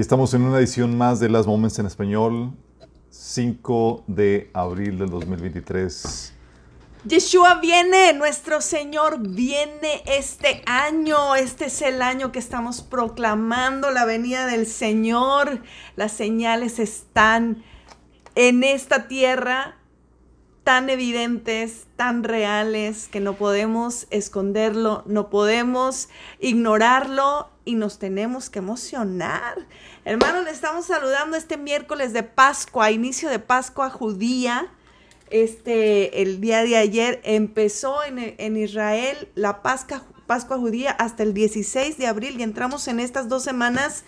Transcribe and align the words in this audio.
Estamos 0.00 0.32
en 0.32 0.42
una 0.42 0.58
edición 0.58 0.96
más 0.96 1.20
de 1.20 1.28
Las 1.28 1.46
Moments 1.46 1.78
en 1.78 1.84
Español, 1.84 2.52
5 3.10 4.04
de 4.06 4.50
abril 4.54 4.98
del 4.98 5.10
2023. 5.10 6.32
Yeshua 7.04 7.60
viene, 7.60 8.14
nuestro 8.14 8.62
Señor 8.62 9.18
viene 9.20 10.02
este 10.06 10.62
año. 10.66 11.34
Este 11.36 11.66
es 11.66 11.82
el 11.82 12.00
año 12.00 12.32
que 12.32 12.38
estamos 12.38 12.80
proclamando 12.80 13.90
la 13.90 14.06
venida 14.06 14.46
del 14.46 14.66
Señor. 14.66 15.62
Las 15.94 16.12
señales 16.12 16.78
están 16.78 17.62
en 18.34 18.64
esta 18.64 19.08
tierra 19.08 19.76
tan 20.64 20.88
evidentes, 20.88 21.86
tan 21.96 22.24
reales, 22.24 23.08
que 23.08 23.20
no 23.20 23.34
podemos 23.34 24.06
esconderlo, 24.10 25.02
no 25.06 25.28
podemos 25.28 26.08
ignorarlo 26.40 27.51
y 27.64 27.74
nos 27.74 27.98
tenemos 27.98 28.50
que 28.50 28.58
emocionar. 28.58 29.66
Hermanos, 30.04 30.44
le 30.44 30.50
estamos 30.50 30.86
saludando 30.86 31.36
este 31.36 31.56
miércoles 31.56 32.12
de 32.12 32.22
Pascua, 32.22 32.90
inicio 32.90 33.28
de 33.28 33.38
Pascua 33.38 33.90
judía 33.90 34.70
este, 35.32 36.20
el 36.20 36.42
día 36.42 36.62
de 36.62 36.76
ayer 36.76 37.20
empezó 37.24 38.04
en, 38.04 38.56
Israel 38.58 39.30
la 39.34 39.62
Pascua, 39.62 40.04
Pascua 40.26 40.58
judía 40.58 40.90
hasta 40.90 41.22
el 41.22 41.32
16 41.32 41.96
de 41.96 42.06
abril 42.06 42.38
y 42.38 42.42
entramos 42.42 42.86
en 42.86 43.00
estas 43.00 43.30
dos 43.30 43.42
semanas 43.42 44.04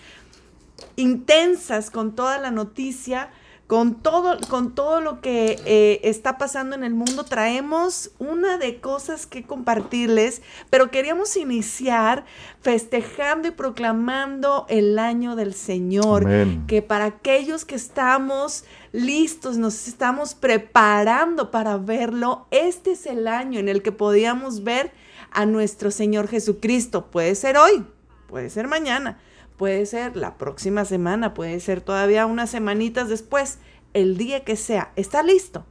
intensas 0.96 1.90
con 1.90 2.14
toda 2.14 2.38
la 2.38 2.50
noticia 2.50 3.30
con 3.66 3.94
todo, 3.94 4.38
con 4.50 4.74
todo 4.74 5.00
lo 5.00 5.22
que 5.22 5.58
eh, 5.64 6.00
está 6.04 6.36
pasando 6.36 6.76
en 6.76 6.84
el 6.84 6.92
mundo, 6.94 7.24
traemos 7.24 8.10
una 8.18 8.58
de 8.58 8.78
cosas 8.80 9.26
que 9.26 9.44
compartirles, 9.44 10.42
pero 10.68 10.90
queríamos 10.90 11.36
iniciar 11.36 12.26
festejando 12.60 13.48
y 13.48 13.52
proclamando 13.52 14.66
el 14.68 14.98
año 14.98 15.34
del 15.34 15.54
Señor, 15.54 16.26
que 16.66 16.82
para 16.82 17.06
aquellos 17.06 17.64
que 17.64 17.74
estamos 17.74 18.64
listos, 18.92 19.56
nos 19.56 19.88
estamos 19.88 20.34
preparando 20.34 21.50
para 21.50 21.78
verlo, 21.78 22.46
este 22.50 22.92
es 22.92 23.06
el 23.06 23.26
año 23.26 23.58
en 23.58 23.70
el 23.70 23.82
que 23.82 23.92
podíamos 23.92 24.62
ver 24.62 24.92
a 25.30 25.46
nuestro 25.46 25.90
Señor 25.90 26.28
Jesucristo. 26.28 27.06
Puede 27.06 27.34
ser 27.34 27.56
hoy, 27.56 27.84
puede 28.28 28.50
ser 28.50 28.68
mañana 28.68 29.18
puede 29.56 29.86
ser 29.86 30.16
la 30.16 30.36
próxima 30.36 30.84
semana, 30.84 31.34
puede 31.34 31.60
ser 31.60 31.80
todavía 31.80 32.26
unas 32.26 32.50
semanitas 32.50 33.08
después, 33.08 33.58
el 33.92 34.16
día 34.16 34.44
que 34.44 34.56
sea. 34.56 34.92
¿Está 34.96 35.22
listo? 35.22 35.64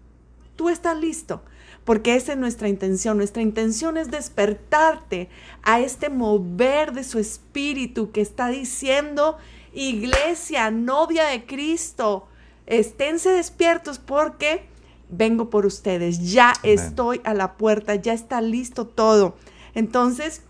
Tú 0.55 0.69
estás 0.69 0.97
listo. 0.97 1.43
Porque 1.83 2.15
esa 2.15 2.33
es 2.33 2.37
nuestra 2.37 2.69
intención. 2.69 3.17
Nuestra 3.17 3.41
intención 3.41 3.97
es 3.97 4.09
despertarte 4.09 5.29
a 5.63 5.81
este 5.81 6.09
mover 6.09 6.93
de 6.93 7.03
su 7.03 7.19
espíritu 7.19 8.11
que 8.11 8.21
está 8.21 8.47
diciendo, 8.47 9.37
iglesia, 9.73 10.71
novia 10.71 11.25
de 11.25 11.45
Cristo, 11.45 12.27
esténse 12.67 13.31
despiertos 13.31 13.99
porque 13.99 14.65
vengo 15.09 15.49
por 15.49 15.65
ustedes. 15.65 16.31
Ya 16.31 16.53
estoy 16.63 17.19
a 17.25 17.33
la 17.33 17.57
puerta, 17.57 17.95
ya 17.95 18.13
está 18.13 18.39
listo 18.39 18.87
todo. 18.87 19.35
Entonces, 19.75 20.41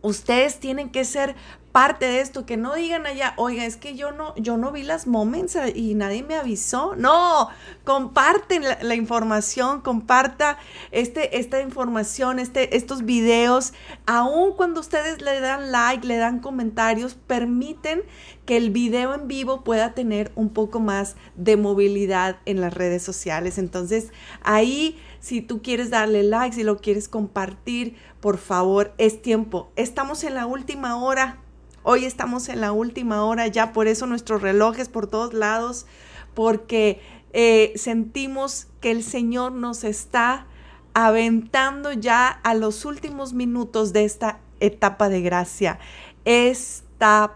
ustedes 0.00 0.60
tienen 0.60 0.90
que 0.90 1.04
ser 1.04 1.34
parte 1.74 2.06
de 2.06 2.20
esto, 2.20 2.46
que 2.46 2.56
no 2.56 2.76
digan 2.76 3.04
allá, 3.04 3.34
oiga, 3.36 3.66
es 3.66 3.76
que 3.76 3.96
yo 3.96 4.12
no, 4.12 4.32
yo 4.36 4.56
no 4.56 4.70
vi 4.70 4.84
las 4.84 5.08
moments 5.08 5.58
y 5.74 5.96
nadie 5.96 6.22
me 6.22 6.36
avisó. 6.36 6.94
No, 6.94 7.48
comparten 7.82 8.62
la, 8.62 8.94
información, 8.94 9.80
comparta 9.80 10.56
este, 10.92 11.36
esta 11.36 11.60
información, 11.60 12.38
este, 12.38 12.76
estos 12.76 13.04
videos, 13.04 13.72
aun 14.06 14.52
cuando 14.52 14.78
ustedes 14.78 15.20
le 15.20 15.40
dan 15.40 15.72
like, 15.72 16.06
le 16.06 16.16
dan 16.16 16.38
comentarios, 16.38 17.14
permiten 17.14 18.02
que 18.46 18.56
el 18.56 18.70
video 18.70 19.12
en 19.12 19.26
vivo 19.26 19.64
pueda 19.64 19.94
tener 19.94 20.30
un 20.36 20.50
poco 20.50 20.78
más 20.78 21.16
de 21.34 21.56
movilidad 21.56 22.36
en 22.44 22.60
las 22.60 22.72
redes 22.72 23.02
sociales. 23.02 23.58
Entonces, 23.58 24.12
ahí, 24.44 24.96
si 25.18 25.40
tú 25.40 25.60
quieres 25.60 25.90
darle 25.90 26.22
like, 26.22 26.54
si 26.54 26.62
lo 26.62 26.76
quieres 26.76 27.08
compartir, 27.08 27.96
por 28.20 28.38
favor, 28.38 28.94
es 28.96 29.22
tiempo. 29.22 29.72
Estamos 29.74 30.22
en 30.22 30.36
la 30.36 30.46
última 30.46 31.02
hora 31.02 31.40
Hoy 31.86 32.06
estamos 32.06 32.48
en 32.48 32.62
la 32.62 32.72
última 32.72 33.26
hora 33.26 33.46
ya, 33.46 33.74
por 33.74 33.88
eso 33.88 34.06
nuestros 34.06 34.40
relojes 34.40 34.88
por 34.88 35.06
todos 35.06 35.34
lados, 35.34 35.84
porque 36.32 37.02
eh, 37.34 37.74
sentimos 37.76 38.68
que 38.80 38.90
el 38.90 39.02
Señor 39.02 39.52
nos 39.52 39.84
está 39.84 40.46
aventando 40.94 41.92
ya 41.92 42.28
a 42.28 42.54
los 42.54 42.86
últimos 42.86 43.34
minutos 43.34 43.92
de 43.92 44.06
esta 44.06 44.40
etapa 44.60 45.10
de 45.10 45.20
gracia. 45.20 45.78
Es 46.24 46.83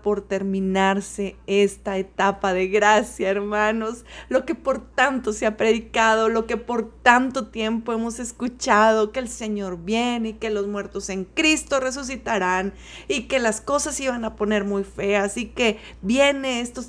por 0.02 0.22
terminarse 0.22 1.36
esta 1.46 1.98
etapa 1.98 2.54
de 2.54 2.68
gracia, 2.68 3.28
hermanos. 3.28 4.06
Lo 4.30 4.46
que 4.46 4.54
por 4.54 4.80
tanto 4.80 5.34
se 5.34 5.44
ha 5.44 5.58
predicado, 5.58 6.30
lo 6.30 6.46
que 6.46 6.56
por 6.56 6.90
tanto 7.02 7.48
tiempo 7.48 7.92
hemos 7.92 8.18
escuchado, 8.18 9.12
que 9.12 9.20
el 9.20 9.28
Señor 9.28 9.84
viene 9.84 10.30
y 10.30 10.32
que 10.34 10.48
los 10.48 10.66
muertos 10.66 11.10
en 11.10 11.24
Cristo 11.24 11.80
resucitarán 11.80 12.72
y 13.08 13.24
que 13.24 13.38
las 13.40 13.60
cosas 13.60 14.00
iban 14.00 14.24
a 14.24 14.36
poner 14.36 14.64
muy 14.64 14.84
feas 14.84 15.36
y 15.36 15.46
que 15.48 15.78
viene 16.00 16.62
esto. 16.62 16.82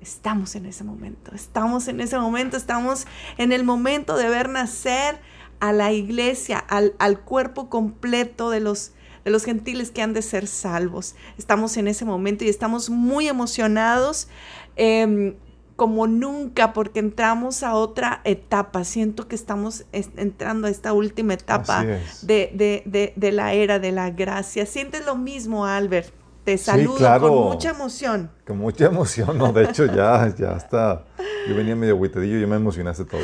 Estamos 0.00 0.54
en 0.54 0.66
ese 0.66 0.84
momento, 0.84 1.34
estamos 1.34 1.88
en 1.88 2.00
ese 2.00 2.18
momento, 2.18 2.56
estamos 2.56 3.08
en 3.36 3.50
el 3.50 3.64
momento 3.64 4.16
de 4.16 4.28
ver 4.28 4.48
nacer 4.48 5.18
a 5.58 5.72
la 5.72 5.90
iglesia, 5.90 6.58
al 6.58 7.20
cuerpo 7.20 7.68
completo 7.68 8.50
de 8.50 8.60
los 8.60 8.92
de 9.24 9.30
los 9.30 9.44
gentiles 9.44 9.90
que 9.90 10.02
han 10.02 10.12
de 10.12 10.22
ser 10.22 10.46
salvos. 10.46 11.14
Estamos 11.38 11.76
en 11.76 11.88
ese 11.88 12.04
momento 12.04 12.44
y 12.44 12.48
estamos 12.48 12.90
muy 12.90 13.28
emocionados. 13.28 14.28
Em, 14.76 15.34
como 15.76 16.06
nunca 16.06 16.72
porque 16.72 17.00
entramos 17.00 17.62
a 17.62 17.74
otra 17.74 18.20
etapa. 18.24 18.84
Siento 18.84 19.26
que 19.26 19.34
estamos 19.34 19.84
entrando 19.92 20.68
a 20.68 20.70
esta 20.70 20.92
última 20.92 21.34
etapa 21.34 21.84
de, 22.22 23.32
la 23.32 23.52
era 23.52 23.78
de 23.78 23.90
la 23.92 24.10
gracia. 24.10 24.66
Sientes 24.66 25.04
lo 25.04 25.16
mismo, 25.16 25.66
Albert. 25.66 26.12
Te 26.44 26.58
saludo 26.58 27.20
con 27.20 27.34
mucha 27.52 27.70
emoción. 27.70 28.30
Con 28.46 28.58
mucha 28.58 28.86
emoción, 28.86 29.38
no, 29.38 29.52
de 29.52 29.64
hecho 29.64 29.86
ya, 29.86 30.32
ya 30.36 30.52
está. 30.56 31.04
Yo 31.48 31.56
venía 31.56 31.76
medio 31.76 31.96
huitadillo 31.96 32.36
y 32.38 32.40
ya 32.40 32.46
me 32.46 32.56
emocionaste 32.56 33.04
todo. 33.04 33.20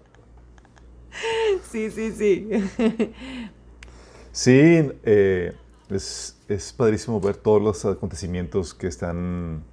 sí, 1.72 1.92
sí, 1.92 2.12
sí. 2.12 2.50
Sí, 4.32 4.90
eh, 5.04 5.54
es, 5.90 6.38
es, 6.48 6.72
padrísimo 6.72 7.20
ver 7.20 7.36
todos 7.36 7.62
los 7.62 7.84
acontecimientos 7.84 8.74
que, 8.74 8.88
están, 8.88 9.64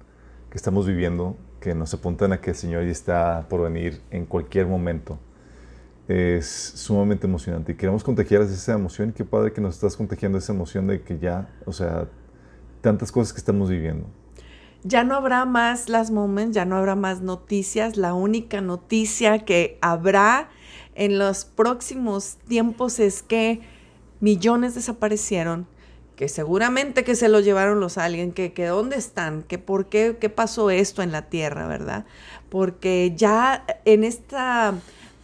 que 0.49 0.57
estamos 0.57 0.85
viviendo, 0.85 1.37
que 1.61 1.73
nos 1.73 1.93
apuntan 1.93 2.33
a 2.33 2.41
que 2.41 2.49
el 2.49 2.55
Señor 2.57 2.83
ya 2.83 2.91
está 2.91 3.47
por 3.49 3.61
venir 3.61 4.01
en 4.11 4.25
cualquier 4.25 4.67
momento. 4.67 5.17
Es 6.09 6.47
sumamente 6.47 7.25
emocionante 7.27 7.71
y 7.71 7.75
queremos 7.75 8.03
contagiar 8.03 8.41
esa 8.41 8.73
emoción. 8.73 9.13
Qué 9.13 9.23
padre 9.23 9.53
que 9.53 9.61
nos 9.61 9.75
estás 9.75 9.95
contagiando 9.95 10.37
esa 10.37 10.51
emoción 10.51 10.87
de 10.87 11.03
que 11.03 11.19
ya, 11.19 11.47
o 11.65 11.71
sea, 11.71 12.07
tantas 12.81 13.11
cosas 13.11 13.31
que 13.31 13.39
estamos 13.39 13.69
viviendo. 13.69 14.07
Ya 14.83 15.03
no 15.03 15.15
habrá 15.15 15.45
más 15.45 15.87
las 15.87 16.11
moments, 16.11 16.55
ya 16.55 16.65
no 16.65 16.75
habrá 16.75 16.95
más 16.95 17.21
noticias. 17.21 17.95
La 17.95 18.13
única 18.13 18.59
noticia 18.59 19.39
que 19.39 19.77
habrá 19.81 20.49
en 20.95 21.17
los 21.17 21.45
próximos 21.45 22.37
tiempos 22.47 22.99
es 22.99 23.21
que 23.21 23.61
millones 24.19 24.75
desaparecieron, 24.75 25.67
que 26.15 26.27
seguramente 26.27 27.03
que 27.03 27.15
se 27.15 27.29
los 27.29 27.45
llevaron 27.45 27.79
los 27.79 27.97
aliens, 27.97 28.33
que, 28.33 28.51
que 28.51 28.65
dónde 28.65 28.97
están, 28.97 29.43
que 29.43 29.57
por 29.57 29.87
qué, 29.87 30.17
qué 30.19 30.29
pasó 30.29 30.69
esto 30.69 31.01
en 31.01 31.11
la 31.11 31.29
Tierra, 31.29 31.67
¿verdad? 31.67 32.05
Porque 32.49 33.13
ya 33.15 33.65
en 33.85 34.03
esta 34.03 34.73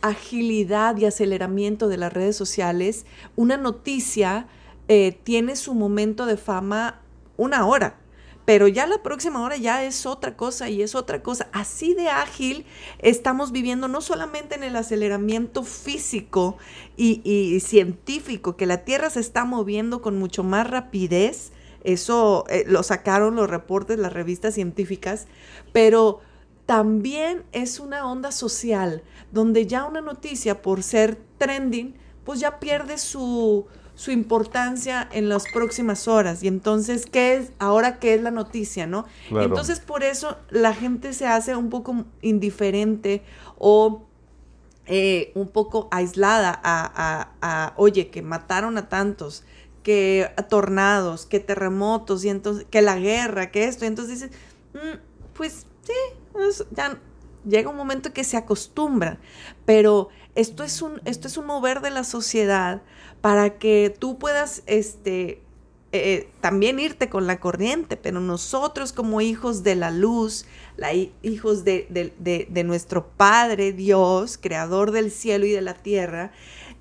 agilidad 0.01 0.95
y 0.97 1.05
aceleramiento 1.05 1.87
de 1.87 1.97
las 1.97 2.13
redes 2.13 2.37
sociales, 2.37 3.05
una 3.35 3.57
noticia 3.57 4.47
eh, 4.87 5.17
tiene 5.23 5.55
su 5.55 5.73
momento 5.73 6.25
de 6.25 6.37
fama 6.37 7.01
una 7.37 7.65
hora 7.65 7.97
pero 8.45 8.67
ya 8.67 8.85
la 8.85 9.01
próxima 9.01 9.41
hora 9.41 9.57
ya 9.57 9.83
es 9.83 10.05
otra 10.05 10.37
cosa 10.37 10.69
y 10.69 10.83
es 10.83 10.93
otra 10.93 11.23
cosa. 11.23 11.49
Así 11.51 11.95
de 11.95 12.09
ágil 12.09 12.65
estamos 12.99 13.51
viviendo 13.51 13.87
no 13.87 14.01
solamente 14.01 14.55
en 14.55 14.63
el 14.63 14.75
aceleramiento 14.75 15.63
físico 15.63 16.57
y, 16.95 17.59
científico, 17.59 18.55
que 18.55 18.67
la 18.67 18.85
Tierra 18.85 19.09
se 19.09 19.19
está 19.19 19.45
moviendo 19.45 20.01
con 20.01 20.17
mucho 20.17 20.43
más 20.43 20.69
rapidez, 20.69 21.51
eso 21.83 22.45
eh, 22.49 22.63
lo 22.67 22.81
sacaron 22.83 23.35
los 23.35 23.49
reportes, 23.49 23.99
las 23.99 24.13
revistas 24.13 24.53
científicas, 24.53 25.27
pero 25.73 26.19
también 26.65 27.43
es 27.51 27.79
una 27.79 28.09
onda 28.09 28.31
social, 28.31 29.03
donde 29.31 29.67
ya 29.67 29.85
una 29.85 30.01
noticia 30.01 30.61
por 30.61 30.81
ser 30.81 31.17
trending, 31.37 31.95
pues 32.23 32.39
ya 32.39 32.59
pierde 32.59 32.97
su, 32.97 33.67
su 33.95 34.11
importancia 34.11 35.07
en 35.11 35.29
las 35.29 35.45
próximas 35.51 36.07
horas. 36.07 36.43
Y 36.43 36.47
entonces, 36.47 37.05
¿qué 37.05 37.35
es 37.35 37.51
ahora 37.59 37.97
qué 37.99 38.13
es 38.13 38.21
la 38.21 38.31
noticia, 38.31 38.85
no? 38.85 39.05
Entonces, 39.31 39.79
por 39.79 40.03
eso 40.03 40.37
la 40.49 40.73
gente 40.73 41.13
se 41.13 41.27
hace 41.27 41.55
un 41.55 41.69
poco 41.69 42.05
indiferente 42.21 43.23
o 43.57 44.03
eh, 44.85 45.31
un 45.33 45.47
poco 45.47 45.87
aislada 45.91 46.59
a, 46.63 47.31
a, 47.41 47.73
oye, 47.77 48.09
que 48.09 48.21
mataron 48.21 48.77
a 48.77 48.89
tantos, 48.89 49.43
que 49.81 50.29
tornados, 50.49 51.25
que 51.25 51.39
terremotos, 51.39 52.25
y 52.25 52.29
entonces, 52.29 52.67
que 52.69 52.81
la 52.81 52.97
guerra, 52.97 53.49
que 53.49 53.65
esto, 53.65 53.85
y 53.85 53.87
entonces 53.87 54.19
dices, 54.19 54.37
mm, 54.73 54.97
pues 55.33 55.65
sí, 55.83 55.93
ya 56.71 56.99
llega 57.45 57.69
un 57.69 57.77
momento 57.77 58.11
que 58.13 58.23
se 58.23 58.37
acostumbran, 58.37 59.19
pero 59.65 60.09
esto 60.35 60.63
es 60.63 60.81
un, 60.81 61.01
esto 61.05 61.27
es 61.27 61.37
un 61.37 61.45
mover 61.45 61.81
de 61.81 61.91
la 61.91 62.03
sociedad 62.03 62.81
para 63.25 63.57
que 63.57 63.91
tú 63.97 64.19
puedas, 64.19 64.61
este, 64.67 65.41
eh, 65.91 66.29
también 66.41 66.79
irte 66.79 67.09
con 67.09 67.25
la 67.25 67.39
corriente, 67.39 67.97
pero 67.97 68.19
nosotros 68.19 68.93
como 68.93 69.19
hijos 69.19 69.63
de 69.63 69.73
la 69.73 69.89
luz, 69.89 70.45
hijos 71.23 71.63
de, 71.63 72.63
nuestro 72.67 73.07
Padre 73.07 73.73
Dios, 73.73 74.37
creador 74.37 74.91
del 74.91 75.09
cielo 75.09 75.47
y 75.47 75.49
de 75.49 75.63
la 75.63 75.73
tierra, 75.73 76.33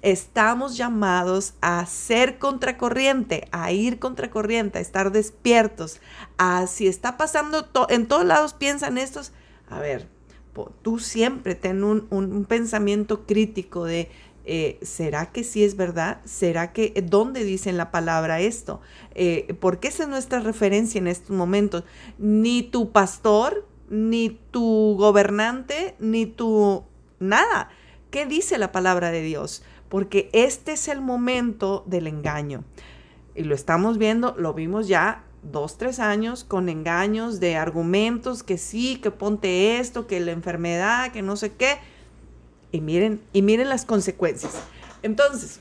estamos 0.03 0.77
llamados 0.77 1.55
a 1.63 1.87
ser 1.87 2.39
contracorriente, 2.39 3.49
a 3.51 3.73
ir 3.73 3.99
contracorriente, 3.99 4.77
a 4.77 4.83
estar 4.83 5.13
despiertos, 5.13 6.03
a 6.37 6.67
si 6.67 6.89
está 6.89 7.17
pasando 7.17 7.67
en 7.89 8.07
todos 8.07 8.27
lados 8.27 8.53
piensan 8.53 8.99
estos, 8.99 9.33
a 9.71 9.81
ver, 9.81 10.11
tú 10.83 10.99
siempre 10.99 11.55
ten 11.55 11.83
un, 11.85 12.45
pensamiento 12.47 13.25
crítico 13.25 13.87
de, 13.87 14.11
eh, 14.45 14.79
¿será 14.83 15.33
que 15.33 15.45
sí 15.45 15.65
es 15.65 15.77
verdad? 15.77 16.21
¿Será 16.25 16.73
que, 16.73 16.93
dónde 17.05 17.45
dice 17.45 17.71
en 17.71 17.77
la 17.77 17.91
palabra 17.91 18.41
esto? 18.41 18.81
Eh, 19.15 19.57
porque 19.61 19.89
esa 19.89 20.05
es 20.05 20.09
nuestra 20.09 20.41
referencia 20.41 20.99
en 20.99 21.07
estos 21.07 21.31
momentos. 21.31 21.85
Ni 22.19 22.63
tu 22.63 22.93
pastor, 22.93 23.67
ni 23.89 24.39
tu 24.51 24.97
gobernante, 24.99 25.95
ni 25.99 26.27
tu 26.27 26.85
nada. 27.21 27.69
¿Qué 28.11 28.27
dice 28.27 28.59
la 28.59 28.71
palabra 28.73 29.11
de 29.11 29.23
Dios? 29.23 29.65
porque 29.95 30.29
este 30.33 30.73
es 30.73 30.89
el 30.89 31.01
momento 31.01 31.85
del 31.87 32.09
engaño. 32.09 32.65
Y 33.37 33.45
lo 33.45 33.55
estamos 33.55 33.97
viendo, 33.97 34.35
lo 34.37 34.53
vimos 34.53 34.89
ya 34.89 35.23
dos, 35.45 35.79
tres 35.79 36.01
años 36.01 36.43
con 36.43 36.69
engaños 36.69 37.39
de 37.39 37.55
argumentos 37.55 38.43
que 38.43 38.59
sí, 38.59 38.97
que 38.97 39.13
ponte 39.13 39.79
esto, 39.79 40.09
que 40.09 40.19
la 40.19 40.33
enfermedad, 40.33 41.13
que 41.13 41.23
no 41.23 41.37
sé 41.37 41.53
qué. 41.53 41.79
Y 42.75 42.81
miren, 42.81 43.21
y 43.33 43.43
miren 43.43 43.69
las 43.69 43.85
consecuencias. 43.85 44.55
Entonces, 45.05 45.61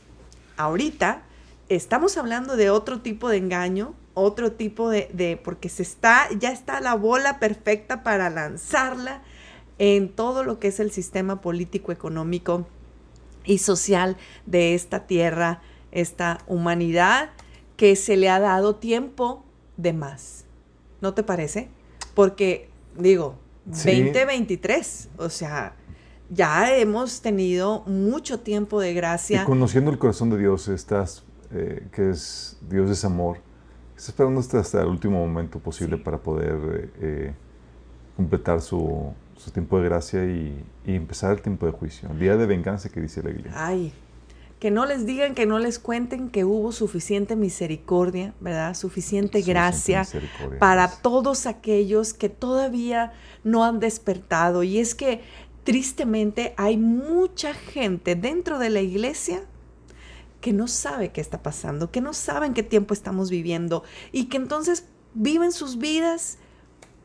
ahorita 0.58 1.22
estamos 1.70 2.18
hablando 2.18 2.56
de 2.56 2.72
otro 2.72 3.02
tipo 3.02 3.30
de 3.30 3.38
engaño, 3.38 3.94
otro 4.16 4.54
tipo 4.54 4.90
de, 4.90 5.12
de, 5.14 5.38
porque 5.38 5.70
se 5.70 5.84
está, 5.84 6.28
ya 6.40 6.50
está 6.50 6.82
la 6.82 6.96
bola 6.96 7.38
perfecta 7.38 8.02
para 8.02 8.32
lanzarla 8.32 9.22
en 9.78 10.10
todo 10.10 10.44
lo 10.44 10.58
que 10.58 10.70
es 10.70 10.80
el 10.80 10.90
sistema 10.90 11.40
político 11.40 11.92
económico 11.92 12.66
y 13.46 13.60
social 13.60 14.18
de 14.48 14.74
esta 14.74 15.06
tierra, 15.06 15.62
esta 15.92 16.40
humanidad 16.48 17.30
que 17.78 17.96
se 17.96 18.18
le 18.18 18.28
ha 18.28 18.40
dado 18.40 18.78
tiempo 18.78 19.46
de 19.78 19.94
más. 19.94 20.46
¿No 21.00 21.14
te 21.14 21.22
parece? 21.22 21.70
Porque, 22.16 22.72
digo, 22.98 23.38
2023, 23.66 25.10
o 25.18 25.30
sea, 25.30 25.76
ya 26.30 26.76
hemos 26.76 27.22
tenido 27.22 27.84
mucho 27.86 28.40
tiempo 28.40 28.80
de 28.80 28.94
gracia. 28.94 29.44
Y 29.44 29.46
conociendo 29.46 29.92
el 29.92 29.98
corazón 29.98 30.30
de 30.30 30.38
Dios, 30.38 30.68
estás, 30.68 31.24
eh, 31.52 31.88
que 31.92 32.10
es 32.10 32.58
Dios 32.70 32.90
es 32.90 33.06
amor, 33.06 33.38
está 33.96 34.12
esperando 34.12 34.40
hasta, 34.40 34.82
el 34.82 34.88
último 34.88 35.20
momento 35.20 35.60
posible 35.60 35.98
para 35.98 36.18
poder 36.18 36.56
eh, 36.56 36.90
eh, 37.02 37.34
completar 38.16 38.62
su, 38.62 39.14
su 39.38 39.52
tiempo 39.52 39.80
de 39.80 39.86
gracia 39.86 40.26
y, 40.26 40.64
empezar 40.86 41.32
el 41.32 41.42
tiempo 41.42 41.66
de 41.66 41.72
juicio, 41.72 42.10
el 42.12 42.20
día 42.20 42.38
de 42.38 42.46
venganza 42.46 42.90
que 42.90 43.02
dice 43.02 43.24
la 43.24 43.30
Biblia. 43.30 43.52
Ay, 43.56 43.94
que 44.64 44.72
no 44.72 44.86
les 44.86 45.06
digan, 45.06 45.36
que 45.36 45.46
no 45.46 45.60
les 45.60 45.78
cuenten 45.78 46.30
que 46.30 46.46
hubo 46.46 46.72
suficiente 46.72 47.36
misericordia, 47.36 48.34
¿verdad? 48.40 48.76
Suficiente, 48.76 49.42
gracia 49.42 50.08
para 50.58 50.90
todos 50.90 51.48
aquellos 51.48 52.14
que 52.14 52.30
todavía 52.30 53.12
no 53.44 53.66
han 53.66 53.82
despertado. 53.82 54.64
Y 54.64 54.80
es 54.80 54.96
que 54.96 55.20
tristemente 55.64 56.54
hay 56.58 56.78
mucha 56.78 57.54
gente 57.54 58.16
dentro 58.16 58.60
de 58.60 58.70
la 58.70 58.82
iglesia 58.82 59.46
que 60.42 60.52
no 60.52 60.68
sabe 60.68 61.12
qué 61.12 61.22
está 61.22 61.42
pasando, 61.42 61.90
que 61.90 62.02
no 62.02 62.14
saben 62.14 62.54
qué 62.54 62.64
tiempo 62.64 62.94
estamos 62.94 63.30
viviendo 63.30 63.84
y 64.12 64.26
que 64.26 64.38
entonces 64.38 64.86
viven 65.14 65.52
sus 65.52 65.78
vidas 65.78 66.38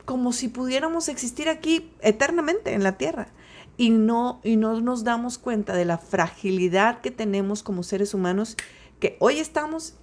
como 0.05 0.33
si 0.33 0.49
pudiéramos 0.49 1.09
existir 1.09 1.49
aquí 1.49 1.93
eternamente 2.01 2.73
en 2.73 2.83
la 2.83 2.97
tierra. 2.97 3.29
Y 3.77 3.91
no, 3.91 4.41
y 4.43 4.57
no 4.57 4.81
nos 4.81 5.05
damos 5.05 5.39
cuenta 5.39 5.75
de 5.75 5.85
la 5.85 5.99
fragilidad 5.99 7.01
que 7.01 7.13
tenemos 7.13 7.63
como 7.63 7.85
seres 7.85 8.13
humanos, 8.13 8.57
que 8.99 9.17
hoy 9.21 9.39
estamos 9.39 9.95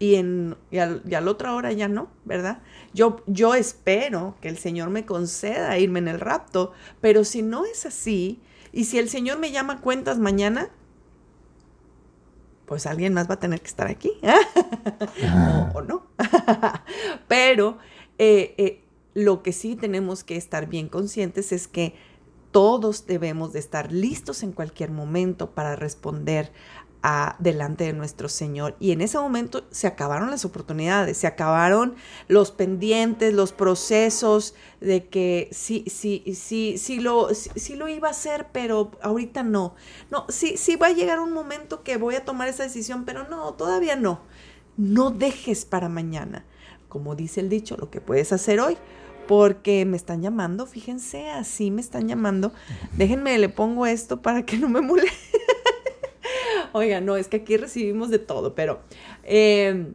y, 0.00 0.14
en, 0.16 0.56
y, 0.70 0.78
al, 0.78 1.02
a 1.14 1.20
la 1.20 1.30
otra 1.30 1.54
hora 1.54 1.70
ya 1.72 1.86
no, 1.86 2.10
¿verdad? 2.24 2.62
Yo, 2.94 3.22
yo 3.26 3.54
espero 3.54 4.34
que 4.40 4.48
el 4.48 4.56
Señor 4.56 4.88
me 4.88 5.04
conceda 5.04 5.78
irme 5.78 6.00
en 6.00 6.08
el 6.08 6.18
rapto, 6.18 6.72
pero 7.00 7.22
si 7.22 7.42
no 7.42 7.66
es 7.66 7.86
así, 7.86 8.40
y 8.72 8.86
si 8.86 8.98
el 8.98 9.10
Señor 9.10 9.38
me 9.38 9.52
llama 9.52 9.82
cuentas 9.82 10.18
mañana, 10.18 10.70
pues 12.64 12.86
alguien 12.86 13.12
más 13.12 13.28
va 13.28 13.34
a 13.34 13.40
tener 13.40 13.60
que 13.60 13.66
estar 13.66 13.88
aquí, 13.88 14.12
o, 15.74 15.82
no. 15.82 16.06
pero 17.28 17.76
eh, 18.16 18.54
eh, 18.56 18.84
lo 19.12 19.42
que 19.42 19.52
sí 19.52 19.76
tenemos 19.76 20.24
que 20.24 20.36
estar 20.36 20.66
bien 20.66 20.88
conscientes 20.88 21.52
es 21.52 21.68
que 21.68 21.94
todos 22.52 23.06
debemos 23.06 23.52
de 23.52 23.58
estar 23.58 23.92
listos 23.92 24.42
en 24.42 24.52
cualquier 24.52 24.90
momento 24.90 25.50
para 25.50 25.76
responder 25.76 26.52
a, 27.02 27.36
delante 27.38 27.84
de 27.84 27.92
nuestro 27.92 28.28
Señor. 28.28 28.76
Y 28.78 28.92
en 28.92 29.00
ese 29.00 29.18
momento 29.18 29.64
se 29.70 29.86
acabaron 29.86 30.30
las 30.30 30.44
oportunidades, 30.44 31.16
se 31.16 31.26
acabaron 31.26 31.94
los 32.28 32.50
pendientes, 32.50 33.32
los 33.32 33.52
procesos 33.52 34.54
de 34.80 35.08
que 35.08 35.48
sí, 35.52 35.84
sí, 35.86 36.24
sí, 36.34 36.76
sí 36.78 37.00
lo, 37.00 37.34
sí, 37.34 37.76
lo 37.76 37.88
iba 37.88 38.08
a 38.08 38.12
hacer, 38.12 38.48
pero 38.52 38.90
ahorita 39.02 39.42
no. 39.42 39.74
No, 40.10 40.26
sí, 40.28 40.56
sí 40.56 40.76
va 40.76 40.88
a 40.88 40.92
llegar 40.92 41.20
un 41.20 41.32
momento 41.32 41.82
que 41.82 41.96
voy 41.96 42.14
a 42.14 42.24
tomar 42.24 42.48
esa 42.48 42.62
decisión, 42.62 43.04
pero 43.04 43.28
no, 43.28 43.54
todavía 43.54 43.96
no. 43.96 44.20
No 44.76 45.10
dejes 45.10 45.64
para 45.64 45.88
mañana. 45.88 46.44
Como 46.88 47.14
dice 47.14 47.40
el 47.40 47.48
dicho, 47.48 47.76
lo 47.76 47.90
que 47.90 48.00
puedes 48.00 48.32
hacer 48.32 48.60
hoy, 48.60 48.76
porque 49.28 49.84
me 49.84 49.96
están 49.96 50.22
llamando, 50.22 50.66
fíjense, 50.66 51.30
así 51.30 51.70
me 51.70 51.80
están 51.80 52.08
llamando. 52.08 52.52
Déjenme, 52.96 53.38
le 53.38 53.48
pongo 53.48 53.86
esto 53.86 54.22
para 54.22 54.44
que 54.44 54.56
no 54.58 54.68
me 54.68 54.80
mule. 54.80 55.06
Oiga, 56.74 57.00
no, 57.00 57.16
es 57.16 57.28
que 57.28 57.38
aquí 57.38 57.56
recibimos 57.56 58.10
de 58.10 58.18
todo, 58.18 58.54
pero 58.54 58.80
em, 59.22 59.94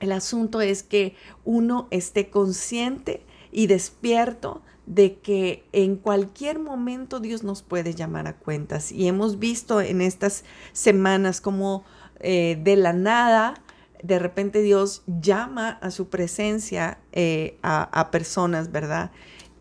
el 0.00 0.12
asunto 0.12 0.60
es 0.60 0.82
que 0.82 1.14
uno 1.44 1.88
esté 1.90 2.30
consciente 2.30 3.24
y 3.50 3.66
despierto 3.66 4.62
de 4.86 5.18
que 5.18 5.64
en 5.72 5.96
cualquier 5.96 6.58
momento 6.58 7.20
Dios 7.20 7.44
nos 7.44 7.62
puede 7.62 7.94
llamar 7.94 8.26
a 8.26 8.36
cuentas. 8.36 8.90
Y 8.90 9.06
hemos 9.06 9.38
visto 9.38 9.80
en 9.80 10.00
estas 10.00 10.44
semanas 10.72 11.40
como 11.40 11.84
eh, 12.20 12.58
de 12.62 12.76
la 12.76 12.92
nada 12.92 13.62
de 14.02 14.18
repente 14.18 14.62
Dios 14.62 15.02
llama 15.06 15.70
a 15.80 15.90
su 15.90 16.08
presencia 16.08 16.98
eh, 17.12 17.58
a, 17.62 18.10
personas, 18.10 18.72
¿verdad? 18.72 19.12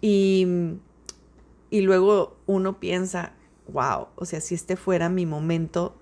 Y, 0.01 0.48
y 1.69 1.81
luego 1.81 2.38
uno 2.48 2.79
piensa, 2.79 3.33
wow, 3.67 4.07
o 4.15 4.25
sea, 4.25 4.41
si 4.41 4.55
este 4.55 4.75
fuera 4.75 5.10
mi 5.10 5.27
momento, 5.27 5.95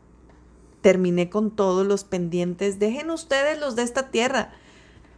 terminé 0.81 1.29
con 1.29 1.51
todos 1.51 1.85
los 1.85 2.03
pendientes, 2.03 2.79
dejen 2.79 3.09
ustedes 3.11 3.59
los 3.59 3.75
de 3.75 3.83
esta 3.83 4.11
tierra, 4.11 4.51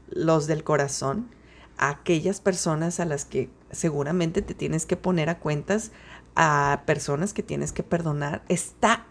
los 0.10 0.48
del 0.48 0.64
corazón, 0.64 1.30
aquellas 1.78 2.42
personas 2.42 3.00
a 3.00 3.06
las 3.06 3.26
que 3.26 3.50
seguramente 3.72 4.42
te 4.42 4.54
tienes 4.54 4.86
que 4.86 4.98
poner 4.98 5.30
a 5.30 5.40
cuentas, 5.40 5.92
a 6.36 6.84
personas 6.86 7.34
que 7.34 7.44
tienes 7.44 7.72
que 7.72 7.84
perdonar, 7.84 8.44
está 8.50 9.06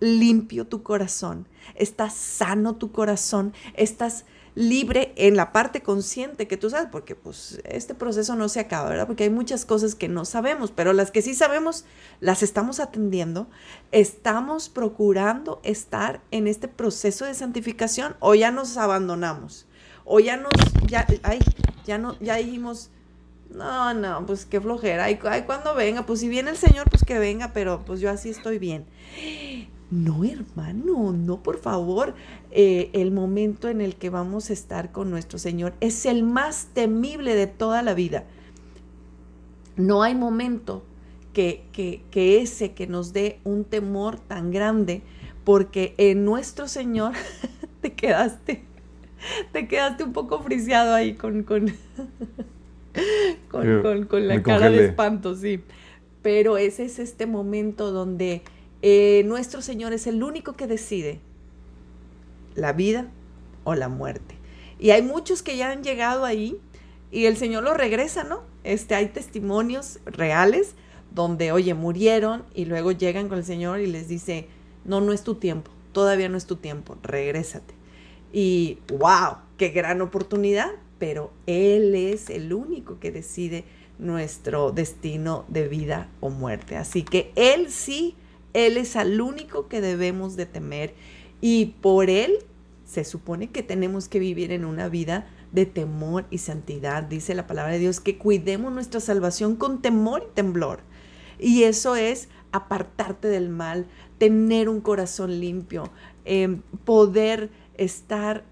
limpio 0.00 0.66
tu 0.66 0.82
corazón, 0.82 1.48
estás 1.74 2.14
sano 2.14 2.76
tu 2.76 2.92
corazón, 2.92 3.54
estás 3.74 4.24
libre 4.56 5.12
en 5.16 5.36
la 5.36 5.52
parte 5.52 5.82
consciente 5.82 6.48
que 6.48 6.56
tú 6.56 6.70
sabes, 6.70 6.88
porque 6.90 7.14
pues 7.14 7.60
este 7.64 7.94
proceso 7.94 8.36
no 8.36 8.48
se 8.48 8.58
acaba, 8.58 8.88
¿verdad? 8.88 9.06
Porque 9.06 9.24
hay 9.24 9.30
muchas 9.30 9.66
cosas 9.66 9.94
que 9.94 10.08
no 10.08 10.24
sabemos, 10.24 10.72
pero 10.72 10.94
las 10.94 11.10
que 11.10 11.20
sí 11.20 11.34
sabemos 11.34 11.84
las 12.20 12.42
estamos 12.42 12.80
atendiendo, 12.80 13.48
estamos 13.92 14.70
procurando 14.70 15.60
estar 15.62 16.22
en 16.30 16.48
este 16.48 16.68
proceso 16.68 17.26
de 17.26 17.34
santificación 17.34 18.16
o 18.18 18.34
ya 18.34 18.50
nos 18.50 18.78
abandonamos, 18.78 19.66
o 20.06 20.20
ya 20.20 20.38
nos, 20.38 20.52
ya, 20.86 21.06
ay, 21.22 21.38
ya 21.84 21.98
no, 21.98 22.18
ya 22.20 22.36
dijimos, 22.36 22.90
no, 23.50 23.92
no, 23.92 24.24
pues 24.24 24.46
qué 24.46 24.58
flojera, 24.58 25.04
ay, 25.04 25.18
ay, 25.24 25.42
cuando 25.42 25.74
venga, 25.74 26.06
pues 26.06 26.20
si 26.20 26.30
viene 26.30 26.48
el 26.48 26.56
Señor, 26.56 26.88
pues 26.88 27.04
que 27.04 27.18
venga, 27.18 27.52
pero 27.52 27.84
pues 27.84 28.00
yo 28.00 28.10
así 28.10 28.30
estoy 28.30 28.58
bien. 28.58 28.86
No, 29.90 30.24
hermano, 30.24 31.12
no, 31.12 31.42
por 31.42 31.58
favor. 31.58 32.14
Eh, 32.50 32.90
el 32.92 33.12
momento 33.12 33.68
en 33.68 33.80
el 33.80 33.94
que 33.94 34.10
vamos 34.10 34.50
a 34.50 34.52
estar 34.52 34.90
con 34.90 35.10
nuestro 35.10 35.38
Señor 35.38 35.74
es 35.80 36.06
el 36.06 36.24
más 36.24 36.68
temible 36.74 37.34
de 37.34 37.46
toda 37.46 37.82
la 37.82 37.94
vida. 37.94 38.24
No 39.76 40.02
hay 40.02 40.14
momento 40.14 40.82
que, 41.32 41.64
que, 41.72 42.02
que 42.10 42.40
ese 42.40 42.72
que 42.72 42.86
nos 42.86 43.12
dé 43.12 43.38
un 43.44 43.64
temor 43.64 44.18
tan 44.18 44.50
grande, 44.50 45.02
porque 45.44 45.94
en 45.98 46.24
nuestro 46.24 46.66
Señor 46.66 47.12
te 47.80 47.92
quedaste, 47.92 48.64
te 49.52 49.68
quedaste 49.68 50.02
un 50.02 50.12
poco 50.12 50.40
friseado 50.40 50.94
ahí 50.94 51.14
con, 51.14 51.44
con, 51.44 51.72
con, 54.08 54.28
la 54.28 54.42
cara 54.42 54.70
de 54.70 54.86
espanto, 54.86 55.36
sí. 55.36 55.60
Pero 56.22 56.56
ese 56.56 56.86
es 56.86 56.98
este 56.98 57.26
momento 57.26 57.92
donde 57.92 58.42
eh, 58.88 59.24
nuestro 59.24 59.62
Señor 59.62 59.92
es 59.92 60.06
el 60.06 60.22
único 60.22 60.52
que 60.52 60.68
decide 60.68 61.18
la 62.54 62.72
vida 62.72 63.10
o 63.64 63.74
la 63.74 63.88
muerte. 63.88 64.36
Y 64.78 64.90
hay 64.90 65.02
muchos 65.02 65.42
que 65.42 65.56
ya 65.56 65.72
han 65.72 65.82
llegado 65.82 66.24
ahí 66.24 66.56
y 67.10 67.24
el 67.24 67.36
Señor 67.36 67.64
los 67.64 67.76
regresa, 67.76 68.22
¿no? 68.22 68.44
Este, 68.62 68.94
hay 68.94 69.08
testimonios 69.08 69.98
reales 70.04 70.76
donde, 71.12 71.50
oye, 71.50 71.74
murieron 71.74 72.44
y 72.54 72.66
luego 72.66 72.92
llegan 72.92 73.28
con 73.28 73.38
el 73.38 73.44
Señor 73.44 73.80
y 73.80 73.88
les 73.88 74.06
dice, 74.06 74.46
no, 74.84 75.00
no 75.00 75.12
es 75.12 75.24
tu 75.24 75.34
tiempo, 75.34 75.72
todavía 75.90 76.28
no 76.28 76.36
es 76.36 76.46
tu 76.46 76.54
tiempo, 76.54 76.96
regrésate. 77.02 77.74
Y 78.32 78.78
wow, 78.86 79.38
qué 79.56 79.70
gran 79.70 80.00
oportunidad, 80.00 80.70
pero 81.00 81.32
Él 81.48 81.92
es 81.96 82.30
el 82.30 82.52
único 82.52 83.00
que 83.00 83.10
decide 83.10 83.64
nuestro 83.98 84.70
destino 84.70 85.44
de 85.48 85.66
vida 85.66 86.08
o 86.20 86.30
muerte. 86.30 86.76
Así 86.76 87.02
que 87.02 87.32
Él 87.34 87.68
sí, 87.72 88.14
Él 88.56 88.78
es 88.78 88.96
el 88.96 89.20
único 89.20 89.68
que 89.68 89.82
debemos 89.82 90.34
de 90.34 90.46
temer 90.46 90.94
y 91.42 91.74
por 91.82 92.08
Él 92.08 92.38
se 92.86 93.04
supone 93.04 93.50
que 93.50 93.62
tenemos 93.62 94.08
que 94.08 94.18
vivir 94.18 94.50
en 94.50 94.64
una 94.64 94.88
vida 94.88 95.26
de 95.52 95.66
temor 95.66 96.24
y 96.30 96.38
santidad. 96.38 97.02
Dice 97.02 97.34
la 97.34 97.46
palabra 97.46 97.74
de 97.74 97.80
Dios 97.80 98.00
que 98.00 98.16
cuidemos 98.16 98.72
nuestra 98.72 99.00
salvación 99.00 99.56
con 99.56 99.82
temor 99.82 100.26
y 100.26 100.34
temblor. 100.34 100.80
Y 101.38 101.64
eso 101.64 101.96
es 101.96 102.30
apartarte 102.50 103.28
del 103.28 103.50
mal, 103.50 103.86
tener 104.16 104.70
un 104.70 104.80
corazón 104.80 105.38
limpio, 105.38 105.90
em, 106.24 106.62
poder 106.86 107.50
estar 107.76 108.42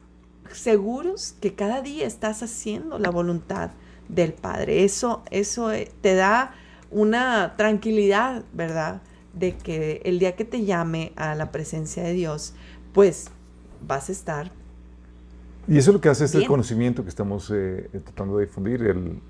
seguros 0.53 1.35
que 1.41 1.55
cada 1.55 1.81
día 1.81 2.07
estás 2.07 2.43
haciendo 2.43 2.99
la 2.99 3.09
voluntad 3.09 3.71
del 4.11 4.35
Padre. 4.35 4.85
Eso, 4.85 5.23
eso 5.31 5.73
eh, 5.73 5.91
te 6.03 6.15
da 6.15 6.55
una 6.91 7.55
tranquilidad, 7.57 8.45
¿verdad? 8.53 9.01
De 9.35 9.57
que 9.57 10.01
el 10.05 10.19
día 10.19 10.37
que 10.37 10.45
te 10.45 10.65
llame 10.65 11.13
a 11.17 11.35
la 11.35 11.51
presencia 11.51 12.03
de 12.03 12.13
Dios, 12.13 12.55
pues 12.93 13.27
vas 13.87 14.09
a 14.09 14.13
estar. 14.13 14.53
Y 15.67 15.79
eso 15.79 15.91
es 15.91 15.95
lo 15.95 16.01
que 16.01 16.09
hace 16.09 16.25
este 16.25 16.47
conocimiento 16.47 17.03
que 17.03 17.09
estamos 17.09 17.51
eh, 17.53 17.89
tratando 18.05 18.37
de 18.37 18.47
difundir, 18.47 18.83
el 18.83 19.21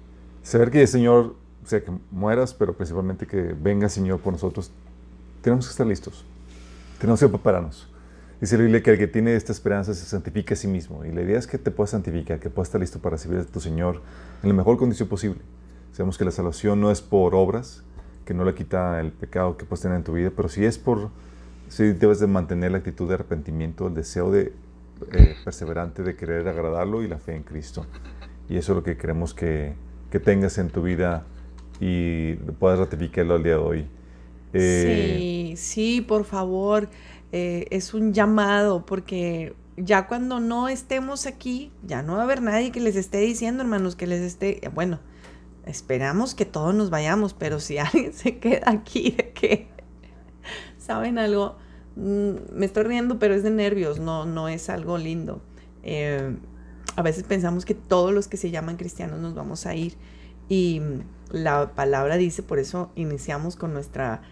saber 0.43 0.71
que 0.71 0.83
el 0.83 0.89
Señor, 0.89 1.37
o 1.65 1.67
sea, 1.67 1.83
que 1.83 1.93
mueras, 2.11 2.53
pero 2.55 2.77
principalmente 2.77 3.27
que 3.27 3.55
venga 3.59 3.89
Señor 3.89 4.21
por 4.21 4.33
nosotros, 4.33 4.73
tenemos 5.43 5.67
que 5.67 5.71
estar 5.71 5.87
listos, 5.87 6.25
tenemos 6.99 7.21
que 7.21 7.29
prepararnos. 7.29 7.89
Dice 8.41 8.57
la 8.57 8.65
Biblia 8.65 8.83
que 8.83 8.91
el 8.91 8.99
que 8.99 9.07
tiene 9.07 9.37
esta 9.37 9.53
esperanza 9.53 9.95
se 9.95 10.05
santifica 10.05 10.55
a 10.55 10.57
sí 10.57 10.69
mismo. 10.69 11.05
Y 11.05 11.13
la 11.13 11.23
idea 11.23 11.39
es 11.39 11.47
que 11.47 11.57
te 11.57 11.71
puedas 11.71 11.91
santificar, 11.91 12.41
que 12.41 12.51
puedas 12.51 12.69
estar 12.69 12.81
listo 12.81 12.99
para 12.99 13.17
recibir 13.17 13.39
a 13.39 13.45
tu 13.45 13.61
Señor 13.61 14.03
en 14.43 14.49
la 14.49 14.55
mejor 14.55 14.77
condición 14.77 15.09
posible. 15.09 15.41
Sabemos 15.93 16.19
que 16.19 16.25
la 16.25 16.31
salvación 16.31 16.81
no 16.81 16.91
es 16.91 17.01
por 17.01 17.35
obras, 17.35 17.85
que 18.25 18.35
no 18.35 18.45
le 18.45 18.54
quita 18.54 19.00
el 19.00 19.12
pecado 19.12 19.57
que 19.57 19.64
puedes 19.64 19.83
tener 19.83 19.97
en 19.97 20.04
tu 20.04 20.12
vida, 20.12 20.31
pero 20.35 20.49
sí 20.49 20.64
es 20.64 20.78
por, 20.78 21.11
sí 21.69 21.93
debes 21.93 22.21
de 22.21 22.26
mantener 22.26 22.73
la 22.73 22.78
actitud 22.78 23.09
de 23.09 23.14
arrepentimiento, 23.14 23.87
el 23.87 23.95
deseo 23.95 24.31
de 24.31 24.52
eh, 25.12 25.37
perseverante 25.45 26.02
de 26.02 26.16
querer 26.16 26.47
agradarlo 26.49 27.02
y 27.02 27.09
la 27.09 27.19
fe 27.19 27.35
en 27.35 27.43
Cristo. 27.43 27.87
Y 28.49 28.57
eso 28.57 28.73
es 28.73 28.76
lo 28.76 28.83
que 28.83 28.97
queremos 28.97 29.35
que, 29.35 29.75
que 30.11 30.21
tengas 30.21 30.59
en 30.59 30.71
tu 30.71 30.83
vida 30.83 31.25
y 31.81 32.35
puedas 32.35 32.78
ratificarlo 32.78 33.35
al 33.35 33.43
día 33.43 33.52
de 33.52 33.59
hoy. 33.59 33.87
Eh, 34.52 35.16
sí, 35.19 35.57
sí, 35.57 36.00
por 36.00 36.25
favor. 36.25 36.88
Eh, 37.33 37.66
es 37.71 37.95
un 37.95 38.12
llamado 38.12 38.87
porque 38.87 39.54
ya 39.76 40.07
cuando 40.07 40.38
no 40.38 40.69
estemos 40.69 41.26
aquí, 41.26 41.73
ya 41.85 42.02
no 42.02 42.14
va 42.14 42.21
a 42.21 42.25
haber 42.25 42.43
nadie 42.43 42.71
que 42.71 42.81
les 42.81 42.95
esté 42.95 43.19
diciendo, 43.19 43.62
hermanos, 43.62 43.97
que 43.97 44.07
les 44.07 44.21
esté, 44.21 44.61
bueno, 44.73 45.00
esperamos 45.66 46.35
que 46.35 46.44
todos 46.44 46.75
nos 46.75 46.90
vayamos, 46.90 47.35
pero 47.35 47.61
si 47.61 47.78
alguien 47.78 48.12
se 48.12 48.38
queda 48.38 48.71
aquí 48.71 49.11
de 49.11 49.33
que, 49.33 49.68
¿saben 50.78 51.18
algo? 51.18 51.56
Mm, 51.97 52.35
me 52.52 52.66
estoy 52.66 52.85
riendo, 52.85 53.18
pero 53.18 53.35
es 53.35 53.42
de 53.42 53.50
nervios, 53.50 54.00
no, 54.00 54.26
no 54.26 54.49
es 54.49 54.68
algo 54.71 54.99
lindo. 54.99 55.42
Eh, 55.83 56.37
a 56.97 57.02
veces 57.02 57.25
pensamos 57.25 57.64
que 57.64 57.75
todos 57.75 58.12
los 58.12 58.28
que 58.28 58.37
se 58.37 58.50
llaman 58.50 58.76
cristianos 58.76 59.21
nos 59.21 59.35
vamos 59.35 59.66
a 59.66 59.75
ir 59.75 59.94
y 60.49 60.80
la 61.30 61.75
palabra 61.75 62.16
dice, 62.16 62.42
por 62.42 62.59
eso 62.59 62.92
iniciamos 62.94 63.56
con 63.56 63.73
nuestra, 63.73 64.23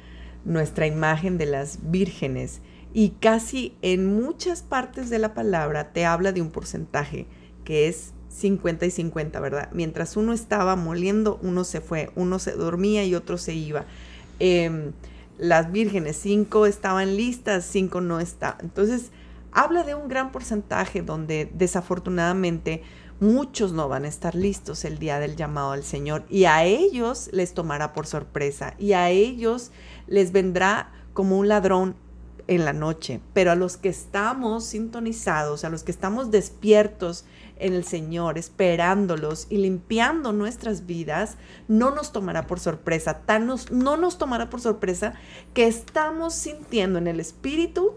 nuestra 0.45 0.87
imagen 0.87 1.39
de 1.39 1.47
las 1.47 1.91
vírgenes 1.91 2.61
y 2.95 3.11
casi 3.21 3.77
en 3.83 4.15
muchas 4.15 4.63
partes 4.63 5.11
de 5.11 5.19
la 5.19 5.35
palabra 5.35 5.93
te 5.93 6.05
habla 6.05 6.33
de 6.33 6.43
un 6.43 6.51
porcentaje 6.51 7.27
que 7.65 7.89
es 7.89 8.13
50 8.33 8.87
y 8.87 8.91
50, 8.91 9.41
¿verdad? 9.41 9.69
Mientras 9.73 10.17
uno 10.17 10.33
estaba 10.33 10.77
moliendo, 10.77 11.39
uno 11.43 11.65
se 11.65 11.81
fue, 11.81 12.11
uno 12.17 12.39
se 12.39 12.53
dormía 12.53 13.05
y 13.05 13.15
otro 13.15 13.39
se 13.39 13.55
iba. 13.55 13.85
Em, 14.41 14.93
las 15.39 15.71
vírgenes, 15.71 16.17
cinco 16.17 16.67
estaban 16.67 17.17
listas, 17.17 17.65
cinco 17.65 18.01
no 18.01 18.21
estaban. 18.21 18.59
Entonces, 18.63 19.11
habla 19.53 19.83
de 19.83 19.95
un 19.95 20.09
gran 20.09 20.33
porcentaje 20.33 21.03
donde 21.03 21.51
desafortunadamente 21.55 22.83
muchos 23.21 23.73
no 23.73 23.89
van 23.89 24.05
a 24.05 24.09
estar 24.09 24.35
listos 24.35 24.85
el 24.85 24.99
día 24.99 25.21
del 25.21 25.37
llamado 25.37 25.73
al 25.73 25.85
Señor 25.85 26.25
y 26.29 26.47
a 26.47 26.65
ellos 26.65 27.29
les 27.33 27.55
tomará 27.55 27.93
por 27.93 28.07
sorpresa 28.07 28.75
y 28.79 28.95
a 28.95 29.11
ellos 29.11 29.71
les 30.09 30.33
vendrá 30.33 30.91
como 31.13 31.39
un 31.39 31.47
ladrón 31.47 31.95
en 32.49 32.65
la 32.65 32.73
noche, 32.73 33.21
pero 33.33 33.53
a 33.53 33.55
los 33.55 33.77
que 33.77 33.89
estamos 33.89 34.65
sintonizados, 34.65 35.65
a 35.65 35.69
los 35.69 35.85
que 35.85 35.93
estamos 35.93 36.33
despiertos 36.33 37.25
en 37.63 37.75
el 37.75 37.85
Señor, 37.85 38.39
esperándolos 38.39 39.47
y 39.49 39.59
limpiando 39.59 40.33
nuestras 40.33 40.87
vidas, 40.87 41.37
no 41.69 41.91
nos 41.91 42.13
tomará 42.13 42.47
por 42.47 42.61
sorpresa, 42.61 43.21
tan 43.21 43.47
no 43.71 43.97
nos 43.97 44.19
tomará 44.19 44.51
por 44.51 44.61
sorpresa 44.61 45.15
que 45.55 45.67
estamos 45.67 46.35
sintiendo 46.35 46.99
en 46.99 47.07
el 47.07 47.21
Espíritu 47.21 47.95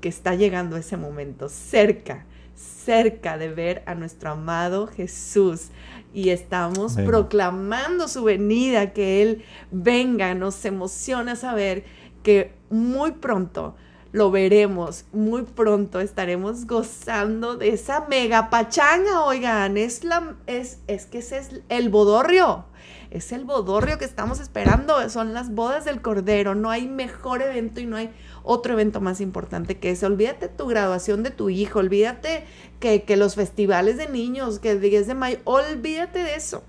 que 0.00 0.10
está 0.10 0.34
llegando 0.34 0.76
ese 0.76 0.98
momento 0.98 1.48
cerca, 1.48 2.26
cerca 2.54 3.38
de 3.38 3.48
ver 3.48 3.82
a 3.86 3.94
nuestro 3.94 4.32
amado 4.32 4.86
Jesús. 4.86 5.70
Y 6.12 6.28
estamos 6.28 6.96
proclamando 6.96 8.06
su 8.06 8.22
venida, 8.22 8.92
que 8.92 9.22
Él 9.22 9.44
venga, 9.70 10.34
nos 10.34 10.62
emociona 10.66 11.36
saber 11.36 11.84
que 12.22 12.52
muy 12.68 13.12
pronto 13.12 13.76
lo 14.14 14.30
veremos. 14.30 15.06
Muy 15.12 15.42
pronto, 15.42 15.98
estaremos 15.98 16.68
gozando 16.68 17.56
de 17.56 17.70
esa 17.70 18.06
mega 18.06 18.48
pachanga, 18.48 19.24
oigan, 19.24 19.76
es, 19.76 20.04
la, 20.04 20.36
es, 20.46 20.78
es 20.86 21.06
que 21.06 21.18
ese 21.18 21.38
es 21.38 21.48
el 21.68 21.88
bodorrio, 21.88 22.64
es 23.10 23.32
el 23.32 23.44
bodorrio 23.44 23.98
que 23.98 24.04
estamos 24.04 24.38
esperando, 24.38 25.10
son 25.10 25.34
las 25.34 25.52
bodas 25.52 25.84
del 25.84 26.00
Cordero, 26.00 26.54
no 26.54 26.70
hay 26.70 26.86
mejor 26.86 27.42
evento 27.42 27.80
y 27.80 27.86
no 27.86 27.96
hay 27.96 28.12
otro 28.44 28.74
evento 28.74 29.00
más 29.00 29.20
importante 29.20 29.78
que 29.78 29.90
ese, 29.90 30.06
olvídate 30.06 30.46
tu 30.46 30.68
graduación 30.68 31.24
de 31.24 31.30
tu 31.30 31.50
hijo, 31.50 31.80
olvídate 31.80 32.44
que, 32.78 33.02
que 33.02 33.16
los 33.16 33.34
festivales 33.34 33.96
de 33.96 34.08
niños, 34.08 34.60
que 34.60 34.70
el 34.70 34.80
10 34.80 35.08
de 35.08 35.14
mayo, 35.14 35.38
olvídate 35.42 36.20
de 36.20 36.36
eso. 36.36 36.62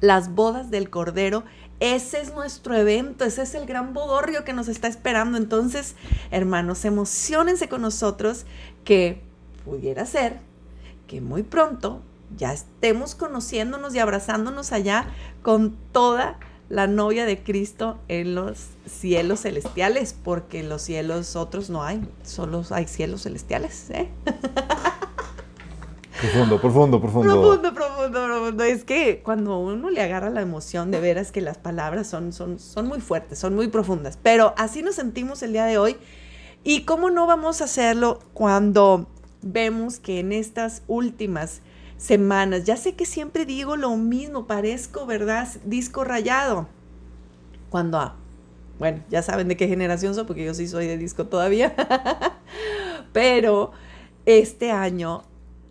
Las 0.00 0.34
bodas 0.34 0.70
del 0.70 0.90
Cordero 0.90 1.44
ese 1.80 2.20
es 2.20 2.34
nuestro 2.34 2.74
evento, 2.74 3.24
ese 3.24 3.42
es 3.42 3.54
el 3.54 3.66
gran 3.66 3.94
bodorrio 3.94 4.44
que 4.44 4.52
nos 4.52 4.68
está 4.68 4.88
esperando. 4.88 5.38
Entonces, 5.38 5.94
hermanos, 6.30 6.84
emocionense 6.84 7.68
con 7.68 7.82
nosotros 7.82 8.46
que 8.84 9.22
pudiera 9.64 10.06
ser 10.06 10.38
que 11.06 11.20
muy 11.20 11.42
pronto 11.42 12.02
ya 12.36 12.52
estemos 12.52 13.14
conociéndonos 13.14 13.94
y 13.94 13.98
abrazándonos 13.98 14.72
allá 14.72 15.06
con 15.42 15.76
toda 15.92 16.38
la 16.68 16.86
novia 16.86 17.24
de 17.24 17.42
Cristo 17.42 17.98
en 18.08 18.34
los 18.34 18.66
cielos 18.86 19.40
celestiales, 19.40 20.12
porque 20.12 20.62
los 20.62 20.82
cielos 20.82 21.34
otros 21.36 21.70
no 21.70 21.82
hay, 21.82 22.06
solo 22.24 22.62
hay 22.70 22.86
cielos 22.86 23.22
celestiales. 23.22 23.88
¿eh? 23.90 24.10
Profundo, 26.20 26.60
profundo, 26.60 27.00
profundo. 27.00 27.40
Profundo, 27.40 27.74
profundo, 27.74 27.97
Es 28.64 28.84
que 28.84 29.20
cuando 29.22 29.58
uno 29.58 29.90
le 29.90 30.02
agarra 30.02 30.30
la 30.30 30.40
emoción, 30.40 30.90
de 30.90 31.00
veras 31.00 31.32
que 31.32 31.40
las 31.40 31.58
palabras 31.58 32.06
son, 32.06 32.32
son, 32.32 32.58
son 32.58 32.86
muy 32.86 33.00
fuertes, 33.00 33.38
son 33.38 33.54
muy 33.54 33.68
profundas. 33.68 34.18
Pero 34.22 34.54
así 34.56 34.82
nos 34.82 34.94
sentimos 34.94 35.42
el 35.42 35.52
día 35.52 35.64
de 35.64 35.78
hoy. 35.78 35.96
¿Y 36.64 36.82
cómo 36.82 37.10
no 37.10 37.26
vamos 37.26 37.60
a 37.60 37.64
hacerlo 37.64 38.18
cuando 38.34 39.08
vemos 39.42 39.98
que 39.98 40.20
en 40.20 40.32
estas 40.32 40.82
últimas 40.86 41.62
semanas, 41.96 42.64
ya 42.64 42.76
sé 42.76 42.94
que 42.94 43.06
siempre 43.06 43.44
digo 43.44 43.76
lo 43.76 43.96
mismo, 43.96 44.46
parezco, 44.46 45.06
¿verdad? 45.06 45.48
Disco 45.64 46.04
rayado. 46.04 46.68
Cuando, 47.70 47.98
ah, 47.98 48.16
bueno, 48.78 49.02
ya 49.10 49.22
saben 49.22 49.48
de 49.48 49.56
qué 49.56 49.68
generación 49.68 50.14
soy, 50.14 50.24
porque 50.24 50.44
yo 50.44 50.54
sí 50.54 50.68
soy 50.68 50.86
de 50.86 50.96
disco 50.96 51.26
todavía. 51.26 51.74
Pero 53.12 53.72
este 54.24 54.70
año 54.70 55.24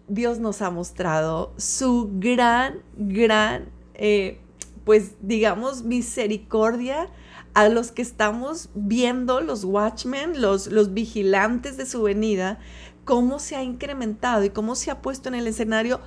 Dios 0.07 0.39
nos 0.39 0.61
ha 0.61 0.69
mostrado 0.69 1.53
su 1.57 2.09
gran, 2.13 2.81
gran, 2.95 3.69
eh, 3.93 4.39
pues 4.85 5.15
digamos, 5.21 5.83
misericordia 5.83 7.09
a 7.53 7.69
los 7.69 7.91
que 7.91 8.01
estamos 8.01 8.69
viendo, 8.75 9.41
los 9.41 9.63
watchmen, 9.63 10.41
los, 10.41 10.67
los 10.67 10.93
vigilantes 10.93 11.75
de 11.75 11.85
su 11.85 12.03
venida, 12.03 12.59
cómo 13.03 13.39
se 13.39 13.55
ha 13.55 13.63
incrementado 13.63 14.43
y 14.43 14.49
cómo 14.49 14.75
se 14.75 14.91
ha 14.91 15.01
puesto 15.01 15.29
en 15.29 15.35
el 15.35 15.47
escenario 15.47 15.99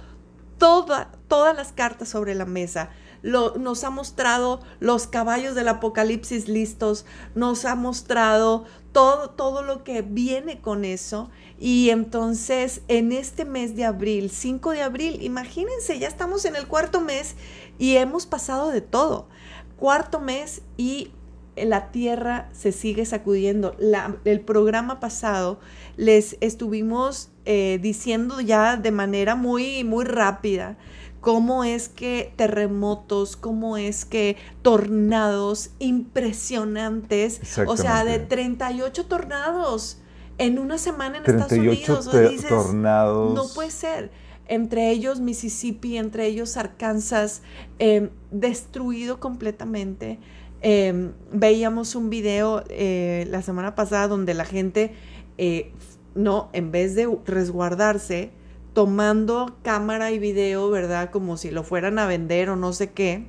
toda, 0.59 1.11
todas 1.26 1.57
las 1.57 1.73
cartas 1.73 2.11
sobre 2.11 2.35
la 2.37 2.45
mesa. 2.45 2.90
nos 3.23 3.85
ha 3.85 3.90
mostrado 3.90 4.61
los 4.78 5.07
caballos 5.07 5.54
del 5.54 5.69
apocalipsis 5.69 6.49
listos, 6.49 7.04
nos 7.35 7.64
ha 7.64 7.75
mostrado 7.75 8.64
todo, 8.92 9.30
todo 9.30 9.62
lo 9.62 9.83
que 9.83 10.02
viene 10.02 10.61
con 10.61 10.85
eso. 10.85 11.30
Y 11.60 11.90
entonces 11.90 12.80
en 12.88 13.12
este 13.12 13.44
mes 13.44 13.76
de 13.76 13.84
abril, 13.84 14.30
5 14.30 14.70
de 14.70 14.80
abril, 14.80 15.18
imagínense, 15.20 15.98
ya 15.98 16.08
estamos 16.08 16.46
en 16.46 16.56
el 16.56 16.66
cuarto 16.66 17.02
mes 17.02 17.36
y 17.78 17.96
hemos 17.96 18.24
pasado 18.24 18.70
de 18.70 18.80
todo. 18.80 19.28
Cuarto 19.76 20.20
mes 20.20 20.62
y 20.78 21.12
la 21.56 21.90
tierra 21.90 22.48
se 22.52 22.72
sigue 22.72 23.04
sacudiendo. 23.04 23.76
el 24.24 24.40
programa 24.40 25.00
pasado 25.00 25.60
les 25.98 26.38
estuvimos 26.40 27.28
eh, 27.44 27.78
diciendo 27.82 28.40
ya 28.40 28.78
de 28.78 28.90
manera 28.90 29.34
muy, 29.34 29.84
muy 29.84 30.06
rápida 30.06 30.78
cómo 31.20 31.64
es 31.64 31.90
que 31.90 32.32
terremotos, 32.36 33.36
cómo 33.36 33.76
es 33.76 34.06
que 34.06 34.38
tornados 34.62 35.72
impresionantes, 35.78 37.58
o 37.66 37.76
sea, 37.76 38.04
de 38.04 38.18
38 38.18 39.04
tornados 39.04 39.98
en 40.40 40.59
una 40.59 40.78
semana 40.78 41.18
en 41.18 41.23
Estados 41.23 41.52
Unidos. 41.52 42.11
tornados. 42.49 43.35
No 43.35 43.47
puede 43.54 43.70
ser. 43.70 44.11
Entre 44.49 44.90
ellos 44.90 45.20
Mississippi, 45.20 45.99
entre 45.99 46.26
ellos 46.26 46.56
Arkansas, 46.56 47.42
em, 47.78 48.09
destruido 48.32 49.20
completamente. 49.20 50.18
Em, 50.62 51.12
veíamos 51.30 51.94
un 51.94 52.11
video 52.11 52.64
eh, 52.68 53.26
la 53.30 53.42
semana 53.42 53.75
pasada 53.75 54.09
donde 54.09 54.35
la 54.35 54.44
gente, 54.44 54.94
eh, 55.38 55.73
no, 56.14 56.49
en 56.52 56.73
vez 56.73 56.94
de 56.94 57.06
resguardarse, 57.26 58.30
tomando 58.73 59.59
cámara 59.62 60.11
y 60.11 60.18
video, 60.18 60.70
¿verdad? 60.70 61.11
Como 61.11 61.37
si 61.37 61.50
lo 61.50 61.64
fueran 61.64 61.99
a 61.99 62.06
vender 62.06 62.49
o 62.49 62.56
no 62.56 62.73
sé 62.73 62.90
qué. 62.92 63.26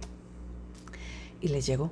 Y 1.41 1.49
les 1.49 1.65
llegó 1.65 1.91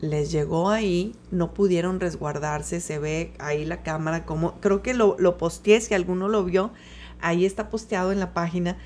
les 0.00 0.30
llegó 0.30 0.70
ahí, 0.70 1.14
no 1.30 1.54
pudieron 1.54 2.00
resguardarse, 2.00 2.80
se 2.80 2.98
ve 2.98 3.32
ahí 3.38 3.64
la 3.64 3.82
cámara, 3.82 4.24
como 4.24 4.54
creo 4.60 4.82
que 4.82 4.94
lo, 4.94 5.16
lo 5.18 5.38
posteé, 5.38 5.80
si 5.80 5.94
alguno 5.94 6.28
lo 6.28 6.44
vio, 6.44 6.70
ahí 7.20 7.44
está 7.44 7.70
posteado 7.70 8.12
en 8.12 8.20
la 8.20 8.34
página. 8.34 8.76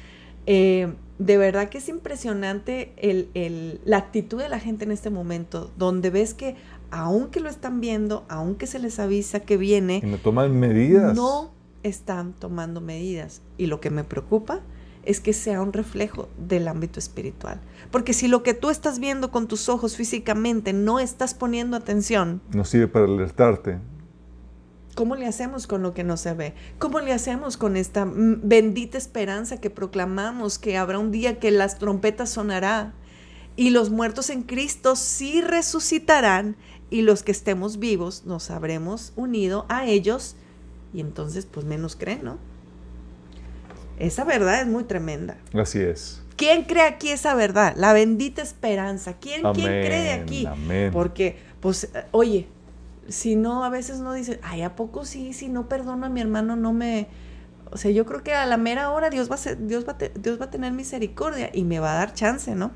Eh, 0.47 0.93
de 1.19 1.37
verdad 1.37 1.69
que 1.69 1.79
es 1.79 1.89
impresionante 1.89 2.93
el, 2.97 3.81
la 3.85 3.99
actitud 3.99 4.39
de 4.39 4.49
la 4.49 4.59
gente 4.59 4.85
en 4.85 4.91
este 4.91 5.11
momento, 5.11 5.71
donde 5.77 6.11
ves 6.11 6.33
que 6.35 6.57
aunque 6.91 7.41
lo 7.41 7.49
están 7.49 7.81
viendo, 7.81 8.25
aunque 8.29 8.67
se 8.67 8.79
les 8.79 8.99
avisa 8.99 9.41
que 9.41 9.57
viene, 9.57 10.01
no 10.05 10.17
toman 10.19 10.59
medidas. 10.59 11.15
No 11.15 11.53
están 11.83 12.33
tomando 12.33 12.81
medidas. 12.81 13.43
Y 13.59 13.67
lo 13.67 13.81
que 13.81 13.91
me 13.91 14.03
preocupa 14.03 14.61
es 15.05 15.21
que 15.21 15.33
sea 15.33 15.63
un 15.63 15.73
reflejo 15.73 16.29
del 16.39 16.69
ámbito 16.69 16.99
espiritual. 16.99 17.61
Porque 17.91 18.13
si 18.13 18.29
lo 18.29 18.43
que 18.43 18.55
tú 18.55 18.71
estás 18.71 18.99
viendo 18.99 19.31
con 19.31 19.49
tus 19.49 19.69
ojos 19.69 19.97
físicamente 19.97 20.73
no 20.73 21.01
estás 21.01 21.35
poniendo 21.35 21.77
atención, 21.77 22.41
no 22.53 22.65
sirve 22.65 22.89
para 22.89 23.07
alertarte. 23.07 23.79
¿Cómo 24.95 25.17
le 25.17 25.27
hacemos 25.27 25.67
con 25.67 25.83
lo 25.83 25.95
que 25.95 26.05
no 26.05 26.17
se 26.17 26.35
ve? 26.35 26.55
¿Cómo 26.79 27.01
le 27.01 27.13
hacemos 27.13 27.57
con 27.57 27.77
esta 27.77 28.07
bendita 28.07 28.99
esperanza 28.99 29.61
que 29.61 29.71
proclamamos 29.71 30.59
que 30.59 30.77
habrá 30.77 30.99
un 30.99 31.11
día 31.11 31.39
que 31.39 31.51
las 31.51 31.79
trompetas 31.79 32.31
sonará 32.31 32.93
y 33.57 33.71
los 33.71 33.91
muertos 33.91 34.31
en 34.31 34.43
Cristo 34.43 34.97
sí 34.97 35.41
resucitarán 35.41 36.57
y 36.91 37.03
los 37.03 37.23
que 37.23 37.33
estemos 37.33 37.79
vivos 37.79 38.25
nos 38.27 38.51
habremos 38.51 39.13
unido 39.17 39.65
a 39.69 39.87
ellos 39.87 40.37
y 40.93 41.01
entonces 41.01 41.47
pues 41.47 41.65
menos 41.65 41.95
creen, 41.97 42.25
¿no? 42.25 42.50
Esa 44.01 44.25
verdad 44.25 44.63
es 44.63 44.67
muy 44.67 44.85
tremenda. 44.85 45.37
Así 45.55 45.79
es. 45.79 46.23
¿Quién 46.37 46.65
cree 46.65 46.85
aquí 46.85 47.11
esa 47.11 47.35
verdad? 47.35 47.75
La 47.77 47.93
bendita 47.93 48.41
esperanza. 48.41 49.19
¿Quién, 49.19 49.43
¿quién 49.53 49.67
cree 49.67 50.13
aquí? 50.13 50.47
Amén. 50.47 50.91
Porque, 50.91 51.39
pues, 51.61 51.91
oye, 52.11 52.49
si 53.09 53.37
no, 53.37 53.63
a 53.63 53.69
veces 53.69 54.01
no 54.01 54.15
dice, 54.15 54.41
ay, 54.43 54.63
¿a 54.63 54.75
poco 54.75 55.05
sí? 55.05 55.35
Si 55.35 55.49
no 55.49 55.69
perdono 55.69 56.07
a 56.07 56.09
mi 56.09 56.23
hermano, 56.23 56.57
no 56.57 56.73
me... 56.73 57.09
O 57.71 57.77
sea, 57.77 57.91
yo 57.91 58.07
creo 58.07 58.23
que 58.23 58.33
a 58.33 58.47
la 58.47 58.57
mera 58.57 58.91
hora 58.91 59.11
Dios 59.11 59.31
va 59.31 59.37
a, 59.37 59.55
Dios 59.55 59.87
va 59.87 59.97
Dios 60.15 60.41
va 60.41 60.47
a 60.47 60.51
tener 60.51 60.73
misericordia 60.73 61.51
y 61.53 61.65
me 61.65 61.79
va 61.79 61.93
a 61.93 61.99
dar 61.99 62.15
chance, 62.15 62.55
¿no? 62.55 62.71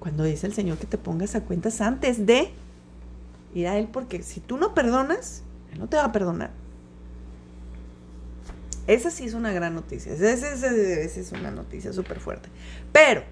Cuando 0.00 0.24
dice 0.24 0.48
el 0.48 0.54
Señor 0.54 0.78
que 0.78 0.88
te 0.88 0.98
pongas 0.98 1.36
a 1.36 1.42
cuentas 1.42 1.80
antes 1.80 2.26
de 2.26 2.50
ir 3.54 3.68
a 3.68 3.78
Él, 3.78 3.88
porque 3.90 4.22
si 4.22 4.40
tú 4.40 4.56
no 4.56 4.74
perdonas, 4.74 5.44
Él 5.72 5.78
no 5.78 5.88
te 5.88 5.96
va 5.96 6.06
a 6.06 6.12
perdonar. 6.12 6.61
Esa 8.86 9.10
sí 9.10 9.24
es 9.24 9.34
una 9.34 9.52
gran 9.52 9.74
noticia. 9.74 10.12
Esa, 10.12 10.54
es 10.54 11.32
una 11.32 11.50
noticia 11.50 11.92
súper 11.92 12.18
fuerte. 12.18 12.48
Pero, 12.92 13.22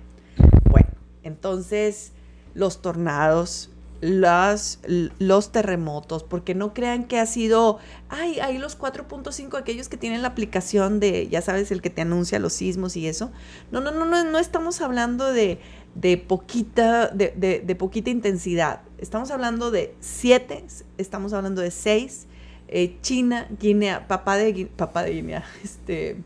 bueno, 0.71 0.91
entonces 1.23 2.13
los 2.55 2.83
tornados, 2.83 3.71
los 4.01 5.53
terremotos, 5.53 6.25
porque 6.25 6.55
no 6.55 6.73
crean 6.73 7.05
que 7.05 7.19
ha 7.19 7.27
sido, 7.27 7.79
ay, 8.09 8.41
hay 8.41 8.59
los 8.59 8.79
4.5, 8.79 9.59
aquellos 9.59 9.89
que 9.89 9.97
tienen 9.97 10.23
la 10.23 10.29
aplicación 10.29 11.01
de, 11.01 11.29
ya 11.29 11.43
sabes, 11.43 11.71
el 11.71 11.83
que 11.83 11.91
te 11.91 12.03
anuncia 12.03 12.39
los 12.39 12.53
sismos 12.53 12.97
y 12.97 13.09
eso. 13.09 13.31
No, 13.73 13.81
no, 13.81 13.91
no, 13.91 14.05
no, 14.05 14.25
no 14.25 14.39
estamos 14.39 14.81
hablando 14.81 15.33
de, 15.33 15.59
de 15.95 16.17
poquita, 16.17 17.09
de, 17.09 17.35
de, 17.37 17.61
de 17.61 17.75
poquita 17.75 18.11
intensidad. 18.11 18.83
Estamos 18.99 19.31
hablando 19.31 19.71
de 19.71 19.95
7, 20.01 20.65
estamos 20.97 21.33
hablando 21.33 21.61
de 21.61 21.71
6 21.73 22.29
eh, 22.73 22.97
China, 23.03 23.49
Guinea, 23.61 24.07
papá 24.07 24.37
de, 24.37 24.69
papá 24.77 25.03
de 25.03 25.15
Guinea, 25.15 25.45
este, 25.65 26.19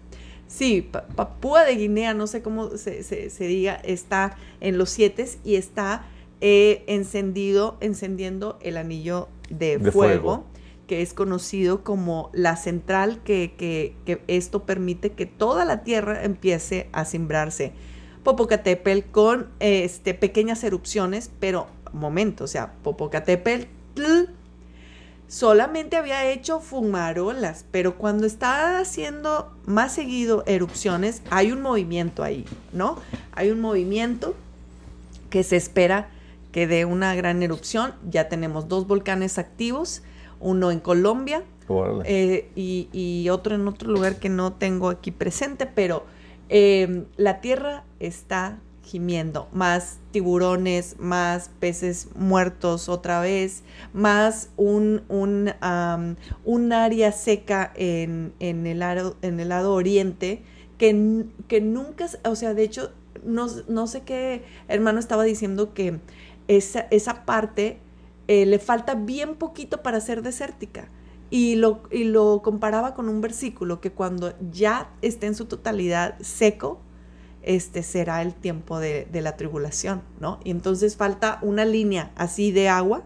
sí, 0.46 0.86
Papúa 1.16 1.64
de 1.64 1.74
Guinea, 1.74 2.12
no 2.12 2.26
sé 2.26 2.42
cómo 2.42 2.76
se, 2.76 3.30
diga, 3.40 3.74
está 3.76 4.36
en 4.60 4.76
los 4.76 4.90
siete 4.90 5.26
y 5.42 5.56
está 5.56 6.04
eh, 6.42 6.84
encendido, 6.86 7.78
encendiendo 7.80 8.58
el 8.60 8.76
anillo 8.76 9.28
de, 9.48 9.78
fuego, 9.90 10.44
que 10.86 11.00
es 11.00 11.14
conocido 11.14 11.82
como 11.82 12.28
la 12.34 12.56
central 12.56 13.22
que, 13.24 13.54
que, 13.56 14.20
esto 14.28 14.64
permite 14.64 15.12
que 15.12 15.24
toda 15.24 15.64
la 15.64 15.82
tierra 15.82 16.24
empiece 16.24 16.88
a 16.92 17.06
simbrarse. 17.06 17.72
Popocatépetl 18.22 19.10
con 19.10 19.48
este, 19.60 20.12
pequeñas 20.12 20.62
erupciones, 20.62 21.30
pero 21.40 21.68
momento, 21.94 22.44
o 22.44 22.48
sea, 22.48 22.74
Popocatépetl 22.82 23.64
solamente 25.28 25.96
había 25.96 26.30
hecho 26.30 26.60
fumarolas, 26.60 27.64
pero 27.70 27.96
cuando 27.96 28.26
está 28.26 28.78
haciendo 28.78 29.52
más 29.66 29.94
seguido 29.94 30.44
erupciones, 30.46 31.22
hay 31.30 31.52
un 31.52 31.62
movimiento 31.62 32.22
ahí, 32.22 32.44
¿no? 32.72 32.98
Hay 33.32 33.50
un 33.50 33.60
movimiento 33.60 34.34
que 35.30 35.42
se 35.42 35.56
espera 35.56 36.08
que 36.52 36.68
dé 36.68 36.84
una 36.84 37.14
gran 37.16 37.42
erupción. 37.42 37.94
Ya 38.08 38.28
tenemos 38.28 38.68
dos 38.68 38.86
volcanes 38.86 39.38
activos, 39.38 40.02
uno 40.38 40.70
en 40.70 40.78
Colombia 40.78 41.42
eh, 42.04 42.50
y, 42.54 43.28
otro 43.30 43.54
en 43.54 43.66
otro 43.66 43.90
lugar 43.90 44.16
que 44.16 44.28
no 44.28 44.52
tengo 44.52 44.88
aquí 44.88 45.10
presente, 45.10 45.66
pero 45.66 46.04
eh, 46.48 47.06
la 47.16 47.40
Tierra 47.40 47.84
está 47.98 48.58
más 49.52 49.98
tiburones, 50.10 50.96
más 50.98 51.50
peces 51.60 52.08
muertos 52.16 52.88
otra 52.88 53.20
vez, 53.20 53.62
más 53.92 54.50
un, 54.56 55.02
un, 55.08 55.52
un 56.44 56.72
área 56.72 57.12
seca 57.12 57.72
en, 57.76 58.32
en, 58.40 58.66
el 58.66 58.80
lado, 58.80 59.16
en 59.22 59.40
el 59.40 59.48
lado 59.48 59.74
oriente 59.74 60.42
que, 60.78 61.24
que 61.48 61.60
nunca, 61.60 62.06
o 62.24 62.36
sea, 62.36 62.54
de 62.54 62.62
hecho, 62.64 62.92
no, 63.24 63.46
no, 63.68 63.86
sé 63.86 64.02
qué 64.02 64.44
hermano 64.68 64.98
estaba 64.98 65.24
diciendo 65.24 65.72
que 65.72 66.00
esa, 66.48 66.80
esa 66.90 67.24
parte 67.24 67.78
eh, 68.28 68.46
le 68.46 68.58
falta 68.58 68.94
bien 68.94 69.36
poquito 69.36 69.82
para 69.82 70.00
ser 70.00 70.22
desértica. 70.22 70.88
Y 71.30 71.56
lo, 71.56 71.82
y 71.90 72.04
lo 72.04 72.42
comparaba 72.42 72.94
con 72.94 73.08
un 73.08 73.20
versículo 73.20 73.80
que 73.80 73.90
cuando 73.90 74.34
ya 74.52 74.90
esté 75.02 75.26
en 75.26 75.34
su 75.34 75.46
totalidad 75.46 76.16
seco, 76.20 76.80
este 77.46 77.82
será 77.82 78.22
el 78.22 78.34
tiempo 78.34 78.78
de, 78.78 79.08
la 79.12 79.36
tribulación, 79.36 80.02
¿no? 80.20 80.40
Y 80.44 80.50
entonces 80.50 80.96
falta 80.96 81.38
una 81.42 81.64
línea 81.64 82.10
así 82.16 82.52
de 82.52 82.68
agua 82.68 83.04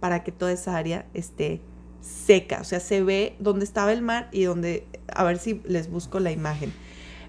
para 0.00 0.24
que 0.24 0.32
toda 0.32 0.52
esa 0.52 0.76
área 0.76 1.06
esté 1.14 1.60
seca, 2.00 2.60
o 2.60 2.64
sea, 2.64 2.80
se 2.80 3.02
ve 3.02 3.36
dónde 3.38 3.64
estaba 3.64 3.92
el 3.92 4.02
mar 4.02 4.28
y 4.32 4.44
donde, 4.44 4.86
a 5.08 5.24
ver 5.24 5.38
si 5.38 5.60
les 5.64 5.90
busco 5.90 6.18
la 6.20 6.32
imagen. 6.32 6.72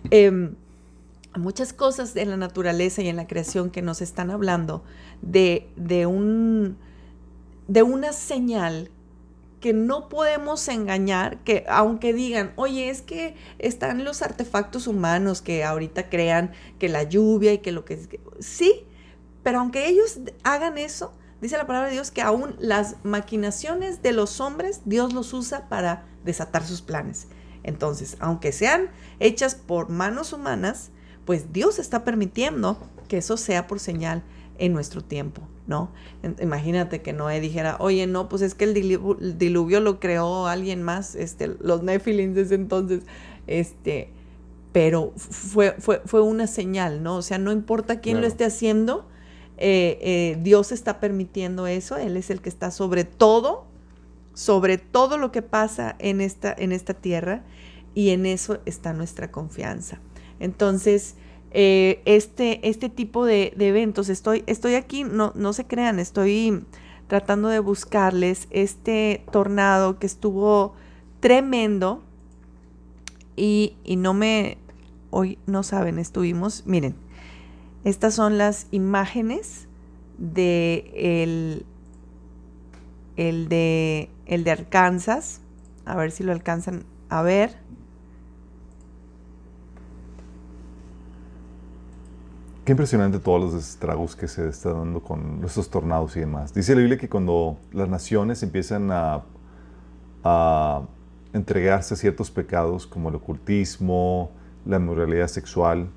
Em, 0.10 0.56
muchas 1.36 1.74
cosas 1.74 2.16
en 2.16 2.30
la 2.30 2.38
naturaleza 2.38 3.02
y 3.02 3.10
en 3.10 3.16
la 3.16 3.28
creación 3.28 3.70
que 3.70 3.82
nos 3.82 4.02
están 4.02 4.32
hablando 4.32 4.84
de, 5.22 5.70
de, 5.76 6.06
un, 6.06 6.78
de 7.68 7.84
una 7.84 8.14
señal 8.14 8.90
que 9.62 9.72
no 9.74 10.10
podemos 10.10 10.68
engañar, 10.68 11.38
que 11.44 11.64
aunque 11.70 12.14
digan, 12.14 12.52
oye, 12.56 12.90
es 12.90 13.02
que 13.02 13.36
están 13.60 14.04
los 14.04 14.22
artefactos 14.24 14.88
humanos 14.88 15.42
que 15.42 15.64
ahorita 15.64 16.10
crean 16.10 16.52
que 16.80 16.90
la 16.90 17.04
lluvia 17.04 17.54
y 17.54 17.60
que 17.60 17.72
lo 17.72 17.86
que... 17.86 18.20
Sí, 18.40 18.86
pero 19.44 19.60
aunque 19.60 19.88
ellos 19.88 20.20
hagan 20.44 20.80
eso, 20.80 21.14
dice 21.42 21.58
la 21.58 21.68
palabra 21.68 21.90
de 21.90 21.94
Dios 21.94 22.12
que 22.12 22.24
aún 22.24 22.56
las 22.60 22.96
maquinaciones 23.04 24.02
de 24.02 24.12
los 24.12 24.42
hombres, 24.42 24.82
Dios 24.86 25.14
los 25.14 25.32
usa 25.34 25.70
para 25.70 26.06
desatar 26.26 26.66
sus 26.66 26.82
planes. 26.82 27.28
Entonces, 27.64 28.18
aunque 28.20 28.52
sean 28.52 28.90
hechas 29.20 29.54
por 29.54 29.90
manos 29.90 30.34
humanas, 30.34 30.90
pues 31.26 31.54
Dios 31.54 31.78
está 31.78 32.04
permitiendo 32.04 32.80
que 33.08 33.18
eso 33.18 33.38
sea 33.38 33.68
por 33.68 33.80
señal 33.80 34.24
en 34.58 34.74
nuestro 34.74 35.04
tiempo, 35.04 35.42
¿no? 35.68 35.92
Imagínate 36.40 37.02
que 37.02 37.14
Noé 37.14 37.40
dijera, 37.40 37.78
oye, 37.80 38.08
no, 38.08 38.30
pues 38.30 38.42
es 38.42 38.56
que 38.56 38.66
el 38.66 38.74
diluvio, 38.74 39.80
lo 39.80 40.00
creó 40.00 40.48
alguien 40.48 40.84
más, 40.84 41.16
este, 41.16 41.56
los 41.60 41.84
Nephilim 41.84 42.34
desde 42.34 42.56
entonces, 42.56 43.04
este, 43.48 44.10
pero 44.72 45.14
fue, 45.18 45.76
fue, 45.80 46.02
fue 46.06 46.22
una 46.22 46.48
señal, 46.48 47.04
¿no? 47.04 47.18
O 47.18 47.22
sea, 47.22 47.38
no 47.38 47.52
importa 47.52 48.00
quién 48.00 48.22
lo 48.22 48.28
esté 48.28 48.46
haciendo, 48.46 49.08
eh, 49.58 50.00
eh, 50.02 50.38
Dios 50.42 50.72
está 50.72 51.00
permitiendo 51.00 51.68
eso, 51.68 51.98
Él 51.98 52.18
es 52.18 52.30
el 52.30 52.42
que 52.42 52.50
está 52.50 52.72
sobre 52.72 53.04
todo, 53.04 53.66
sobre 54.34 54.78
todo 54.78 55.18
lo 55.18 55.32
que 55.32 55.42
pasa 55.42 55.96
en 56.00 56.22
esta, 56.22 56.54
en 56.58 56.72
esta 56.72 56.94
tierra, 56.94 57.44
y 57.94 58.10
en 58.10 58.26
eso 58.26 58.60
está 58.66 58.94
nuestra 58.94 59.32
confianza. 59.32 60.00
Entonces, 60.40 61.16
eh, 61.52 62.02
este, 62.06 62.68
este 62.68 62.90
tipo 62.90 63.26
de, 63.26 63.54
eventos. 63.60 64.10
Estoy, 64.10 64.44
estoy 64.48 64.76
aquí, 64.76 65.04
no, 65.04 65.34
no 65.36 65.54
se 65.54 65.66
crean, 65.66 66.00
estoy 66.00 66.64
tratando 67.08 67.50
de 67.50 67.60
buscarles 67.60 68.48
este 68.52 69.26
tornado 69.32 70.00
que 70.00 70.08
estuvo 70.08 70.74
tremendo 71.20 72.02
y, 73.36 73.76
no 73.98 74.14
me, 74.14 74.58
hoy 75.10 75.38
no 75.46 75.64
saben, 75.64 76.00
estuvimos, 76.00 76.64
miren, 76.66 76.96
estas 77.84 78.14
son 78.14 78.38
las 78.38 78.68
imágenes 78.72 79.68
de 80.18 80.92
el, 80.96 81.66
el 83.18 83.50
de, 83.50 84.10
el 84.26 84.44
de 84.44 84.52
Arkansas, 84.52 85.42
a 85.86 85.96
ver 85.96 86.12
si 86.12 86.24
lo 86.24 86.32
alcanzan 86.32 86.86
a 87.10 87.22
ver. 87.24 87.61
Qué 92.72 92.74
impresionante 92.74 93.20
todos 93.20 93.42
los 93.42 93.54
estragos 93.54 94.16
que 94.16 94.30
se 94.30 94.48
están 94.48 94.76
dando 94.76 95.02
con 95.02 95.42
estos 95.44 95.70
tornados 95.70 96.16
y 96.16 96.22
demás. 96.22 96.54
Dice 96.54 96.74
la 96.74 96.80
Biblia 96.80 96.98
que 96.98 97.10
cuando 97.10 97.58
las 97.74 97.90
naciones 97.90 98.44
empiezan 98.44 98.88
a, 98.94 99.24
entregarse 101.34 101.96
a 101.96 101.98
ciertos 101.98 102.32
pecados 102.32 102.88
como 102.88 103.10
el 103.10 103.16
ocultismo, 103.16 104.32
la 104.66 104.80
moralidad 104.80 105.28
sexual, 105.28 105.90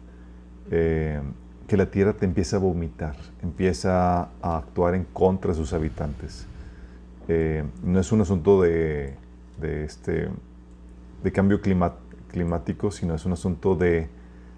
eh, 0.72 1.22
que 1.68 1.76
la 1.76 1.92
tierra 1.92 2.12
te 2.12 2.24
empieza 2.24 2.56
a 2.56 2.58
vomitar, 2.58 3.14
empieza 3.40 4.30
a 4.42 4.56
actuar 4.56 4.96
en 4.96 5.04
contra 5.04 5.52
de 5.52 5.56
sus 5.56 5.72
habitantes. 5.74 6.44
Eh, 7.28 7.62
no 7.84 8.00
es 8.00 8.10
un 8.10 8.20
asunto 8.20 8.62
de, 8.62 9.14
este, 9.62 10.28
de 11.22 11.30
cambio 11.32 11.60
climático, 11.60 12.90
sino 12.90 13.14
es 13.14 13.24
un 13.24 13.32
asunto 13.34 13.76
de 13.76 14.08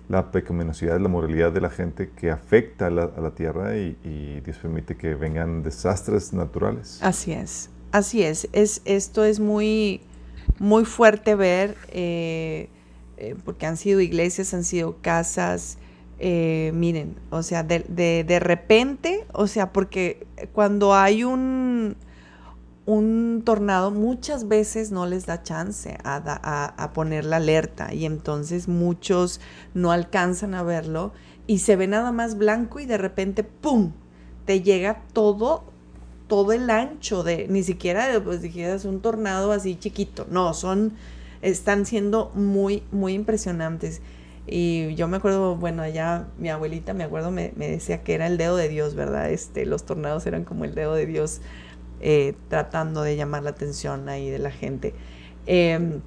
la 0.09 0.31
pecaminosidad, 0.31 1.01
la 1.01 1.09
moralidad 1.09 1.53
de 1.53 1.61
la 1.61 1.71
gente 1.71 2.11
que 2.11 2.31
afecta 2.31 2.87
a 2.87 2.91
la, 2.91 3.31
tierra 3.35 3.77
y, 3.77 4.41
Dios 4.45 4.59
permite 4.59 4.97
que 4.97 5.15
vengan 5.15 5.63
desastres 5.63 6.33
naturales. 6.33 7.01
Así 7.03 7.33
es, 7.33 7.71
así 7.93 8.23
es. 8.23 8.49
es 8.53 8.83
esto 8.85 9.25
es 9.25 9.41
muy, 9.41 10.01
muy 10.59 10.85
fuerte 10.85 11.35
ver, 11.35 11.77
eh, 11.89 12.69
eh, 13.17 13.35
porque 13.45 13.67
han 13.67 13.77
sido 13.77 14.01
iglesias, 14.01 14.55
han 14.55 14.65
sido 14.65 14.99
casas. 15.01 15.79
Eh, 16.19 16.71
miren, 16.75 17.17
o 17.31 17.43
sea, 17.43 17.63
de, 17.63 17.81
de 17.89 18.41
repente, 18.41 19.27
o 19.33 19.47
sea, 19.47 19.73
porque 19.73 20.27
cuando 20.53 20.95
hay 20.95 21.25
un, 21.25 21.97
un 22.87 23.43
tornado 23.45 23.91
muchas 23.91 24.47
veces 24.47 24.93
no 24.93 25.07
les 25.07 25.27
da 25.27 25.43
chance 25.43 25.99
a, 26.05 26.91
poner 26.95 27.25
la 27.25 27.37
alerta 27.37 27.93
y 27.93 28.07
entonces 28.07 28.69
muchos 28.69 29.41
no 29.75 29.91
alcanzan 29.91 30.55
a 30.55 30.63
verlo 30.63 31.13
y 31.49 31.59
se 31.59 31.75
ve 31.75 31.89
nada 31.89 32.13
más 32.13 32.39
blanco 32.39 32.79
y 32.79 32.87
de 32.87 32.97
repente 32.97 33.43
¡pum! 33.43 33.93
te 34.45 34.63
llega 34.63 35.03
todo, 35.13 35.65
todo 36.29 36.53
el 36.53 36.71
ancho 36.71 37.25
de, 37.25 37.49
ni 37.49 37.65
siquiera 37.65 38.09
pues 38.23 38.41
dijeras 38.41 38.85
un 38.85 39.01
tornado 39.01 39.51
así 39.51 39.75
chiquito, 39.77 40.25
no, 40.31 40.55
son, 40.55 40.93
están 41.43 41.87
siendo 41.87 42.31
muy, 42.35 42.85
muy 42.93 43.15
impresionantes. 43.15 44.01
Y 44.49 44.95
yo 44.95 45.09
me 45.09 45.17
acuerdo, 45.17 45.57
bueno, 45.57 45.83
allá 45.83 46.29
mi 46.39 46.51
abuelita, 46.51 46.95
me 46.95 47.03
acuerdo, 47.03 47.33
me, 47.33 47.53
me 47.57 47.69
decía 47.69 48.05
que 48.05 48.15
era 48.15 48.29
el 48.29 48.39
dedo 48.39 48.55
de 48.55 48.69
Dios, 48.69 48.95
¿verdad? 48.95 49.29
Este, 49.33 49.67
los 49.67 49.85
tornados 49.85 50.25
eran 50.25 50.45
como 50.45 50.65
el 50.65 50.77
dedo 50.77 50.95
de 50.95 51.05
Dios 51.05 51.41
eh, 52.01 52.35
tratando 52.49 53.03
de 53.03 53.17
llamar 53.17 53.43
la 53.43 53.51
atención 53.51 54.09
ahí 54.09 54.31
de 54.31 54.39
la 54.39 54.51
gente. 54.51 54.95
Em, 55.47 56.01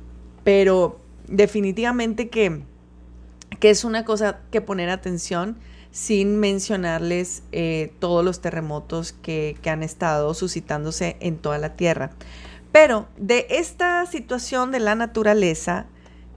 pero 0.43 0.99
definitivamente 1.27 2.29
que, 2.29 2.63
que, 3.59 3.69
es 3.69 3.83
una 3.83 4.05
cosa 4.05 4.41
que 4.51 4.61
poner 4.61 4.89
atención 4.89 5.57
sin 5.91 6.39
mencionarles 6.39 7.43
eh, 7.51 7.93
todos 7.99 8.23
los 8.23 8.41
terremotos 8.41 9.13
que, 9.13 9.57
que, 9.61 9.69
han 9.69 9.83
estado 9.83 10.33
suscitándose 10.33 11.17
en 11.19 11.37
toda 11.37 11.57
la 11.57 11.75
Tierra. 11.75 12.11
Pero 12.71 13.07
de 13.17 13.47
esta 13.49 14.05
situación 14.05 14.71
de 14.71 14.79
la 14.79 14.95
naturaleza, 14.95 15.87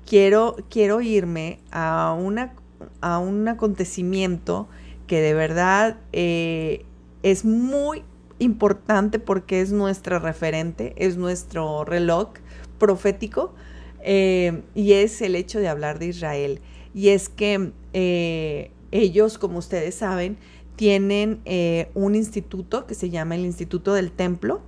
quiero, 0.07 0.57
quiero 0.71 1.01
irme 1.01 1.61
a, 1.71 2.17
una, 2.19 2.55
a 3.01 3.19
un 3.19 3.49
acontecimiento 3.49 4.69
que 5.07 5.21
de 5.21 5.35
verdad 5.35 5.99
eh, 6.13 6.85
es 7.23 7.45
muy 7.45 8.05
importante 8.43 9.19
porque 9.19 9.61
es 9.61 9.73
nuestra 9.73 10.19
referente, 10.19 10.95
es 10.97 11.17
nuestro 11.17 11.85
reloj 11.85 12.31
profético 12.79 13.55
eh, 14.03 14.63
y 14.75 14.93
es 14.93 15.23
el 15.23 15.37
hecho 15.37 15.61
de 15.61 15.69
hablar 15.69 15.99
de 15.99 16.07
Israel. 16.07 16.61
Y 16.95 17.09
es 17.09 17.29
que 17.29 17.73
eh, 17.93 18.71
ellos, 18.91 19.39
como 19.39 19.59
ustedes 19.59 19.95
saben, 19.95 20.37
tienen 20.77 21.41
eh, 21.45 21.91
un 21.95 22.15
instituto 22.15 22.87
que 22.87 22.95
se 22.95 23.11
llama 23.11 23.35
el 23.37 23.43
Instituto 23.43 23.95
del 23.95 24.11
Templo, 24.13 24.63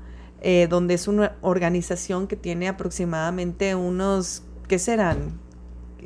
donde 0.69 0.93
es 0.93 1.09
una 1.09 1.37
organización 1.41 2.27
que 2.27 2.37
tiene 2.37 2.69
aproximadamente 2.69 3.75
unos, 3.75 4.43
¿qué 4.69 4.79
serán? 4.79 5.41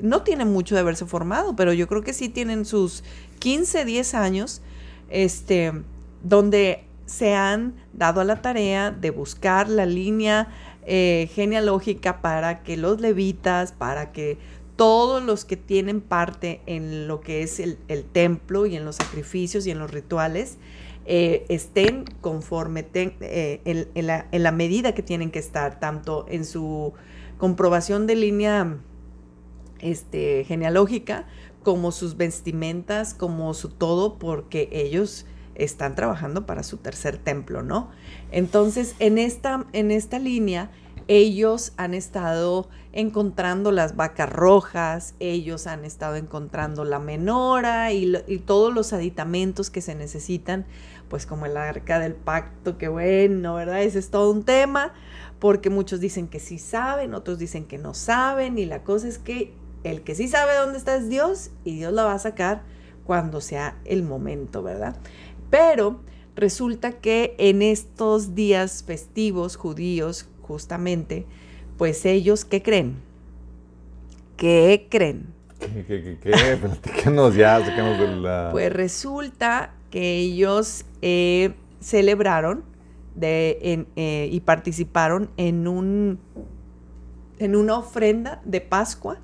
No 0.01 0.23
tiene 0.23 0.45
mucho 0.45 0.77
de 0.77 0.83
haberse 0.83 1.07
formado, 1.07 1.57
pero 1.57 1.73
yo 1.73 1.89
creo 1.89 2.03
que 2.03 2.13
sí 2.13 2.29
tienen 2.29 2.65
sus 2.65 3.03
15, 3.41 3.85
10 3.85 4.15
años, 4.15 4.63
este, 5.11 5.73
donde 6.23 6.88
se 7.09 7.35
han 7.35 7.75
dado 7.95 8.21
a 8.21 8.25
la 8.25 8.43
tarea 8.43 8.91
de 8.91 9.11
buscar 9.11 9.69
la 9.69 9.87
línea 9.87 10.49
eh, 10.87 11.31
genealógica 11.35 12.21
para 12.21 12.63
que 12.63 12.77
los 12.77 13.01
levitas, 13.01 13.73
para 13.73 14.13
que 14.13 14.39
todos 14.77 15.23
los 15.23 15.45
que 15.45 15.57
tienen 15.57 16.03
parte 16.03 16.61
en 16.67 17.09
lo 17.09 17.21
que 17.21 17.43
es 17.43 17.61
el, 17.61 17.79
templo 18.13 18.67
y 18.67 18.77
en 18.77 18.85
los 18.85 18.97
sacrificios 18.97 19.67
y 19.67 19.71
en 19.71 19.79
los 19.79 19.91
rituales, 19.91 20.59
eh, 21.07 21.47
estén 21.49 22.05
conforme 22.21 22.87
eh, 22.93 23.89
en, 23.95 24.07
la, 24.07 24.53
medida 24.53 24.95
que 24.95 25.03
tienen 25.03 25.31
que 25.31 25.39
estar, 25.39 25.81
tanto 25.81 26.27
en 26.29 26.45
su 26.45 26.93
comprobación 27.39 28.07
de 28.07 28.17
línea 28.17 28.77
este, 29.81 30.45
genealógica, 30.45 31.27
como 31.63 31.91
sus 31.91 32.19
vestimentas, 32.19 33.15
como 33.15 33.55
su 33.55 33.71
todo, 33.71 34.19
porque 34.19 34.69
ellos 34.71 35.25
están 35.59 35.95
trabajando 35.95 36.47
para 36.47 36.63
su 36.63 36.79
tercer 36.79 37.19
templo, 37.19 37.63
¿no? 37.63 37.91
Entonces, 38.31 38.95
en 38.99 39.19
esta, 39.19 39.67
en 39.73 39.91
esta 39.91 40.19
línea, 40.19 40.71
ellos 41.09 41.73
han 41.77 41.95
estado 41.95 42.69
encontrando 42.93 43.73
las 43.73 43.97
vacas 43.97 44.31
rojas, 44.31 45.15
ellos 45.21 45.67
han 45.67 45.85
estado 45.85 46.17
encontrando 46.17 46.85
la 46.85 46.99
menora 46.99 47.93
y, 47.93 48.13
todos 48.47 48.73
los 48.73 48.93
aditamentos 48.93 49.71
que 49.71 49.81
se 49.81 49.95
necesitan, 49.95 50.67
pues 51.09 51.27
como 51.27 51.47
el 51.47 51.57
arca 51.57 51.99
del 51.99 52.15
pacto, 52.15 52.77
que 52.77 52.89
bueno, 52.89 53.55
¿verdad? 53.55 53.83
Ese 53.83 53.99
es 53.99 54.11
todo 54.11 54.31
un 54.31 54.45
tema, 54.45 54.93
porque 55.39 55.71
muchos 55.71 56.01
dicen 56.01 56.29
que 56.29 56.41
sí 56.41 56.59
saben, 56.59 57.15
otros 57.15 57.39
dicen 57.39 57.65
que 57.67 57.79
no 57.79 57.95
saben, 57.95 58.59
y 58.59 58.67
la 58.67 58.85
cosa 58.85 59.09
es 59.09 59.19
que 59.19 59.55
el 59.85 60.03
que 60.03 60.15
sí 60.15 60.29
sabe 60.29 60.57
dónde 60.57 60.79
está 60.79 60.97
es 60.97 61.09
Dios 61.09 61.51
y 61.65 61.77
Dios 61.77 61.93
la 61.93 62.05
va 62.05 62.15
a 62.15 62.19
sacar 62.19 62.63
cuando 63.05 63.41
sea 63.41 63.79
el 63.87 64.03
momento, 64.03 64.63
¿verdad? 64.63 64.97
Pero 65.51 66.01
resulta 66.37 66.93
que 66.93 67.35
en 67.39 67.63
estos 67.63 68.35
días 68.35 68.85
festivos 68.87 69.57
judíos, 69.57 70.29
justamente, 70.43 71.27
pues 71.77 72.05
ellos, 72.05 72.45
¿qué 72.45 72.63
creen? 72.63 72.97
¿Qué 74.37 74.87
creen? 74.91 75.27
¿Qué, 75.59 75.85
qué, 75.87 76.19
qué, 76.21 76.57
Platícanos 76.63 77.35
ya, 77.35 77.59
de 77.61 78.17
la... 78.17 78.49
Pues 78.53 78.73
resulta 78.73 79.75
que 79.91 80.19
ellos 80.19 80.85
eh, 81.03 81.55
celebraron 81.81 82.63
de, 83.15 83.87
eh, 83.97 84.29
y 84.31 84.41
participaron 84.41 85.31
en, 85.37 85.67
un, 85.67 86.21
en 87.39 87.57
una 87.57 87.79
ofrenda 87.79 88.41
de 88.45 88.61
Pascua 88.61 89.19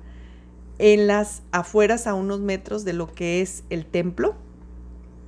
en 0.77 1.07
las 1.07 1.43
afueras 1.51 2.07
a 2.07 2.13
unos 2.13 2.41
metros 2.41 2.83
de 2.83 2.93
lo 2.93 3.13
que 3.13 3.41
es 3.41 3.63
el 3.69 3.85
templo 3.85 4.35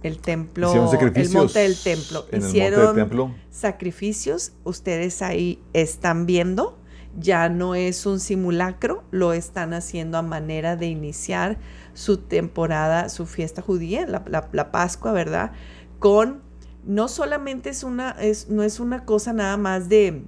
el 0.08 0.20
templo, 0.20 0.74
el 1.14 1.30
monte 1.30 1.60
del 1.60 1.78
templo. 1.78 2.26
Hicieron 2.32 3.36
sacrificios, 3.52 4.54
ustedes 4.64 5.22
ahí 5.22 5.62
están 5.74 6.26
viendo. 6.26 6.78
ya 7.20 7.50
no 7.50 7.74
es 7.74 8.06
un 8.06 8.20
simulacro, 8.20 9.04
lo 9.12 9.34
están 9.34 9.74
haciendo 9.74 10.18
a 10.20 10.22
manera 10.22 10.76
de 10.76 10.88
iniciar 10.88 11.58
su 11.94 12.18
temporada, 12.18 13.10
su 13.10 13.26
fiesta 13.26 13.62
judía, 13.62 14.06
la, 14.06 14.72
Pascua, 14.72 15.14
¿verdad? 15.14 15.52
Con, 15.98 16.42
no 16.86 17.08
solamente 17.08 17.72
es 17.72 17.84
una, 17.84 18.12
es, 18.12 18.50
no 18.50 18.62
es 18.62 18.80
una 18.80 19.04
cosa 19.04 19.34
nada 19.34 19.58
más 19.58 19.90
de, 19.90 20.26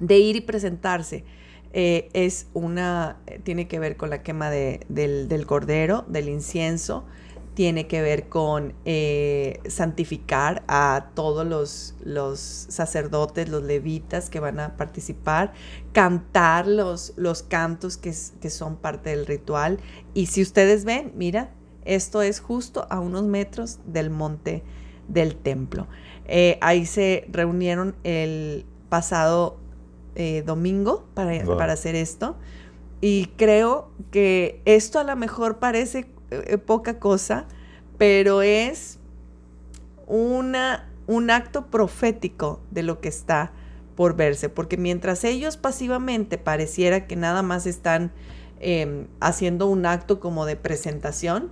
de 0.00 0.18
ir 0.18 0.34
y 0.34 0.40
presentarse, 0.40 1.24
eh, 1.72 2.10
es 2.12 2.48
una, 2.52 3.18
eh, 3.26 3.40
tiene 3.42 3.68
que 3.68 3.78
ver 3.78 3.96
con 3.96 4.10
la 4.10 4.22
quema 4.22 4.50
de, 4.50 4.80
del, 4.88 5.28
del, 5.28 5.46
cordero, 5.46 6.04
del 6.08 6.28
incienso, 6.28 7.06
tiene 7.54 7.86
que 7.86 8.00
ver 8.00 8.28
con 8.28 8.72
eh, 8.84 9.60
santificar 9.68 10.62
a 10.68 11.10
todos 11.14 11.46
los, 11.46 11.94
los, 12.02 12.40
sacerdotes, 12.40 13.48
los 13.48 13.62
levitas 13.62 14.30
que 14.30 14.40
van 14.40 14.58
a 14.58 14.76
participar, 14.76 15.52
cantar 15.92 16.66
los, 16.66 17.12
los 17.16 17.42
cantos 17.42 17.98
que, 17.98 18.14
que, 18.40 18.50
son 18.50 18.76
parte 18.76 19.10
del 19.10 19.26
ritual. 19.26 19.80
Y 20.14 20.26
si 20.26 20.40
ustedes 20.40 20.84
ven, 20.84 21.12
mira, 21.14 21.50
esto 21.84 22.22
es 22.22 22.40
justo 22.40 22.86
a 22.88 23.00
unos 23.00 23.24
metros 23.24 23.80
del 23.86 24.08
monte 24.08 24.62
del 25.08 25.36
templo. 25.36 25.88
Eh, 26.24 26.58
ahí 26.62 26.86
se 26.86 27.26
reunieron 27.30 27.94
el 28.04 28.64
pasado 28.88 29.58
eh, 30.14 30.42
domingo 30.46 31.06
para, 31.14 31.44
para 31.44 31.74
hacer 31.74 31.94
esto. 31.96 32.36
Y 33.00 33.26
creo 33.36 33.90
que 34.10 34.62
esto 34.64 35.00
a 35.00 35.04
lo 35.04 35.16
mejor 35.16 35.58
parece 35.58 36.06
eh, 36.32 36.58
poca 36.58 36.98
cosa, 36.98 37.46
pero 37.98 38.42
es 38.42 38.98
una, 40.06 40.88
un 41.06 41.30
acto 41.30 41.66
profético 41.66 42.60
de 42.70 42.82
lo 42.82 43.00
que 43.00 43.08
está 43.08 43.52
por 43.96 44.16
verse, 44.16 44.48
porque 44.48 44.76
mientras 44.76 45.24
ellos 45.24 45.56
pasivamente 45.56 46.38
pareciera 46.38 47.06
que 47.06 47.16
nada 47.16 47.42
más 47.42 47.66
están 47.66 48.10
em, 48.60 49.06
haciendo 49.20 49.66
un 49.66 49.86
acto 49.86 50.18
como 50.18 50.46
de 50.46 50.56
presentación, 50.56 51.50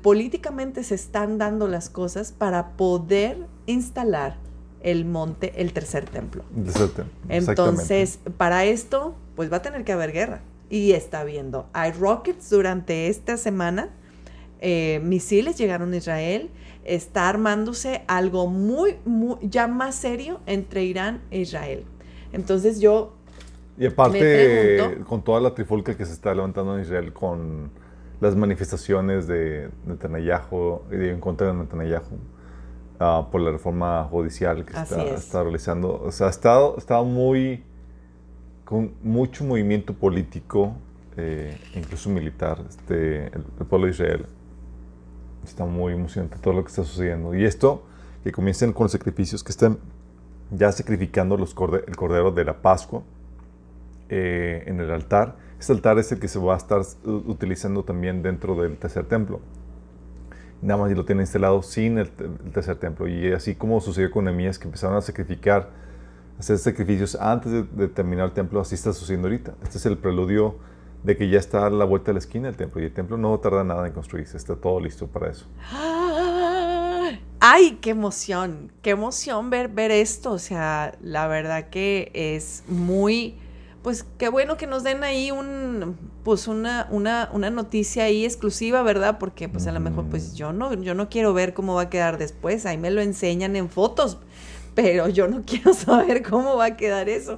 políticamente 0.00 0.82
se 0.82 0.94
están 0.94 1.36
dando 1.36 1.68
las 1.68 1.90
cosas 1.90 2.32
para 2.32 2.70
poder 2.70 3.46
instalar 3.66 4.38
el 4.82 5.04
monte, 5.04 5.60
el 5.60 5.74
tercer 5.74 6.06
templo. 6.06 6.42
Entonces, 7.28 8.18
para 8.38 8.64
esto, 8.64 9.14
pues 9.36 9.52
va 9.52 9.58
a 9.58 9.62
tener 9.62 9.84
que 9.84 9.92
haber 9.92 10.12
guerra 10.12 10.40
y 10.70 10.92
está 10.92 11.20
habiendo. 11.20 11.68
Hay 11.72 11.92
rockets 11.92 12.50
durante 12.50 13.08
esta 13.08 13.36
semana, 13.36 13.90
eh, 14.60 15.00
misiles 15.02 15.56
llegaron 15.56 15.92
a 15.92 15.96
Israel, 15.96 16.50
está 16.84 17.28
armándose 17.28 18.02
algo 18.06 18.46
muy, 18.46 18.96
muy, 19.04 19.36
ya 19.42 19.66
más 19.66 19.94
serio 19.94 20.40
entre 20.46 20.84
Irán 20.84 21.22
e 21.30 21.40
Israel. 21.40 21.84
Entonces 22.32 22.80
yo... 22.80 23.14
Y 23.78 23.86
aparte, 23.86 25.02
con 25.06 25.22
toda 25.22 25.40
la 25.40 25.54
trifulca 25.54 25.96
que 25.96 26.04
se 26.04 26.12
está 26.12 26.34
levantando 26.34 26.74
en 26.76 26.82
Israel 26.82 27.12
con 27.12 27.70
las 28.20 28.34
manifestaciones 28.34 29.28
de 29.28 29.70
Netanyahu, 29.86 30.82
en 30.90 31.20
contra 31.20 31.46
de 31.46 31.54
Netanyahu, 31.54 32.16
uh, 33.00 33.30
por 33.30 33.40
la 33.40 33.52
reforma 33.52 34.04
judicial 34.10 34.64
que 34.64 34.76
está, 34.76 35.04
está, 35.04 35.42
realizando, 35.44 36.02
o 36.02 36.10
sea, 36.10 36.26
ha 36.26 36.30
estado, 36.30 36.74
ha 36.74 36.78
estado 36.78 37.04
muy 37.04 37.62
con 38.68 38.92
mucho 39.02 39.44
movimiento 39.44 39.94
político, 39.94 40.74
eh, 41.16 41.56
incluso 41.74 42.10
militar, 42.10 42.62
este, 42.68 43.28
el, 43.28 43.42
pueblo 43.66 43.86
de 43.86 43.92
Israel. 43.92 44.26
Está 45.42 45.64
muy 45.64 45.94
emocionante 45.94 46.36
todo 46.36 46.52
lo 46.52 46.64
que 46.64 46.68
está 46.68 46.84
sucediendo. 46.84 47.34
Y 47.34 47.46
esto, 47.46 47.86
que 48.22 48.30
comiencen 48.30 48.74
con 48.74 48.84
los 48.84 48.92
sacrificios, 48.92 49.42
que 49.42 49.52
están 49.52 49.78
ya 50.50 50.70
sacrificando 50.70 51.38
los 51.38 51.56
el 51.86 51.96
cordero 51.96 52.30
de 52.30 52.44
la 52.44 52.60
Pascua 52.60 53.04
eh, 54.10 54.64
en 54.66 54.80
el 54.80 54.90
altar. 54.90 55.36
Este 55.58 55.72
altar 55.72 55.98
es 55.98 56.12
el 56.12 56.20
que 56.20 56.28
se 56.28 56.38
va 56.38 56.52
a 56.52 56.58
estar 56.58 56.82
utilizando 57.06 57.84
también 57.84 58.20
dentro 58.20 58.54
del 58.54 58.76
tercer 58.76 59.06
templo. 59.06 59.40
Nada 60.60 60.82
más 60.82 60.92
y 60.92 60.94
lo 60.94 61.06
tiene 61.06 61.22
instalado 61.22 61.62
sin 61.62 61.96
el, 61.96 62.10
el 62.18 62.52
tercer 62.52 62.76
templo. 62.76 63.08
Y 63.08 63.32
así 63.32 63.54
como 63.54 63.80
sucedió 63.80 64.10
con 64.10 64.26
Nehemías, 64.26 64.58
que 64.58 64.66
empezaron 64.66 64.94
a 64.94 65.00
sacrificar 65.00 65.87
hacer 66.38 66.58
sacrificios 66.58 67.16
antes 67.16 67.64
de, 67.76 67.88
terminar 67.88 68.26
el 68.26 68.32
templo, 68.32 68.60
así 68.60 68.74
está 68.74 68.92
sucediendo 68.92 69.28
ahorita. 69.28 69.54
Este 69.62 69.78
es 69.78 69.86
el 69.86 69.98
preludio 69.98 70.56
de 71.02 71.16
que 71.16 71.28
ya 71.28 71.38
está 71.38 71.66
a 71.66 71.70
la 71.70 71.84
vuelta 71.84 72.06
de 72.08 72.14
la 72.14 72.18
esquina 72.18 72.48
el 72.48 72.56
templo 72.56 72.80
y 72.80 72.84
el 72.84 72.92
templo 72.92 73.16
no 73.16 73.38
tarda 73.38 73.64
nada 73.64 73.86
en 73.86 73.92
construirse, 73.92 74.36
está 74.36 74.56
todo 74.56 74.80
listo 74.80 75.06
para 75.06 75.30
eso. 75.30 75.46
¡Ay, 77.40 77.78
qué 77.80 77.90
emoción! 77.90 78.72
¡Qué 78.82 78.90
emoción 78.90 79.48
ver, 79.48 79.68
ver 79.68 79.90
esto! 79.90 80.32
O 80.32 80.38
sea, 80.38 80.96
la 81.00 81.28
verdad 81.28 81.70
que 81.70 82.10
es 82.12 82.64
muy, 82.66 83.36
pues 83.82 84.04
qué 84.18 84.28
bueno 84.28 84.56
que 84.56 84.66
nos 84.66 84.82
den 84.82 85.04
ahí 85.04 85.30
un, 85.30 85.96
pues 86.24 86.48
una, 86.48 86.88
una, 86.90 87.30
una 87.32 87.50
noticia 87.50 88.04
ahí 88.04 88.24
exclusiva, 88.24 88.82
¿verdad? 88.82 89.18
Porque 89.18 89.48
pues 89.48 89.68
a 89.68 89.72
lo 89.72 89.78
mejor 89.78 90.06
pues 90.06 90.34
yo 90.34 90.52
no, 90.52 90.74
yo 90.74 90.94
no 90.94 91.08
quiero 91.08 91.32
ver 91.32 91.54
cómo 91.54 91.74
va 91.74 91.82
a 91.82 91.90
quedar 91.90 92.18
después, 92.18 92.66
ahí 92.66 92.76
me 92.76 92.90
lo 92.90 93.00
enseñan 93.00 93.54
en 93.54 93.68
fotos, 93.68 94.18
pero 94.78 95.08
yo 95.08 95.26
no 95.26 95.42
quiero 95.46 95.74
saber 95.74 96.22
cómo 96.22 96.56
va 96.56 96.66
a 96.66 96.76
quedar 96.76 97.08
eso. 97.08 97.36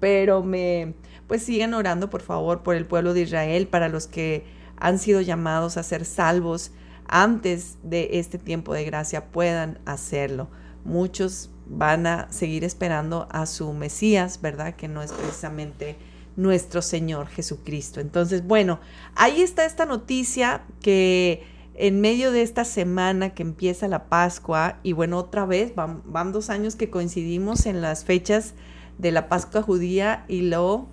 Pero 0.00 0.42
me, 0.42 0.94
pues 1.26 1.42
sigan 1.42 1.74
orando, 1.74 2.08
por 2.08 2.22
favor, 2.22 2.62
por 2.62 2.76
el 2.76 2.86
pueblo 2.86 3.12
de 3.12 3.20
Israel, 3.20 3.66
para 3.66 3.90
los 3.90 4.06
que 4.06 4.46
han 4.78 4.98
sido 4.98 5.20
llamados 5.20 5.76
a 5.76 5.82
ser 5.82 6.06
salvos 6.06 6.70
antes 7.06 7.76
de 7.82 8.08
este 8.12 8.38
tiempo 8.38 8.72
de 8.72 8.84
gracia 8.86 9.26
puedan 9.26 9.80
hacerlo. 9.84 10.48
Muchos 10.86 11.50
van 11.66 12.06
a 12.06 12.32
seguir 12.32 12.64
esperando 12.64 13.28
a 13.30 13.44
su 13.44 13.70
Mesías, 13.74 14.40
¿verdad? 14.40 14.74
Que 14.74 14.88
no 14.88 15.02
es 15.02 15.12
precisamente 15.12 15.98
nuestro 16.36 16.80
Señor 16.80 17.26
Jesucristo. 17.26 18.00
Entonces, 18.00 18.46
bueno, 18.46 18.80
ahí 19.14 19.42
está 19.42 19.66
esta 19.66 19.84
noticia 19.84 20.62
que 20.80 21.42
en 21.78 22.00
medio 22.00 22.32
de 22.32 22.42
esta 22.42 22.64
semana 22.64 23.30
que 23.30 23.44
empieza 23.44 23.86
la 23.86 24.08
Pascua, 24.08 24.78
y 24.82 24.92
bueno, 24.92 25.16
otra 25.16 25.46
vez 25.46 25.74
van, 25.76 26.32
dos 26.32 26.50
años 26.50 26.74
que 26.74 26.90
coincidimos 26.90 27.66
en 27.66 27.80
las 27.80 28.04
fechas 28.04 28.54
de 28.98 29.12
la 29.12 29.28
Pascua 29.28 29.62
judía 29.62 30.24
y 30.26 30.42
lo... 30.42 30.88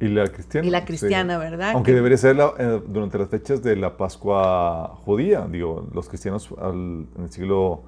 Y 0.00 0.08
la 0.08 0.26
cristiana. 0.28 0.66
Y 0.66 0.70
la 0.70 0.84
cristiana, 0.86 1.36
¿verdad? 1.36 1.72
Aunque 1.74 1.92
debería 1.92 2.16
ser 2.16 2.38
eh, 2.58 2.80
durante 2.88 3.18
las 3.18 3.28
fechas 3.28 3.62
de 3.62 3.76
la 3.76 3.98
Pascua 3.98 4.98
judía. 5.04 5.46
Digo, 5.46 5.86
los 5.92 6.08
cristianos 6.08 6.48
en 6.58 7.06
el 7.18 7.30
siglo 7.30 7.82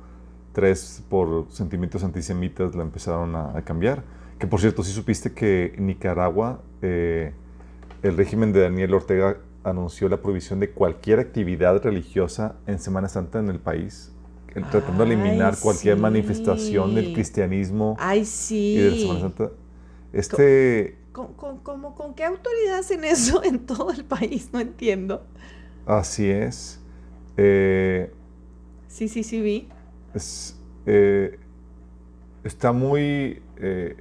III, 0.55 0.75
por 1.09 1.47
sentimientos 1.49 2.05
antisemitas, 2.05 2.75
la 2.75 2.83
empezaron 2.83 3.35
a, 3.35 3.63
cambiar. 3.65 4.05
Que 4.39 4.47
por 4.47 4.61
cierto, 4.61 4.83
sí 4.85 4.93
supiste 4.93 5.33
que 5.33 5.73
en 5.75 5.87
Nicaragua 5.87 6.61
eh, 6.83 7.33
el 8.03 8.15
régimen 8.15 8.53
de 8.53 8.61
Daniel 8.61 8.93
Ortega 8.93 9.39
anunció 9.65 10.09
la 10.09 10.21
prohibición 10.21 10.61
de 10.61 10.71
cualquier 10.71 11.19
actividad 11.19 11.83
religiosa 11.83 12.57
en 12.67 12.79
Semana 12.79 13.09
Santa 13.09 13.39
en 13.39 13.49
el 13.49 13.61
país, 13.61 14.13
tratando 14.71 15.05
de 15.05 15.15
eliminar 15.15 15.57
cualquier 15.59 15.97
manifestación 15.97 16.95
del 16.95 17.13
cristianismo 17.15 17.97
Ay, 17.99 18.25
sí. 18.25 18.75
y 18.75 18.79
de 18.79 18.91
la 18.91 18.97
Semana 18.97 19.21
Santa. 19.21 19.51
Este... 20.13 20.99
¿Con, 21.13 21.35
con, 21.35 22.15
qué 22.15 22.25
autoridad 22.25 22.79
hacen 22.79 23.05
eso 23.05 23.43
en 23.45 23.67
todo 23.67 23.91
el 23.91 24.05
país? 24.05 24.49
No 24.53 24.61
entiendo. 24.61 25.23
Así 25.85 26.29
es. 26.29 26.81
Eh, 27.37 28.13
sí, 28.89 29.09
sí, 29.09 29.23
sí, 29.23 29.43
vi. 29.43 29.69
Es, 30.15 30.59
eh, 30.87 31.39
está 32.45 32.73
muy 32.73 33.43
eh, 33.57 33.97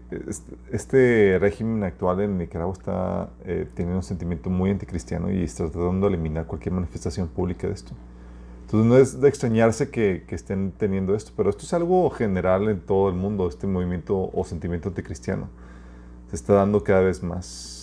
este 0.72 1.38
régimen 1.40 1.84
actual 1.84 2.22
en 2.22 2.38
Nicaragua 2.38 2.74
está 2.74 3.30
eh, 3.46 3.68
teniendo 3.74 3.98
un 3.98 4.04
sentimiento 4.04 4.50
muy 4.50 4.70
anticristiano 4.70 5.32
y 5.32 5.44
está 5.44 5.70
tratando 5.70 6.08
de 6.08 6.14
eliminar 6.14 6.46
cualquier 6.46 6.74
manifestación 6.74 7.28
pública 7.28 7.68
de 7.68 7.74
esto. 7.74 7.94
Entonces 8.62 8.88
no 8.90 8.98
es 8.98 9.22
de 9.22 9.28
extrañarse 9.28 9.90
que, 9.90 10.24
que, 10.28 10.36
estén 10.36 10.72
teniendo 10.72 11.14
esto, 11.14 11.34
pero 11.36 11.50
esto 11.50 11.66
es 11.66 11.74
algo 11.74 12.10
general 12.10 12.70
en 12.70 12.80
todo 12.80 13.10
el 13.10 13.16
mundo, 13.16 13.48
este 13.48 13.68
movimiento 13.68 14.32
o 14.34 14.44
sentimiento 14.46 14.90
anticristiano. 14.90 15.50
Se 16.30 16.38
está 16.38 16.54
dando 16.54 16.84
cada 16.84 17.02
vez 17.02 17.22
más. 17.22 17.82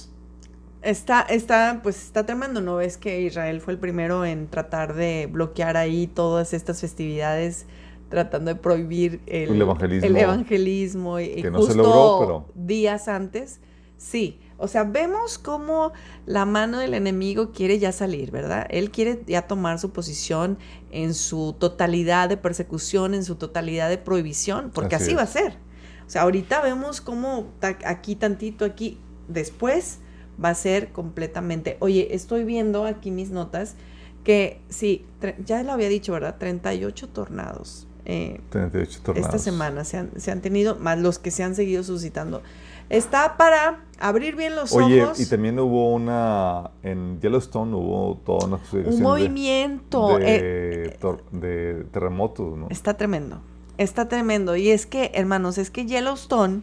Está, 0.81 1.23
está, 1.23 1.81
pues 1.83 2.03
está 2.05 2.25
tremendo, 2.25 2.61
¿no? 2.61 2.77
Ves 2.77 2.97
que 2.97 3.21
Israel 3.23 3.61
fue 3.61 3.75
el 3.75 3.79
primero 3.79 4.25
en 4.25 4.47
tratar 4.47 4.95
de 4.95 5.29
bloquear 5.31 5.77
ahí 5.77 6.07
todas 6.07 6.55
estas 6.55 6.81
festividades 6.81 7.67
tratando 8.09 8.53
de 8.53 8.61
prohibir 8.61 9.21
el, 9.27 9.61
evangelismo. 9.61 11.21
y, 11.21 11.43
que 11.43 11.51
no 11.51 11.59
justo 11.59 11.73
se 11.73 11.79
logró, 11.79 12.19
pero... 12.21 12.47
días 12.55 13.09
antes, 13.09 13.61
sí. 13.97 14.41
O 14.61 14.67
sea, 14.67 14.83
vemos 14.83 15.39
cómo 15.39 15.93
la 16.27 16.45
mano 16.45 16.81
del 16.81 16.95
enemigo 16.95 17.53
quiere 17.53 17.79
ya 17.79 17.93
salir, 17.93 18.33
¿verdad? 18.33 18.67
Él 18.71 18.91
quiere 18.91 19.23
ya 19.27 19.43
tomar 19.43 19.79
su 19.79 19.93
posición 19.93 20.59
en 20.91 21.15
su 21.15 21.55
totalidad 21.57 22.29
de 22.29 22.37
persecución, 22.37 23.15
en 23.15 23.25
su 23.25 23.37
totalidad 23.37 23.89
de 23.89 23.99
prohibición, 23.99 24.73
porque 24.75 24.97
así, 24.97 25.15
va 25.15 25.23
a 25.23 25.27
ser. 25.27 25.59
O 26.07 26.11
sea, 26.11 26.23
ahorita 26.23 26.61
vemos 26.61 27.01
cómo 27.01 27.53
aquí 27.85 28.17
tantito, 28.17 28.65
aquí, 28.65 28.99
después 29.29 30.01
va 30.43 30.51
a 30.51 30.55
ser 30.55 30.91
completamente. 30.91 31.77
Oye, 31.79 32.15
estoy 32.15 32.43
viendo 32.43 32.85
aquí 32.85 33.13
mis 33.13 33.31
notas 33.31 33.77
que 34.25 34.61
sí, 34.69 35.07
ya 35.45 35.63
lo 35.63 35.73
había 35.73 35.89
dicho, 35.89 36.13
¿verdad? 36.13 36.37
38 36.39 37.09
tornados 37.11 37.88
eh, 38.09 38.41
esta 39.15 39.39
semana 39.39 39.85
se 39.85 39.99
han, 39.99 40.11
se 40.17 40.31
han, 40.31 40.41
tenido, 40.41 40.77
más 40.77 40.99
los 40.99 41.19
que 41.19 41.31
se 41.31 41.43
han 41.43 41.55
seguido 41.55 41.85
suscitando. 41.85 42.43
Está 42.89 43.37
para 43.37 43.85
abrir 44.01 44.35
bien 44.35 44.57
los 44.57 44.73
Oye, 44.73 45.05
ojos. 45.05 45.21
y 45.21 45.27
también 45.27 45.59
hubo 45.59 45.93
una, 45.93 46.71
en 46.83 47.21
Yellowstone 47.21 47.77
hubo 47.77 48.17
toda 48.25 48.47
una 48.47 48.59
un 48.73 48.97
de- 48.97 49.03
movimiento. 49.03 50.19
eh, 50.23 50.97
de, 51.33 51.85
terremotos, 51.93 52.57
¿no? 52.57 52.69
Está 52.71 52.95
tremendo. 52.95 53.43
Está 53.77 54.09
tremendo. 54.09 54.57
Y 54.57 54.71
es 54.71 54.87
que, 54.87 55.11
hermanos, 55.15 55.59
es 55.59 55.71
que 55.71 55.85
Yellowstone 55.85 56.63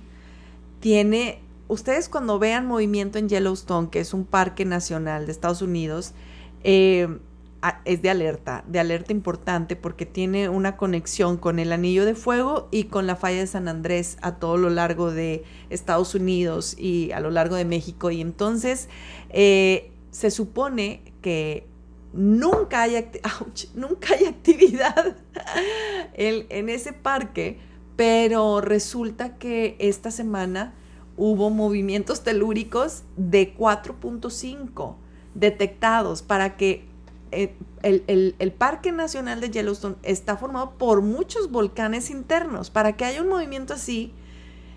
tiene. 0.80 1.42
Ustedes 1.68 2.10
cuando 2.10 2.40
vean 2.40 2.66
movimiento 2.66 3.20
en 3.20 3.30
Yellowstone, 3.30 3.90
que 3.90 4.00
es 4.00 4.14
un 4.14 4.26
parque 4.26 4.66
nacional 4.66 5.28
de 5.28 5.32
Estados 5.32 5.62
Unidos, 5.62 6.14
eh, 6.64 7.08
es 7.86 8.02
de 8.02 8.10
alerta, 8.10 8.64
de 8.68 8.80
alerta 8.80 9.12
importante 9.12 9.76
porque 9.76 10.06
tiene 10.06 10.50
una 10.50 10.78
conexión 10.78 11.38
con 11.38 11.60
el 11.60 11.72
Anillo 11.72 12.06
de 12.06 12.16
Fuego 12.16 12.68
y 12.72 12.86
con 12.86 13.08
la 13.08 13.16
falla 13.16 13.40
de 13.40 13.48
San 13.48 13.68
Andrés 13.68 14.18
a 14.22 14.36
todo 14.36 14.58
lo 14.58 14.70
largo 14.70 15.12
de 15.12 15.44
Estados 15.70 16.16
Unidos 16.16 16.76
y 16.78 17.12
a 17.12 17.20
lo 17.20 17.32
largo 17.32 17.56
de 17.56 17.66
México. 17.66 18.12
Y 18.12 18.22
entonces 18.22 18.90
eh, 19.30 19.92
se 20.12 20.32
supone 20.32 21.02
que 21.22 21.68
nunca 22.14 22.84
hay, 22.84 23.10
nunca 23.76 24.14
hay 24.14 24.26
actividad 24.26 25.16
en 26.14 26.70
ese 26.70 26.94
parque, 26.94 27.60
pero 27.96 28.62
resulta 28.62 29.38
que 29.38 29.76
esta 29.80 30.12
semana 30.12 30.74
hubo 31.18 31.50
movimientos 31.50 32.24
telúricos 32.24 33.04
de 33.16 33.56
4.5 33.56 34.96
detectados 35.34 36.22
para 36.22 36.58
que 36.58 36.86
eh, 37.32 37.56
el, 37.84 38.04
el- 38.08 38.36
el 38.40 38.52
Parque 38.52 38.92
Nacional 38.92 39.42
de 39.42 39.50
Yellowstone 39.50 39.96
está 40.04 40.38
formado 40.38 40.72
por 40.78 41.02
muchos 41.02 41.52
volcanes 41.52 42.10
internos. 42.10 42.70
Para 42.70 42.94
que 42.94 43.06
haya 43.06 43.22
un 43.22 43.30
movimiento 43.30 43.74
así, 43.74 44.14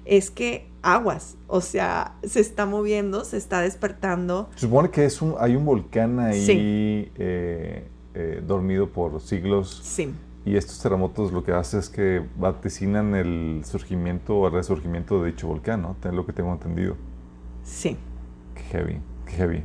es 0.04 0.30
que 0.30 0.66
aguas, 0.82 1.36
o 1.48 1.60
sea, 1.60 2.14
se 2.22 2.40
está 2.40 2.64
moviendo, 2.66 3.24
se 3.24 3.36
está 3.36 3.60
despertando. 3.60 4.48
Se 4.54 4.60
supone 4.60 4.90
que 4.90 5.04
es 5.04 5.20
un, 5.20 5.34
hay 5.38 5.54
un 5.56 5.64
volcán 5.64 6.18
ahí 6.20 6.40
Sí. 6.46 7.12
eh, 7.16 7.88
eh, 8.14 8.42
dormido 8.46 8.88
por 8.90 9.20
siglos 9.20 9.80
Sí, 9.84 10.12
y 10.46 10.56
estos 10.56 10.80
terremotos 10.80 11.30
lo 11.32 11.44
que 11.44 11.52
hace 11.52 11.78
es 11.78 11.88
que 11.90 12.24
vaticinan 12.36 13.14
el 13.14 13.62
surgimiento 13.66 14.36
o 14.38 14.46
el 14.46 14.54
resurgimiento 14.54 15.22
de 15.22 15.32
dicho 15.32 15.46
volcán, 15.46 15.82
¿no? 15.82 15.96
Es 16.02 16.12
lo 16.14 16.24
que 16.24 16.32
tengo 16.32 16.52
entendido. 16.52 16.96
sí. 17.64 17.96
Qué 18.54 18.62
heavy, 18.64 19.00
qué 19.26 19.32
heavy. 19.32 19.62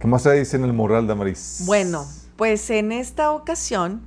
¿Qué 0.00 0.06
más 0.06 0.22
se 0.22 0.32
dice 0.32 0.56
en 0.56 0.64
el 0.64 0.72
moral, 0.72 1.06
Damaris? 1.06 1.64
Bueno, 1.66 2.06
pues 2.36 2.70
en 2.70 2.90
esta 2.90 3.32
ocasión, 3.32 4.00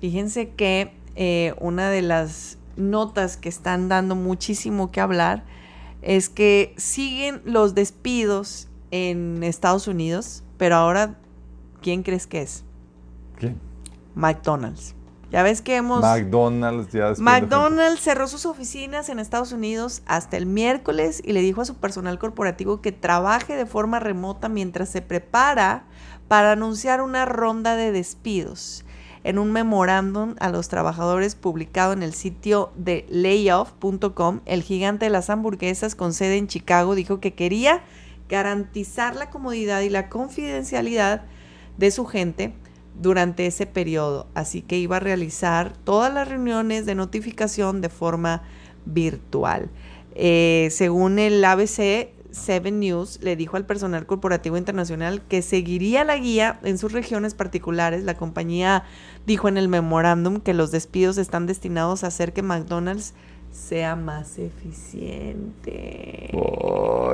fíjense 0.00 0.50
que 0.50 0.92
eh, 1.14 1.54
una 1.60 1.88
de 1.88 2.02
las 2.02 2.58
notas 2.74 3.36
que 3.36 3.48
están 3.48 3.88
dando 3.88 4.16
muchísimo 4.16 4.90
que 4.90 5.00
hablar 5.00 5.44
es 6.02 6.28
que 6.28 6.74
siguen 6.76 7.42
los 7.44 7.76
despidos 7.76 8.66
en 8.90 9.44
Estados 9.44 9.86
Unidos, 9.86 10.42
pero 10.58 10.74
ahora, 10.74 11.16
¿quién 11.80 12.02
crees 12.02 12.26
que 12.26 12.42
es? 12.42 12.64
¿Quién? 13.38 13.60
McDonald's. 14.16 14.95
Ya 15.32 15.42
ves 15.42 15.60
que 15.60 15.76
hemos... 15.76 16.00
McDonald's 16.02 16.92
ya 16.92 17.12
de- 17.12 17.20
McDonald's 17.22 18.00
cerró 18.00 18.28
sus 18.28 18.46
oficinas 18.46 19.08
en 19.08 19.18
Estados 19.18 19.52
Unidos 19.52 20.02
hasta 20.06 20.36
el 20.36 20.46
miércoles 20.46 21.20
y 21.24 21.32
le 21.32 21.40
dijo 21.40 21.60
a 21.62 21.64
su 21.64 21.74
personal 21.74 22.18
corporativo 22.18 22.80
que 22.80 22.92
trabaje 22.92 23.56
de 23.56 23.66
forma 23.66 23.98
remota 23.98 24.48
mientras 24.48 24.88
se 24.88 25.02
prepara 25.02 25.84
para 26.28 26.52
anunciar 26.52 27.00
una 27.00 27.24
ronda 27.24 27.74
de 27.76 27.90
despidos. 27.92 28.84
En 29.24 29.40
un 29.40 29.50
memorándum 29.50 30.36
a 30.38 30.48
los 30.50 30.68
trabajadores 30.68 31.34
publicado 31.34 31.92
en 31.92 32.04
el 32.04 32.14
sitio 32.14 32.70
de 32.76 33.04
layoff.com, 33.08 34.40
el 34.46 34.62
gigante 34.62 35.06
de 35.06 35.10
las 35.10 35.30
hamburguesas 35.30 35.96
con 35.96 36.12
sede 36.12 36.36
en 36.36 36.46
Chicago 36.46 36.94
dijo 36.94 37.18
que 37.18 37.34
quería 37.34 37.80
garantizar 38.28 39.16
la 39.16 39.30
comodidad 39.30 39.80
y 39.80 39.88
la 39.90 40.08
confidencialidad 40.08 41.22
de 41.76 41.90
su 41.90 42.06
gente 42.06 42.54
durante 43.00 43.46
ese 43.46 43.66
periodo, 43.66 44.26
así 44.34 44.62
que 44.62 44.78
iba 44.78 44.96
a 44.96 45.00
realizar 45.00 45.72
todas 45.84 46.12
las 46.12 46.28
reuniones 46.28 46.86
de 46.86 46.94
notificación 46.94 47.80
de 47.80 47.88
forma 47.88 48.42
virtual. 48.86 49.68
Eh, 50.14 50.68
según 50.70 51.18
el 51.18 51.44
ABC 51.44 52.08
7 52.30 52.70
News, 52.70 53.20
le 53.22 53.36
dijo 53.36 53.56
al 53.56 53.66
personal 53.66 54.06
corporativo 54.06 54.56
internacional 54.56 55.22
que 55.22 55.42
seguiría 55.42 56.04
la 56.04 56.16
guía 56.16 56.60
en 56.62 56.78
sus 56.78 56.92
regiones 56.92 57.34
particulares. 57.34 58.04
La 58.04 58.16
compañía 58.16 58.84
dijo 59.26 59.48
en 59.48 59.56
el 59.56 59.68
memorándum 59.68 60.40
que 60.40 60.54
los 60.54 60.70
despidos 60.70 61.18
están 61.18 61.46
destinados 61.46 62.04
a 62.04 62.08
hacer 62.08 62.32
que 62.32 62.42
McDonald's 62.42 63.14
sea 63.50 63.96
más 63.96 64.38
eficiente. 64.38 66.30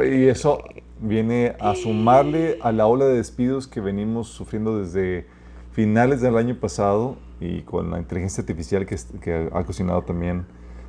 Y 0.05 0.27
eso 0.27 0.62
viene 1.01 1.57
a 1.61 1.75
sumarle 1.75 2.59
a 2.62 2.73
la 2.73 2.87
ola 2.87 3.05
de 3.07 3.16
despidos 3.16 3.66
que 3.68 3.81
venimos 3.81 4.29
sufriendo 4.29 4.79
desde 4.79 5.27
finales 5.72 6.20
del 6.20 6.37
año 6.37 6.58
pasado 6.58 7.16
y 7.40 7.62
con 7.62 7.90
la 7.90 7.98
inteligencia 7.98 8.42
artificial 8.42 8.87
que, 8.87 9.50
ha 9.52 9.58
ocasionado 9.58 10.02
también 10.02 10.46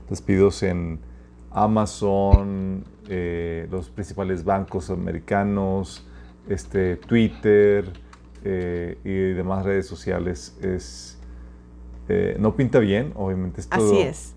despidos 0.09 0.61
en 0.63 0.99
Amazon, 1.51 2.83
eh, 3.09 3.67
los 3.71 3.89
principales 3.89 4.43
bancos 4.43 4.89
americanos, 4.89 6.05
este, 6.47 6.97
Twitter 6.97 7.91
eh, 8.43 8.97
y 9.03 9.33
demás 9.33 9.65
redes 9.65 9.87
sociales. 9.87 10.57
Es, 10.61 11.17
eh, 12.09 12.35
no 12.39 12.55
pinta 12.55 12.79
bien, 12.79 13.13
obviamente. 13.15 13.61
Esto, 13.61 13.75
Así 13.75 13.99
es. 13.99 14.35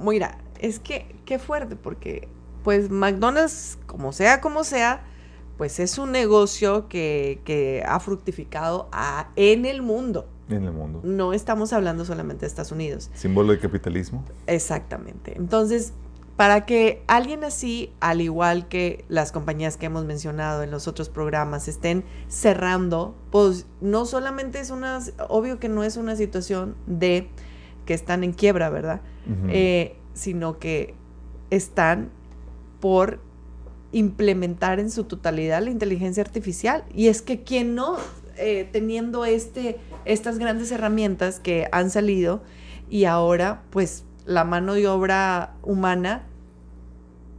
mira, 0.00 0.38
es 0.60 0.78
que 0.78 1.14
qué 1.24 1.38
fuerte, 1.38 1.76
porque 1.76 2.28
pues 2.62 2.88
McDonald's, 2.88 3.78
como 3.86 4.12
sea, 4.12 4.40
como 4.40 4.64
sea, 4.64 5.02
pues 5.56 5.78
es 5.80 5.98
un 5.98 6.12
negocio 6.12 6.88
que, 6.88 7.40
que 7.44 7.82
ha 7.86 8.00
fructificado 8.00 8.88
a- 8.92 9.30
en 9.36 9.64
el 9.66 9.82
mundo. 9.82 10.26
en 10.48 10.64
el 10.64 10.72
mundo. 10.72 11.00
No 11.04 11.32
estamos 11.32 11.72
hablando 11.72 12.04
solamente 12.04 12.42
de 12.42 12.46
Estados 12.48 12.72
Unidos. 12.72 13.10
Símbolo 13.14 13.52
de 13.52 13.58
capitalismo. 13.60 14.24
Exactamente. 14.46 15.34
Entonces, 15.36 15.92
para 16.36 16.66
que 16.66 17.02
alguien 17.06 17.44
así, 17.44 17.92
al 18.00 18.20
igual 18.20 18.66
que 18.68 19.04
las 19.08 19.30
compañías 19.30 19.76
que 19.76 19.86
hemos 19.86 20.04
mencionado 20.04 20.64
en 20.64 20.70
los 20.72 20.88
otros 20.88 21.08
programas, 21.08 21.68
estén 21.68 22.04
cerrando, 22.28 23.14
pues 23.30 23.66
no 23.80 24.04
solamente 24.04 24.58
es 24.58 24.70
una, 24.70 24.98
obvio 25.28 25.60
que 25.60 25.68
no 25.68 25.84
es 25.84 25.96
una 25.96 26.16
situación 26.16 26.74
de 26.86 27.28
que 27.86 27.94
están 27.94 28.24
en 28.24 28.32
quiebra, 28.32 28.68
¿verdad? 28.70 29.00
Eh, 29.48 29.96
sino 30.14 30.58
que 30.58 30.94
están 31.50 32.10
por 32.80 33.20
implementar 33.94 34.80
en 34.80 34.90
su 34.90 35.04
totalidad 35.04 35.62
la 35.62 35.70
inteligencia 35.70 36.22
artificial. 36.22 36.84
Y 36.92 37.06
es 37.06 37.22
que 37.22 37.42
quien 37.42 37.74
no, 37.74 37.96
eh, 38.36 38.68
teniendo 38.72 39.24
este, 39.24 39.78
estas 40.04 40.38
grandes 40.38 40.72
herramientas 40.72 41.38
que 41.38 41.68
han 41.72 41.90
salido 41.90 42.42
y 42.90 43.04
ahora 43.04 43.62
pues 43.70 44.04
la 44.26 44.44
mano 44.44 44.74
de 44.74 44.88
obra 44.88 45.54
humana 45.62 46.24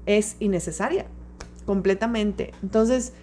es 0.06 0.38
innecesaria 0.39 1.06
completamente. 1.65 2.54
Entonces, 2.63 3.13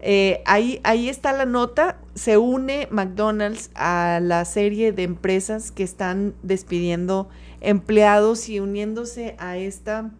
eh, 0.00 0.42
ahí, 0.46 0.80
ahí 0.84 1.08
está 1.08 1.32
la 1.32 1.44
nota. 1.44 1.98
Se 2.14 2.38
une 2.38 2.88
McDonald's 2.90 3.70
a 3.74 4.20
la 4.22 4.44
serie 4.44 4.92
de 4.92 5.02
empresas 5.02 5.72
que 5.72 5.82
están 5.82 6.34
despidiendo 6.42 7.28
empleados 7.60 8.48
y 8.48 8.60
uniéndose 8.60 9.34
a 9.38 9.58
esta 9.58 10.10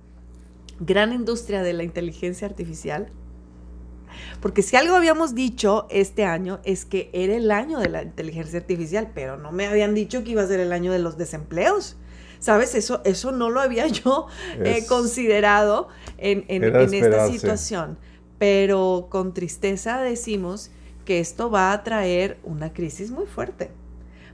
gran 0.81 1.12
industria 1.12 1.62
de 1.62 1.73
la 1.73 1.83
inteligencia 1.83 2.47
artificial. 2.47 3.09
Porque 4.41 4.62
si 4.62 4.77
algo 4.77 4.95
habíamos 4.97 5.35
dicho 5.35 5.87
este 5.91 6.25
año 6.25 6.61
es 6.64 6.85
que 6.85 7.11
era 7.12 7.35
el 7.37 7.51
año 7.51 7.79
de 7.79 7.88
la 7.88 8.03
inteligencia 8.03 8.59
artificial, 8.61 9.11
pero 9.14 9.37
no 9.37 9.53
me 9.53 9.67
habían 9.67 9.95
dicho 9.95 10.25
que 10.25 10.31
iba 10.33 10.43
a 10.43 10.47
ser 10.47 10.61
el 10.61 10.73
año 10.73 10.93
de 10.93 10.99
los 10.99 11.17
desempleos. 11.19 11.97
¿Sabes? 12.41 12.77
Eso, 12.77 13.01
eso 13.05 13.33
no 13.33 13.51
lo 13.51 13.61
había 13.61 13.87
yo 13.88 14.29
eh, 14.64 14.87
considerado 14.89 15.89
en, 16.18 16.45
en- 16.49 16.62
esta 16.95 17.26
situación. 17.33 17.99
Pero 18.39 19.09
con 19.11 19.35
tristeza 19.35 20.01
decimos 20.01 20.70
que 21.05 21.18
esto 21.18 21.51
va 21.51 21.72
a 21.72 21.83
traer 21.83 22.39
una 22.45 22.72
crisis 22.72 23.11
muy 23.11 23.26
fuerte. 23.26 23.70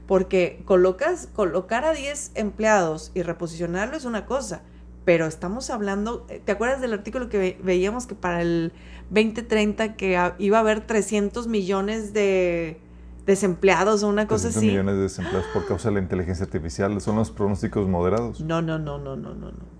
Porque 0.06 0.60
colocas, 0.66 1.28
colocar 1.32 1.86
a 1.86 1.94
10 1.94 2.32
empleados 2.34 3.10
y 3.14 3.22
reposicionarlo 3.22 3.96
es 3.96 4.04
una 4.04 4.26
cosa, 4.26 4.62
pero 5.04 5.26
estamos 5.26 5.70
hablando, 5.70 6.26
eh, 6.28 6.40
¿te 6.44 6.52
acuerdas 6.52 6.80
del 6.80 6.92
artículo 6.92 7.28
que 7.28 7.38
ve- 7.38 7.58
veíamos 7.62 8.06
que 8.06 8.14
para 8.14 8.40
el 8.42 8.72
2030 9.10 9.94
que 9.96 10.18
iba 10.38 10.56
a 10.56 10.60
haber 10.60 10.80
300 10.80 11.46
millones 11.46 12.12
de 12.14 12.78
desempleados 13.26 14.02
o 14.02 14.08
una 14.08 14.26
cosa 14.26 14.44
300 14.48 14.56
así? 14.58 14.66
millones 14.68 14.94
de 14.96 15.02
desempleados 15.02 15.46
por 15.52 15.66
causa 15.66 15.88
de 15.88 15.94
la 15.96 16.00
inteligencia 16.00 16.44
artificial. 16.44 17.00
Son 17.00 17.16
los 17.16 17.30
pronósticos 17.30 17.88
moderados. 17.88 18.40
No, 18.40 18.62
no, 18.62 18.78
no, 18.78 18.98
no, 18.98 19.16
no, 19.16 19.34
no, 19.34 19.50
no. 19.52 19.74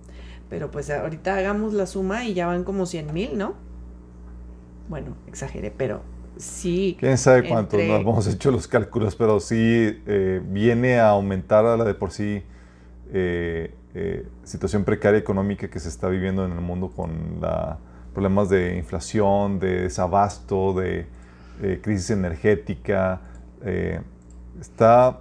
Pero 0.49 0.69
pues 0.71 0.89
ahorita 0.91 1.35
hagamos 1.35 1.73
la 1.73 1.87
suma 1.87 2.25
y 2.25 2.33
ya 2.35 2.45
van 2.47 2.63
como 2.63 2.85
100 2.85 3.11
mil, 3.13 3.37
¿no? 3.37 3.55
Bueno, 4.89 5.15
exageré, 5.27 5.71
pero 5.75 6.01
sí. 6.37 6.95
Quién 6.99 7.17
sabe 7.17 7.47
cuánto, 7.49 7.77
entre- 7.77 7.87
no 7.87 7.95
hemos 7.97 8.27
hecho 8.27 8.51
los 8.51 8.67
cálculos, 8.67 9.15
pero 9.15 9.39
sí 9.39 9.55
eh, 10.05 10.41
viene 10.47 10.99
a 10.99 11.09
aumentar 11.09 11.65
a 11.65 11.75
la 11.77 11.83
de 11.83 11.95
por 11.95 12.11
sí 12.11 12.43
eh, 13.11 13.73
eh, 13.95 14.27
situación 14.43 14.83
precaria 14.83 15.19
económica 15.19 15.67
que 15.69 15.79
se 15.79 15.89
está 15.89 16.07
viviendo 16.07 16.45
en 16.45 16.51
el 16.51 16.61
mundo 16.61 16.91
con 16.95 17.39
la, 17.41 17.79
problemas 18.13 18.49
de 18.49 18.77
inflación, 18.77 19.59
de 19.59 19.81
desabasto, 19.81 20.73
de 20.73 21.07
crisis 21.81 22.11
energética. 22.11 23.21
está 24.59 25.19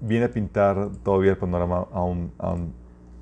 viene 0.00 0.26
a 0.26 0.30
pintar 0.30 0.90
todavía 1.04 1.30
el 1.30 1.38
panorama 1.38 1.86
aún, 1.92 2.32
aún 2.38 2.74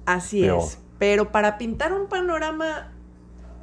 Así 0.06 0.44
es. 0.44 0.78
Pero 0.98 1.30
para 1.30 1.56
pintar 1.56 1.92
un 1.92 2.08
panorama 2.08 2.92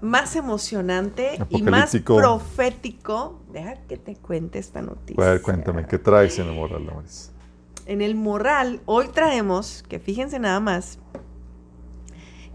más 0.01 0.35
emocionante 0.35 1.39
y 1.49 1.61
más 1.61 1.95
profético, 2.05 3.41
deja 3.51 3.75
que 3.87 3.97
te 3.97 4.15
cuente 4.15 4.59
esta 4.59 4.81
noticia. 4.81 5.23
A 5.23 5.31
ver, 5.31 5.41
cuéntame, 5.41 5.85
¿qué 5.85 5.97
traes 5.97 6.39
en 6.39 6.47
el 6.47 6.55
moral, 6.55 6.85
Damaris? 6.85 7.31
En 7.87 8.01
el 8.01 8.15
moral, 8.15 8.81
hoy 8.85 9.07
traemos, 9.07 9.81
que 9.87 9.97
fíjense 9.97 10.39
nada 10.39 10.59
más, 10.59 10.99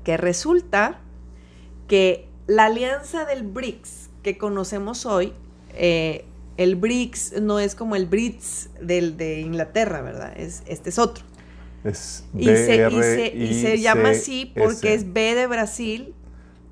que 0.05 0.19
resulta 0.19 1.01
que 1.89 2.29
la 2.47 2.67
alianza 2.67 3.25
del 3.25 3.43
BRICS 3.43 4.11
que 4.23 4.37
conocemos 4.37 5.07
hoy, 5.07 5.33
eh, 5.71 6.27
el 6.59 6.77
BRICS 6.77 7.41
no 7.41 7.61
es 7.61 7.75
como 7.75 7.97
el 7.97 8.05
BRICS 8.05 8.69
del, 8.83 9.17
de 9.17 9.41
Inglaterra, 9.41 10.03
¿verdad? 10.03 10.35
Es, 10.37 10.65
este 10.67 10.91
es 10.91 10.99
otro. 10.99 11.25
Es 11.83 12.27
y, 12.37 12.45
se, 12.45 13.33
y, 13.35 13.55
se, 13.55 13.81
llama 13.81 14.11
así 14.11 14.53
porque 14.55 14.93
es 14.93 15.15
B 15.15 15.35
de 15.35 15.47
Brasil, 15.47 16.15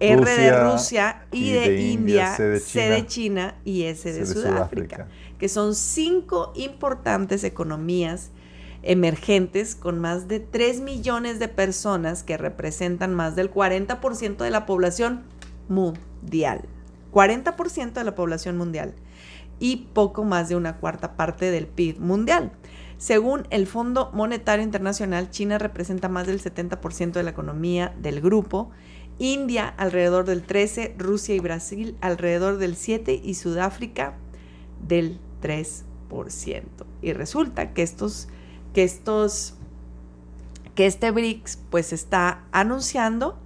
R 0.01 0.37
de 0.37 0.71
Rusia, 0.71 1.25
I 1.33 1.53
de, 1.53 1.81
India, 1.81 2.37
C 2.37 2.91
de, 2.91 3.07
China, 3.07 3.57
y 3.65 3.85
S 3.85 4.13
de, 4.13 4.27
Sudáfrica, 4.27 5.09
que 5.39 5.49
son 5.49 5.75
cinco 5.75 6.53
importantes 6.55 7.43
economías 7.43 8.31
emergentes 8.83 9.75
con 9.75 9.99
más 9.99 10.29
de 10.29 10.41
3 10.41 10.81
millones 10.81 11.39
de 11.39 11.49
personas 11.49 12.23
que 12.23 12.37
representan 12.37 13.15
más 13.15 13.37
del 13.37 13.53
40% 13.53 14.39
de 14.39 14.51
la 14.51 14.67
población 14.67 15.23
mundial. 15.69 16.63
40% 17.13 17.93
de 17.93 18.05
la 18.05 18.15
población 18.15 18.57
mundial 18.57 18.95
y 19.59 19.89
poco 19.93 20.25
más 20.25 20.49
de 20.49 20.57
una 20.57 20.77
cuarta 20.77 21.17
parte 21.17 21.51
del 21.51 21.67
PIB 21.67 22.01
mundial. 22.01 22.53
Según 22.97 23.47
el 23.51 23.67
Fondo 23.67 24.11
Monetario 24.13 24.65
Internacional, 24.65 25.31
China 25.31 25.59
representa 25.59 26.09
más 26.09 26.27
del 26.27 26.41
70% 26.41 27.13
de 27.13 27.23
la 27.23 27.31
economía 27.31 27.95
del 28.01 28.21
grupo, 28.21 28.71
India 29.19 29.69
alrededor 29.69 30.25
del 30.25 30.47
13%, 30.47 30.97
Rusia 30.99 31.35
y 31.35 31.41
Brasil 31.41 31.97
alrededor 32.01 32.59
del 32.59 32.77
7% 32.77 33.21
y 33.23 33.35
Sudáfrica 33.35 34.17
del 34.87 35.19
3%. 35.43 35.85
Y 37.03 37.13
resulta 37.13 37.73
que 37.73 37.83
estos, 37.83 38.29
que 38.73 38.85
estos, 38.85 39.55
que 40.75 40.87
este 40.87 41.11
BRICS 41.11 41.59
pues 41.71 41.93
está 41.93 42.45
anunciando 42.53 43.39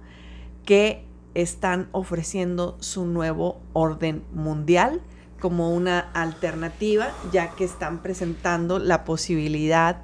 que 0.65 1.05
están 1.33 1.89
ofreciendo 1.91 2.77
su 2.79 3.05
nuevo 3.05 3.61
orden 3.73 4.23
mundial 4.33 5.01
como 5.39 5.73
una 5.73 5.99
alternativa, 5.99 7.09
ya 7.31 7.51
que 7.51 7.65
están 7.65 8.01
presentando 8.01 8.79
la 8.79 9.03
posibilidad 9.03 10.01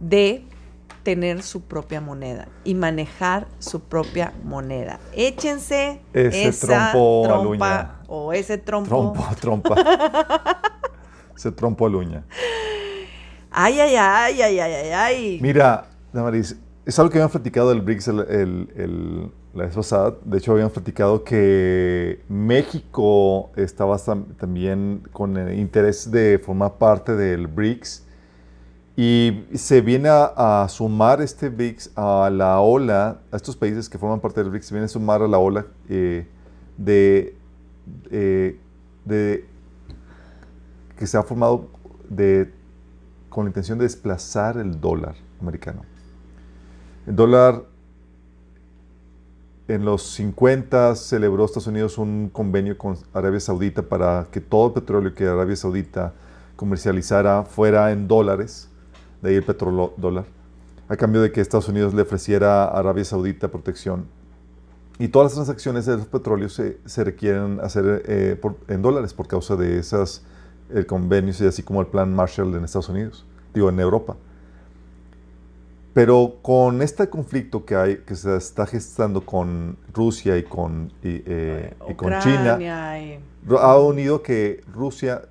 de 0.00 0.44
tener 1.02 1.42
su 1.42 1.62
propia 1.62 2.00
moneda 2.00 2.48
y 2.64 2.74
manejar 2.74 3.46
su 3.58 3.80
propia 3.80 4.32
moneda. 4.42 4.98
Échense 5.14 6.00
ese 6.12 6.48
esa 6.48 6.92
trompa 6.92 8.00
o 8.08 8.32
ese 8.32 8.58
trompo. 8.58 8.88
Trompo, 8.88 9.24
trompa. 9.40 9.76
ese 11.36 11.52
trompo 11.52 11.86
a 11.86 11.90
uña. 13.50 13.64
Ay, 13.64 13.80
ay, 13.80 13.96
ay, 13.96 14.42
ay, 14.42 14.58
ay, 14.58 14.90
ay, 14.92 15.38
Mira, 15.42 15.86
Damaris, 16.12 16.56
es 16.84 16.98
algo 16.98 17.10
que 17.10 17.18
habían 17.18 17.30
platicado 17.30 17.68
del 17.70 17.82
BRICS 17.82 18.08
la 19.52 19.64
vez 19.64 19.74
de 20.24 20.38
hecho, 20.38 20.52
habíamos 20.52 20.72
platicado 20.72 21.24
que 21.24 22.20
México 22.28 23.50
estaba 23.56 23.98
también 24.38 25.02
con 25.12 25.36
el 25.36 25.58
interés 25.58 26.10
de 26.10 26.38
formar 26.38 26.74
parte 26.78 27.16
del 27.16 27.48
BRICS 27.48 28.06
y 28.96 29.44
se 29.54 29.80
viene 29.80 30.08
a, 30.08 30.66
sumar 30.68 31.20
este 31.20 31.48
BRICS 31.48 31.90
a 31.96 32.30
la 32.30 32.60
ola, 32.60 33.22
a 33.32 33.36
estos 33.36 33.56
países 33.56 33.88
que 33.88 33.98
forman 33.98 34.20
parte 34.20 34.40
del 34.40 34.50
BRICS, 34.50 34.66
se 34.66 34.74
viene 34.74 34.84
a 34.84 34.88
sumar 34.88 35.20
a 35.22 35.26
la 35.26 35.38
ola 35.38 35.66
eh, 35.88 36.28
eh, 36.86 38.56
de, 39.04 39.44
que 40.96 41.06
se 41.08 41.18
ha 41.18 41.24
formado 41.24 41.70
de, 42.08 42.52
con 43.30 43.44
la 43.44 43.48
intención 43.48 43.78
de 43.78 43.84
desplazar 43.84 44.58
el 44.58 44.80
dólar 44.80 45.14
americano. 45.40 45.82
El 47.06 47.16
dólar 47.16 47.64
en 49.68 49.84
los 49.84 50.02
50 50.02 50.96
celebró 50.96 51.44
Estados 51.44 51.68
Unidos 51.68 51.96
un 51.96 52.28
convenio 52.28 52.76
con 52.76 52.98
Arabia 53.14 53.40
Saudita 53.40 53.82
para 53.82 54.26
que 54.30 54.40
todo 54.40 54.66
el 54.66 54.72
petróleo 54.74 55.14
que 55.14 55.26
Arabia 55.26 55.56
Saudita 55.56 56.12
comercializara 56.56 57.44
fuera 57.44 57.92
en 57.92 58.08
dólares, 58.08 58.68
de 59.22 59.30
ahí 59.30 59.36
el 59.36 59.44
petróleo 59.44 59.94
dólar, 59.96 60.24
a 60.88 60.96
cambio 60.96 61.22
de 61.22 61.30
que 61.30 61.40
Estados 61.40 61.68
Unidos 61.68 61.94
le 61.94 62.02
ofreciera 62.02 62.64
a 62.64 62.78
Arabia 62.78 63.04
Saudita 63.04 63.48
protección. 63.48 64.06
Y 64.98 65.08
todas 65.08 65.26
las 65.26 65.34
transacciones 65.34 65.86
de 65.86 65.96
los 65.96 66.06
petróleos 66.06 66.52
se, 66.52 67.04
requieren 67.04 67.60
hacer 67.62 68.02
eh, 68.06 68.40
en 68.68 68.82
dólares 68.82 69.14
por 69.14 69.28
causa 69.28 69.56
de 69.56 69.78
esos 69.78 70.22
convenios 70.86 71.40
y 71.40 71.46
así 71.46 71.62
como 71.62 71.80
el 71.80 71.86
plan 71.86 72.14
Marshall 72.14 72.54
en 72.54 72.64
Estados 72.64 72.88
Unidos, 72.88 73.26
digo, 73.54 73.68
en 73.68 73.80
Europa. 73.80 74.16
Pero 75.92 76.36
con 76.40 76.82
este 76.82 77.08
conflicto 77.08 77.64
que 77.64 77.74
hay, 77.74 77.96
que 77.98 78.14
se 78.14 78.36
está 78.36 78.64
gestando 78.66 79.26
con 79.26 79.76
Rusia 79.92 80.36
y 80.38 80.44
con, 80.44 80.92
y, 81.02 81.22
eh, 81.26 81.74
con 81.96 82.18
China, 82.20 82.58
ha 83.58 83.78
unido 83.78 84.22
que 84.22 84.62
Rusia 84.72 85.22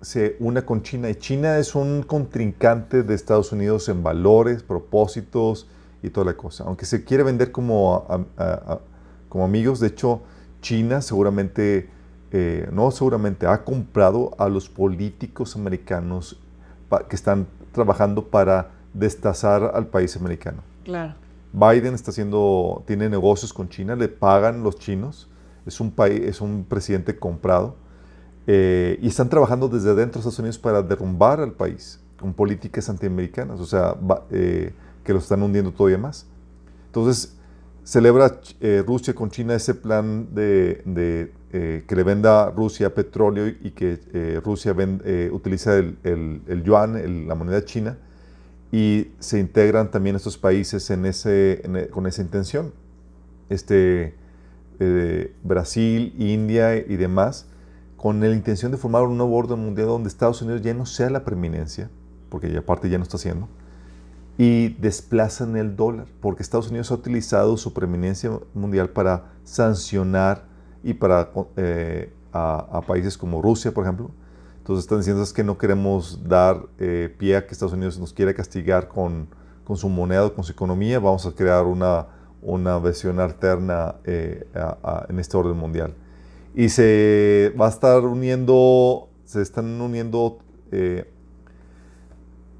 se 0.00 0.36
una 0.38 0.64
con 0.64 0.82
China 0.82 1.10
y 1.10 1.14
China 1.16 1.58
es 1.58 1.74
un 1.74 2.02
contrincante 2.02 3.02
de 3.02 3.14
Estados 3.14 3.52
Unidos 3.52 3.88
en 3.88 4.02
valores, 4.02 4.62
propósitos 4.62 5.66
y 6.02 6.10
toda 6.10 6.26
la 6.26 6.36
cosa. 6.36 6.64
Aunque 6.64 6.86
se 6.86 7.04
quiere 7.04 7.22
vender 7.22 7.52
como, 7.52 8.06
como 9.28 9.44
amigos, 9.44 9.80
de 9.80 9.88
hecho 9.88 10.22
China 10.62 11.02
seguramente, 11.02 11.88
eh, 12.32 12.68
no 12.72 12.90
seguramente, 12.90 13.46
ha 13.46 13.64
comprado 13.64 14.34
a 14.38 14.48
los 14.48 14.68
políticos 14.68 15.56
americanos 15.56 16.38
que 17.08 17.16
están 17.16 17.46
trabajando 17.72 18.26
para 18.26 18.70
destazar 18.94 19.72
al 19.74 19.86
país 19.86 20.16
americano. 20.16 20.62
Claro. 20.84 21.14
Biden 21.52 21.94
está 21.94 22.10
haciendo, 22.10 22.82
tiene 22.86 23.08
negocios 23.08 23.52
con 23.52 23.68
China, 23.68 23.96
le 23.96 24.08
pagan 24.08 24.62
los 24.62 24.78
chinos, 24.78 25.28
es 25.66 25.80
un 25.80 25.90
país, 25.90 26.20
es 26.22 26.40
un 26.40 26.64
presidente 26.64 27.18
comprado 27.18 27.74
eh, 28.46 28.98
y 29.02 29.08
están 29.08 29.28
trabajando 29.28 29.68
desde 29.68 29.94
dentro 29.94 30.14
de 30.14 30.18
Estados 30.20 30.38
Unidos 30.38 30.58
para 30.58 30.82
derrumbar 30.82 31.40
al 31.40 31.52
país 31.52 32.00
con 32.18 32.32
políticas 32.32 32.88
antiamericanas, 32.88 33.60
o 33.60 33.66
sea, 33.66 33.96
eh, 34.30 34.72
que 35.04 35.12
lo 35.12 35.18
están 35.18 35.42
hundiendo 35.42 35.72
todavía 35.72 35.98
más. 35.98 36.26
Entonces, 36.86 37.36
celebra 37.84 38.40
eh, 38.60 38.82
Rusia 38.86 39.14
con 39.14 39.30
China 39.30 39.54
ese 39.54 39.74
plan 39.74 40.28
de, 40.34 41.32
que 41.50 41.94
le 41.96 42.02
venda 42.04 42.50
Rusia 42.50 42.94
petróleo 42.94 43.48
y 43.48 43.72
que 43.72 44.40
Rusia 44.44 44.74
utiliza 45.32 45.76
el, 45.76 45.96
el 46.04 46.62
yuan, 46.62 47.26
la 47.26 47.34
moneda 47.34 47.64
china, 47.64 47.98
y 48.72 49.08
se 49.18 49.40
integran 49.40 49.90
también 49.90 50.16
estos 50.16 50.38
países 50.38 50.90
en 50.90 51.06
ese, 51.06 51.62
e, 51.64 51.88
con 51.88 52.06
esa 52.06 52.22
intención. 52.22 52.72
Este, 53.48 54.14
eh, 54.78 55.34
Brasil, 55.42 56.14
India 56.18 56.76
y 56.76 56.96
demás, 56.96 57.46
con 57.96 58.20
la 58.20 58.30
intención 58.30 58.70
de 58.70 58.78
formar 58.78 59.02
un 59.02 59.16
nuevo 59.16 59.36
orden 59.36 59.58
mundial 59.58 59.88
donde 59.88 60.08
Estados 60.08 60.40
Unidos 60.40 60.62
ya 60.62 60.72
no 60.72 60.86
sea 60.86 61.10
la 61.10 61.24
preeminencia, 61.24 61.90
porque 62.28 62.50
ya 62.50 62.60
aparte 62.60 62.88
ya 62.88 62.96
no 62.96 63.02
está 63.02 63.16
haciendo, 63.16 63.48
y 64.38 64.68
desplazan 64.80 65.56
el 65.56 65.76
dólar, 65.76 66.06
porque 66.20 66.42
Estados 66.42 66.70
Unidos 66.70 66.90
ha 66.92 66.94
utilizado 66.94 67.56
su 67.56 67.74
preeminencia 67.74 68.30
mundial 68.54 68.90
para 68.90 69.32
sancionar 69.44 70.44
y 70.82 70.94
para 70.94 71.30
eh, 71.56 72.12
a 72.32 72.80
países 72.86 73.18
como 73.18 73.42
Rusia, 73.42 73.72
por 73.72 73.84
ejemplo, 73.84 74.10
entonces 74.70 74.84
están 74.84 74.98
diciendo 74.98 75.22
es 75.22 75.32
que 75.32 75.42
no 75.42 75.58
queremos 75.58 76.28
dar 76.28 76.66
eh, 76.78 77.12
pie 77.18 77.36
a 77.36 77.46
que 77.46 77.52
Estados 77.52 77.72
Unidos 77.72 77.98
nos 77.98 78.12
quiera 78.12 78.34
castigar 78.34 78.88
con, 78.88 79.26
con 79.64 79.76
su 79.76 79.88
moneda, 79.88 80.30
con 80.30 80.44
su 80.44 80.52
economía, 80.52 81.00
vamos 81.00 81.26
a 81.26 81.32
crear 81.32 81.64
una, 81.64 82.06
una 82.42 82.78
versión 82.78 83.18
alterna 83.20 83.96
eh, 84.04 84.46
en 85.08 85.18
este 85.18 85.36
orden 85.36 85.56
mundial. 85.56 85.94
Y 86.54 86.68
se 86.68 87.54
va 87.60 87.66
a 87.66 87.68
estar 87.70 88.04
uniendo, 88.04 89.08
se 89.24 89.40
están 89.40 89.80
uniendo, 89.80 90.38
eh, 90.70 91.10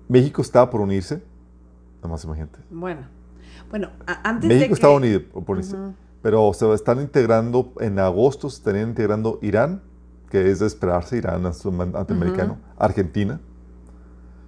México 0.09 0.43
está 0.43 0.69
por 0.71 0.81
unirse, 0.81 1.23
nada 1.99 2.09
más 2.09 2.25
imagínate. 2.25 2.59
Bueno, 2.71 3.03
bueno, 3.71 3.91
antes 4.25 4.49
México 4.49 4.63
de 4.63 4.69
que... 4.69 4.75
está 4.75 4.89
unido 4.89 5.23
por 5.23 5.51
unirse, 5.51 5.77
pero 6.23 6.53
se 6.53 6.73
estar 6.75 6.99
integrando, 6.99 7.73
en 7.81 7.99
agosto 7.99 8.51
se 8.51 8.57
estarían 8.57 8.91
integrando 8.91 9.39
Irán, 9.43 9.83
que 10.31 10.51
es 10.51 10.59
de 10.61 10.67
esperarse, 10.67 11.17
Irán, 11.17 11.45
ante 11.47 12.13
americano, 12.13 12.59
Argentina, 12.79 13.41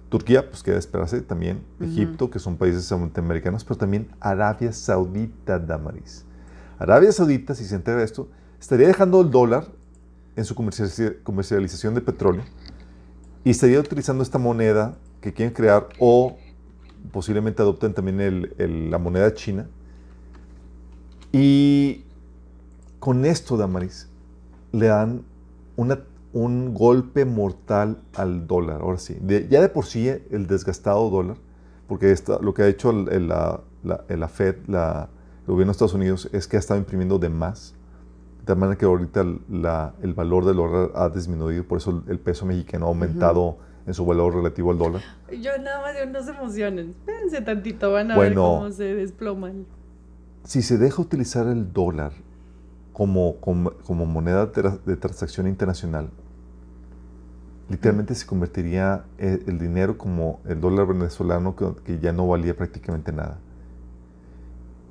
Turquía, 0.09 0.47
pues 0.47 0.61
queda 0.61 0.77
esperarse 0.77 1.21
también. 1.21 1.63
Egipto, 1.81 2.29
que 2.29 2.37
son 2.37 2.55
países 2.55 2.91
americanos, 2.91 3.63
pero 3.63 3.77
también 3.77 4.09
Arabia 4.19 4.71
Saudita, 4.71 5.57
Damaris. 5.57 6.23
Arabia 6.77 7.11
Saudita, 7.11 7.55
si 7.55 7.65
se 7.65 7.75
entera 7.75 7.97
de 7.97 8.03
esto, 8.03 8.29
estaría 8.59 8.87
dejando 8.87 9.21
el 9.21 9.31
dólar 9.31 9.65
en 10.35 10.45
su 10.45 10.53
comercialización 10.53 11.95
de 11.95 12.01
petróleo 12.01 12.43
y 13.43 13.49
estaría 13.49 13.79
utilizando 13.79 14.23
esta 14.23 14.37
moneda 14.37 14.97
que 15.19 15.33
quieren 15.33 15.53
crear 15.53 15.89
o 15.99 16.37
posiblemente 17.11 17.61
adopten 17.61 17.93
también 17.93 18.89
la 18.91 18.97
moneda 18.99 19.33
china. 19.33 19.67
Y 21.33 22.05
con 22.99 23.25
esto, 23.25 23.57
Damaris, 23.57 24.07
le 24.71 24.87
dan 24.87 25.23
una 25.75 25.99
un 26.33 26.73
golpe 26.73 27.25
mortal 27.25 27.99
al 28.15 28.47
dólar. 28.47 28.81
Ahora 28.81 28.97
sí, 28.97 29.17
ya 29.49 29.61
de 29.61 29.69
por 29.69 29.85
sí 29.85 30.09
el 30.09 30.47
desgastado 30.47 31.09
dólar, 31.09 31.37
porque 31.87 32.13
lo 32.41 32.53
que 32.53 32.63
ha 32.63 32.67
hecho 32.67 32.91
la, 32.91 34.27
Fed, 34.27 34.55
la, 34.67 35.09
el 35.41 35.47
gobierno 35.47 35.71
de 35.71 35.71
Estados 35.71 35.93
Unidos, 35.93 36.29
es 36.33 36.47
que 36.47 36.57
ha 36.57 36.59
estado 36.59 36.79
imprimiendo 36.79 37.19
de 37.19 37.29
más. 37.29 37.75
De 38.39 38.47
tal 38.47 38.57
manera 38.57 38.77
que 38.77 38.85
ahorita 38.85 39.21
el 39.21 40.13
valor 40.13 40.45
del 40.45 40.57
dólar 40.57 40.91
ha 40.95 41.09
disminuido, 41.09 41.63
por 41.63 41.77
eso 41.77 42.03
el 42.07 42.19
peso 42.19 42.45
mexicano 42.45 42.87
ha 42.87 42.89
aumentado 42.89 43.57
en 43.85 43.93
su 43.93 44.05
valor 44.05 44.35
relativo 44.35 44.71
al 44.71 44.77
dólar. 44.77 45.01
Yo 45.39 45.51
nada 45.61 45.81
más 45.81 45.95
no 46.11 46.23
se 46.23 46.31
emocionen, 46.31 46.95
espérense 46.99 47.41
tantito, 47.41 47.91
van 47.91 48.11
a 48.11 48.17
ver 48.17 48.33
cómo 48.33 48.69
se 48.71 48.95
desploman. 48.95 49.65
Si 50.43 50.61
se 50.61 50.77
deja 50.77 51.01
utilizar 51.01 51.47
el 51.47 51.71
dólar 51.71 52.11
como, 52.91 53.37
como 53.39 54.05
moneda 54.05 54.45
de 54.45 54.97
transacción 54.97 55.47
internacional, 55.47 56.09
literalmente 57.69 58.13
se 58.13 58.25
convertiría 58.25 59.05
eh, 59.17 59.43
el, 59.47 59.57
dinero 59.57 59.97
como 59.97 60.41
el 60.45 60.59
dólar 60.59 60.87
venezolano 60.87 61.55
que, 61.55 61.99
ya 61.99 62.11
no 62.11 62.27
valía 62.27 62.55
prácticamente 62.55 63.11
nada. 63.11 63.39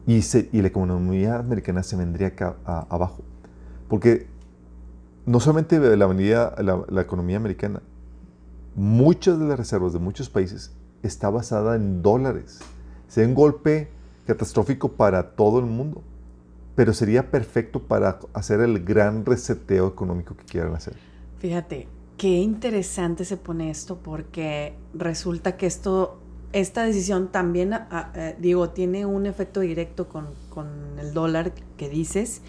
Y, 0.07 0.21
y 0.53 0.63
la 0.63 0.69
economía 0.69 1.39
americana 1.39 1.83
se 1.83 1.97
vendría 1.97 2.35
abajo. 2.65 3.23
Porque 3.89 4.27
no 5.27 5.39
solamente 5.39 5.79
la, 5.97 6.07
la, 6.07 6.85
la 6.89 7.01
economía 7.01 7.37
americana, 7.37 7.83
muchas 8.75 9.39
de 9.39 9.47
las 9.47 9.59
reservas 9.59 9.93
de 9.93 9.99
muchos 9.99 10.29
países 10.31 10.73
está 11.03 11.31
basada 11.31 11.77
en 11.77 12.03
dólares. 12.03 12.61
Sería 13.07 13.29
un 13.29 13.35
golpe 13.35 13.91
catastrófico 14.33 14.93
para 14.93 15.35
todo 15.35 15.59
el 15.59 15.67
mundo, 15.67 16.03
pero 16.75 16.93
sería 16.93 17.31
perfecto 17.31 17.81
para 17.81 18.19
hacer 18.33 18.61
el 18.61 18.85
gran 18.85 19.25
reseteo 19.25 19.89
económico 19.89 20.37
que 20.37 20.45
quieran 20.45 20.75
hacer. 20.75 20.95
Fíjate, 21.39 21.89
Qué 22.23 22.39
interesante 22.39 23.25
se 23.25 23.37
pone 23.37 23.69
esto 23.69 23.99
porque 24.01 24.75
resulta 24.95 25.57
que 25.57 25.67
esto, 25.67 26.21
esta 26.53 26.85
decisión 26.85 27.33
también, 27.33 27.73
ah, 27.73 27.89
ah, 27.91 28.13
eh, 28.15 28.37
digo, 28.39 28.71
tiene 28.71 29.07
un 29.07 29.27
efecto 29.27 29.59
directo 29.59 30.09
con, 30.09 30.29
el 31.01 31.15
dólar 31.15 31.53
que 31.77 31.89
dices 31.89 32.43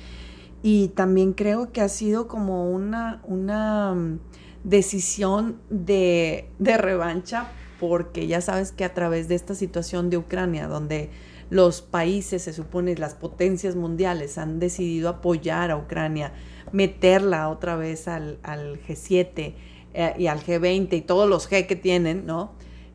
y 0.61 0.89
también 0.89 1.33
creo 1.33 1.71
que 1.71 1.81
ha 1.81 1.89
sido 1.89 2.27
como 2.27 2.69
una, 2.69 3.23
una 3.23 3.95
mm, 3.95 4.19
decisión 4.63 5.57
de, 5.71 6.51
de 6.59 6.77
revancha 6.77 7.49
porque 7.79 8.27
ya 8.27 8.41
sabes 8.41 8.71
que 8.71 8.85
a 8.85 8.93
través 8.93 9.27
de 9.27 9.33
esta 9.33 9.55
situación 9.55 10.11
de 10.11 10.17
Ucrania, 10.17 10.67
donde 10.67 11.09
los 11.49 11.81
países, 11.81 12.43
se 12.43 12.53
supone, 12.53 12.95
las 12.95 13.15
potencias 13.15 13.75
mundiales 13.75 14.37
han 14.37 14.59
decidido 14.59 15.09
apoyar 15.09 15.71
a 15.71 15.77
Ucrania, 15.77 16.33
meterla 16.71 17.49
otra 17.49 17.75
vez 17.75 18.07
al, 18.07 18.39
G7 18.41 19.53
eh, 19.93 20.13
y 20.17 20.27
al 20.27 20.39
G20 20.39 20.93
y 20.93 21.01
todos 21.01 21.29
los 21.29 21.49
G 21.49 21.67
que 21.67 21.75
tienen, 21.75 22.25
¿no? 22.25 22.51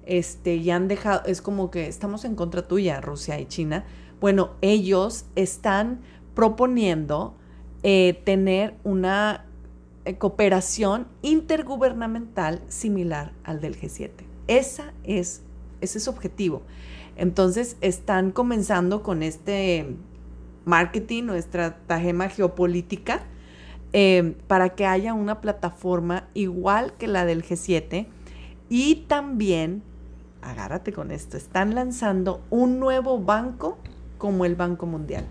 Este, 0.07 0.57
y 0.57 0.71
han 0.71 0.89
dejado, 0.89 1.23
es 1.27 1.43
como 1.43 1.71
que 1.71 1.87
estamos 1.87 2.25
en 2.25 2.35
contra 2.35 2.67
tuya, 2.67 3.01
Rusia 3.01 3.39
y 3.39 3.47
China. 3.47 3.85
Bueno, 4.21 4.53
ellos 4.63 5.27
están 5.37 6.01
proponiendo 6.35 7.35
eh, 7.83 8.21
tener 8.25 8.75
una 8.85 9.45
eh, 10.05 10.17
cooperación 10.17 11.07
intergubernamental 11.21 12.63
similar 12.69 13.33
al 13.45 13.61
del 13.61 13.79
G7. 13.79 14.11
Esa 14.47 14.95
es, 15.05 15.43
ese 15.83 15.99
es 15.99 16.05
su 16.05 16.11
objetivo. 16.11 16.63
Entonces 17.19 17.77
están 17.81 18.31
comenzando 18.31 19.03
con 19.03 19.23
este 19.23 19.97
marketing 20.65 21.25
o 21.25 21.35
estratagema 21.35 22.29
geopolítica 22.29 23.23
eh, 23.93 24.37
para 24.47 24.71
que 24.71 24.87
haya 24.87 25.15
una 25.15 25.41
plataforma 25.41 26.29
igual 26.35 26.95
que 26.97 27.09
la 27.09 27.25
del 27.25 27.45
G7 27.45 28.07
y 28.69 29.07
también, 29.09 29.83
agárrate 30.43 30.93
con 30.93 31.11
esto, 31.11 31.37
están 31.37 31.75
lanzando 31.75 32.43
un 32.51 32.79
nuevo 32.79 33.19
banco 33.19 33.79
como 34.19 34.45
el 34.45 34.57
Banco 34.57 34.87
Mundial. 34.87 35.27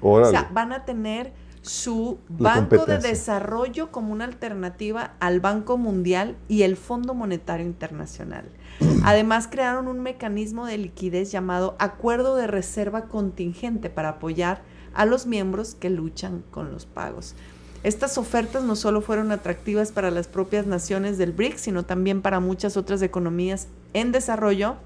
O 0.00 0.24
sea, 0.24 0.50
van 0.52 0.72
a 0.72 0.84
tener 0.84 1.32
su 1.62 2.18
Banco 2.28 2.86
de 2.86 2.98
Desarrollo 2.98 3.92
como 3.92 4.12
una 4.12 4.24
alternativa 4.24 5.14
al 5.20 5.38
Banco 5.38 5.78
Mundial 5.78 6.36
y 6.48 6.62
el 6.62 6.76
Fondo 6.76 7.14
Monetario 7.14 7.64
Internacional. 7.64 8.44
Además, 9.04 9.48
crearon 9.48 9.86
un 9.86 10.00
mecanismo 10.00 10.66
de 10.66 10.78
liquidez 10.78 11.30
llamado 11.30 11.76
Acuerdo 11.78 12.34
de 12.36 12.48
Reserva 12.48 13.02
Contingente 13.02 13.90
para 13.90 14.10
apoyar 14.10 14.62
a 14.92 15.06
los 15.06 15.26
miembros 15.26 15.76
que 15.76 15.88
luchan 15.88 16.42
con 16.50 16.72
los 16.72 16.84
pagos. 16.84 17.34
Estas 17.84 18.18
ofertas 18.18 18.64
no 18.64 18.76
solo 18.76 19.00
fueron 19.00 19.32
atractivas 19.32 19.92
para 19.92 20.10
las 20.10 20.28
propias 20.28 20.66
naciones 20.66 21.16
del 21.16 21.32
BRICS, 21.32 21.62
sino 21.62 21.84
también 21.84 22.22
para 22.22 22.40
muchas 22.40 22.76
otras 22.76 23.02
economías 23.02 23.68
en 23.92 24.12
desarrollo 24.12 24.76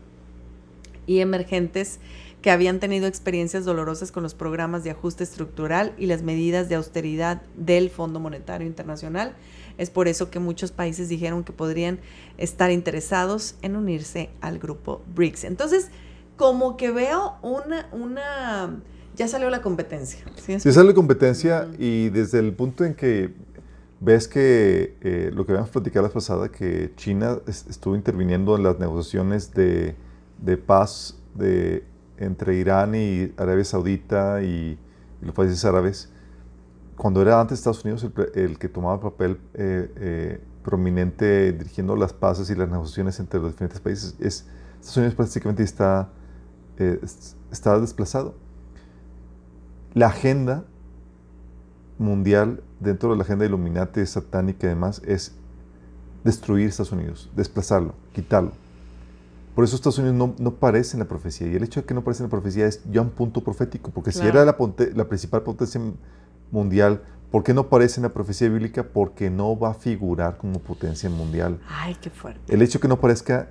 y 1.06 1.20
emergentes 1.20 2.00
que 2.46 2.52
habían 2.52 2.78
tenido 2.78 3.08
experiencias 3.08 3.64
dolorosas 3.64 4.12
con 4.12 4.22
los 4.22 4.34
programas 4.34 4.84
de 4.84 4.92
ajuste 4.92 5.24
estructural 5.24 5.92
y 5.98 6.06
las 6.06 6.22
medidas 6.22 6.68
de 6.68 6.76
austeridad 6.76 7.42
del 7.56 7.90
Fondo 7.90 8.20
Monetario 8.20 8.68
Internacional. 8.68 9.34
Es 9.78 9.90
por 9.90 10.06
eso 10.06 10.30
que 10.30 10.38
muchos 10.38 10.70
países 10.70 11.08
dijeron 11.08 11.42
que 11.42 11.52
podrían 11.52 11.98
estar 12.38 12.70
interesados 12.70 13.56
en 13.62 13.74
unirse 13.74 14.30
al 14.40 14.60
grupo 14.60 15.02
BRICS. 15.12 15.42
Entonces, 15.42 15.88
como 16.36 16.76
que 16.76 16.92
veo 16.92 17.34
una, 17.42 17.88
una 17.90 18.80
ya 19.16 19.26
salió 19.26 19.50
la 19.50 19.60
competencia. 19.60 20.20
Sí, 20.36 20.60
sale 20.60 20.90
la 20.90 20.94
competencia 20.94 21.68
y 21.80 22.10
desde 22.10 22.38
el 22.38 22.52
punto 22.52 22.84
en 22.84 22.94
que 22.94 23.34
ves 23.98 24.28
que 24.28 24.94
eh, 25.00 25.32
lo 25.34 25.46
que 25.46 25.50
habíamos 25.50 25.70
platicado 25.70 26.06
la 26.06 26.12
pasada, 26.12 26.48
que 26.52 26.92
China 26.94 27.40
estuvo 27.48 27.96
interviniendo 27.96 28.54
en 28.54 28.62
las 28.62 28.78
negociaciones 28.78 29.52
de, 29.52 29.96
paz 30.64 31.18
de, 31.34 31.82
entre 32.18 32.56
Irán 32.56 32.94
y 32.94 33.32
Arabia 33.36 33.64
Saudita 33.64 34.42
y, 34.42 34.78
los 35.22 35.34
países 35.34 35.64
árabes, 35.64 36.10
cuando 36.96 37.22
era 37.22 37.40
antes 37.40 37.58
Estados 37.58 37.84
Unidos 37.84 38.06
el, 38.34 38.58
que 38.58 38.68
tomaba 38.68 39.00
papel 39.00 39.40
eh, 39.54 39.90
eh, 39.96 40.40
prominente 40.62 41.52
dirigiendo 41.52 41.96
las 41.96 42.12
paces 42.12 42.50
y 42.50 42.54
las 42.54 42.68
negociaciones 42.68 43.18
entre 43.18 43.40
los 43.40 43.52
diferentes 43.52 43.80
países, 43.80 44.14
es, 44.20 44.46
Estados 44.74 44.96
Unidos 44.98 45.14
prácticamente 45.14 45.62
está, 45.62 46.10
está 47.50 47.80
desplazado 47.80 48.34
la 49.96 50.08
agenda 50.08 50.64
mundial, 51.96 52.62
dentro 52.80 53.12
de 53.12 53.16
la 53.16 53.22
agenda 53.22 53.46
Illuminati, 53.46 54.04
satánica 54.04 54.66
y 54.66 54.68
demás, 54.68 55.00
es 55.06 55.34
destruir 56.22 56.68
Estados 56.68 56.92
Unidos, 56.92 57.30
desplazarlo, 57.34 57.94
quitarlo. 58.12 58.52
Por 59.56 59.64
eso 59.64 59.74
Estados 59.74 59.96
Unidos 59.96 60.16
no, 60.16 60.34
no 60.38 60.50
aparece 60.50 60.96
en 60.96 60.98
la 60.98 61.08
profecía. 61.08 61.46
Y 61.46 61.56
el 61.56 61.64
hecho 61.64 61.80
de 61.80 61.86
que 61.86 61.94
no 61.94 62.00
aparece 62.00 62.22
en 62.22 62.26
la 62.26 62.30
profecía 62.30 62.66
es 62.66 62.82
ya 62.90 63.00
un 63.00 63.08
punto 63.08 63.42
profético, 63.42 63.90
porque 63.90 64.12
si 64.12 64.20
era 64.20 64.44
la, 64.44 64.54
la 64.94 65.08
principal 65.08 65.42
potencia 65.44 65.80
mundial, 66.50 67.02
¿por 67.30 67.42
qué 67.42 67.54
no 67.54 67.62
aparece 67.62 67.98
en 67.98 68.02
la 68.02 68.10
profecía 68.10 68.50
bíblica? 68.50 68.84
Porque 68.84 69.30
no 69.30 69.58
va 69.58 69.70
a 69.70 69.74
figurar 69.74 70.36
como 70.36 70.58
potencia 70.58 71.08
mundial. 71.08 71.58
Ay, 71.70 71.96
qué 71.98 72.10
fuerte. 72.10 72.52
El 72.52 72.60
hecho 72.60 72.78
de 72.78 72.82
que 72.82 72.88
no 72.88 72.96
aparezca 72.96 73.48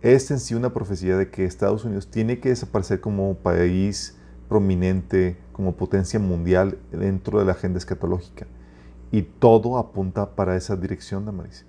es 0.00 0.28
en 0.32 0.40
sí 0.40 0.56
una 0.56 0.72
profecía 0.72 1.16
de 1.16 1.30
que 1.30 1.44
Estados 1.44 1.84
Unidos 1.84 2.08
tiene 2.08 2.40
que 2.40 2.48
desaparecer 2.48 3.00
como 3.00 3.32
país 3.36 4.16
prominente 4.48 5.38
como 5.52 5.76
potencia 5.76 6.18
mundial 6.18 6.78
dentro 6.90 7.38
de 7.38 7.44
la 7.44 7.52
agenda 7.52 7.78
escatológica. 7.78 8.48
Y 9.12 9.22
todo 9.22 9.78
apunta 9.78 10.34
para 10.34 10.56
esa 10.56 10.74
dirección, 10.74 11.24
Damaris. 11.26 11.64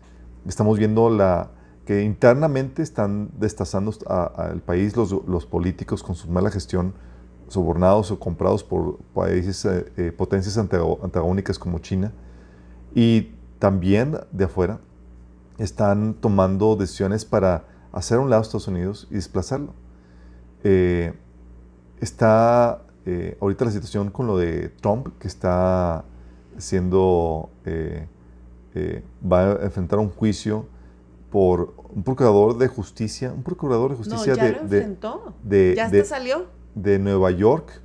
Estamos 0.48 0.80
viendo 0.80 1.12
la, 1.12 1.52
que 1.86 2.04
internamente 2.04 2.82
están 2.82 3.30
destazando 3.38 3.94
al 4.08 4.62
país 4.62 4.96
los, 4.96 5.12
los, 5.28 5.46
políticos 5.46 6.02
con 6.02 6.16
su 6.16 6.30
mala 6.30 6.50
gestión, 6.50 6.94
sobornados 7.48 8.12
o 8.12 8.20
comprados 8.20 8.64
por 8.64 8.98
países, 9.14 9.66
eh, 9.66 9.92
eh, 9.98 10.12
potencias 10.12 10.58
antagónicas 10.58 11.60
como 11.60 11.80
China. 11.80 12.14
Y 12.96 13.34
también 13.60 14.18
de 14.32 14.46
afuera 14.46 14.80
están 15.58 16.14
tomando 16.16 16.76
decisiones 16.76 17.26
para 17.26 17.66
hacer 17.92 18.18
a 18.18 18.22
un 18.22 18.30
lado 18.30 18.42
a 18.42 18.44
Estados 18.44 18.68
Unidos 18.68 19.08
y 19.12 19.16
desplazarlo. 19.16 19.74
Eh, 20.64 21.14
está 22.00 22.84
eh, 23.06 23.38
ahorita 23.42 23.66
la 23.66 23.72
situación 23.72 24.10
con 24.12 24.28
lo 24.28 24.38
de 24.38 24.70
Trump, 24.70 25.10
que 25.20 25.28
está 25.28 26.06
siendo, 26.58 27.50
eh, 27.66 28.08
eh, 28.76 29.04
va 29.30 29.42
a 29.42 29.64
enfrentar 29.64 30.00
un 30.00 30.10
juicio 30.10 30.68
por 31.34 31.74
un 31.90 32.04
procurador 32.04 32.60
de 32.60 32.68
justicia, 32.68 33.34
un 33.34 33.42
procurador 33.42 33.90
de 33.90 33.98
justicia 33.98 34.34
no, 34.34 34.38
ya 34.38 34.44
de, 34.46 34.52
lo 34.52 34.68
de, 34.68 34.78
enfrentó. 34.78 35.34
de- 35.42 35.74
ya 35.76 35.90
de- 35.90 36.06
salió. 36.06 36.46
de 36.76 37.00
Nueva 37.00 37.32
York, 37.32 37.82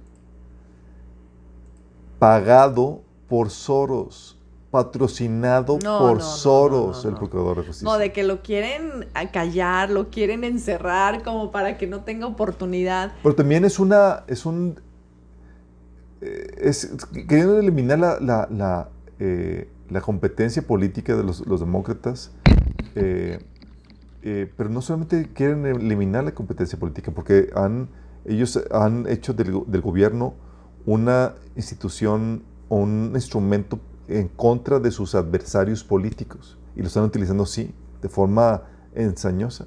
pagado 2.19 3.01
por 3.27 3.49
Soros, 3.49 4.39
patrocinado 4.71 5.79
No, 5.83 5.99
por 5.99 6.19
no, 6.19 6.23
Soros, 6.23 7.05
no, 7.05 7.11
el 7.11 7.17
procurador 7.17 7.61
de 7.61 7.67
justicia. 7.69 7.89
No, 7.91 7.97
de 7.97 8.13
que 8.13 8.23
lo 8.23 8.43
quieren 8.43 9.07
callar, 9.33 9.89
lo 9.89 10.11
quieren 10.11 10.45
encerrar 10.45 11.23
como 11.23 11.51
para 11.51 11.79
que 11.79 11.87
no 11.87 12.03
tenga 12.05 12.27
oportunidad. 12.27 13.13
Pero 13.23 13.35
también 13.35 13.65
es 13.65 13.79
una, 13.79 14.25
es 14.27 14.45
un, 14.45 14.79
eh, 16.21 16.55
es 16.59 16.95
queriendo 17.27 17.59
eliminar 17.59 17.99
la, 17.99 18.21
la, 18.21 18.47
la, 18.51 18.89
eh, 19.19 19.71
la 19.89 20.03
competencia 20.03 20.61
política 20.61 21.17
de 21.17 21.23
los, 21.25 21.47
los 21.47 21.61
demócratas, 21.61 22.31
eh, 22.95 23.39
eh, 24.23 24.53
pero 24.57 24.69
no 24.69 24.81
solamente 24.83 25.31
quieren 25.33 25.67
eliminar 25.67 26.25
la 26.25 26.33
competencia 26.33 26.79
política, 26.79 27.13
porque 27.13 27.51
han, 27.55 27.89
ellos 28.25 28.59
han 28.71 29.07
hecho 29.09 29.33
del, 29.33 29.63
del 29.67 29.81
gobierno 29.81 30.35
una 30.87 31.35
institución 31.57 32.43
o 32.69 32.77
un 32.77 33.13
instrumento 33.15 33.79
en 34.09 34.29
contra 34.29 34.81
de 34.81 34.91
sus 34.91 35.15
adversarios 35.15 35.85
políticos, 35.85 36.59
y 36.75 36.81
lo 36.81 36.89
están 36.89 37.05
utilizando 37.05 37.47
sí, 37.47 37.75
de 38.03 38.09
forma 38.09 38.63
ensañosa. 38.95 39.67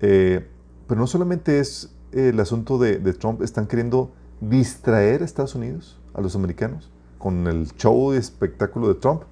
Eh, 0.00 0.46
pero 0.86 1.00
no 1.00 1.06
solamente 1.06 1.58
es 1.58 1.94
el 2.12 2.38
asunto 2.38 2.78
de, 2.78 2.98
de 2.98 3.12
Trump, 3.12 3.42
están 3.42 3.66
queriendo 3.66 4.12
distraer 4.40 5.22
a 5.22 5.24
Estados 5.24 5.54
Unidos, 5.54 6.00
a 6.14 6.20
los 6.20 6.36
americanos, 6.36 6.90
con 7.18 7.46
el 7.46 7.72
show 7.74 8.14
y 8.14 8.18
espectáculo 8.18 8.88
de 8.88 8.94
Trump, 8.94 9.22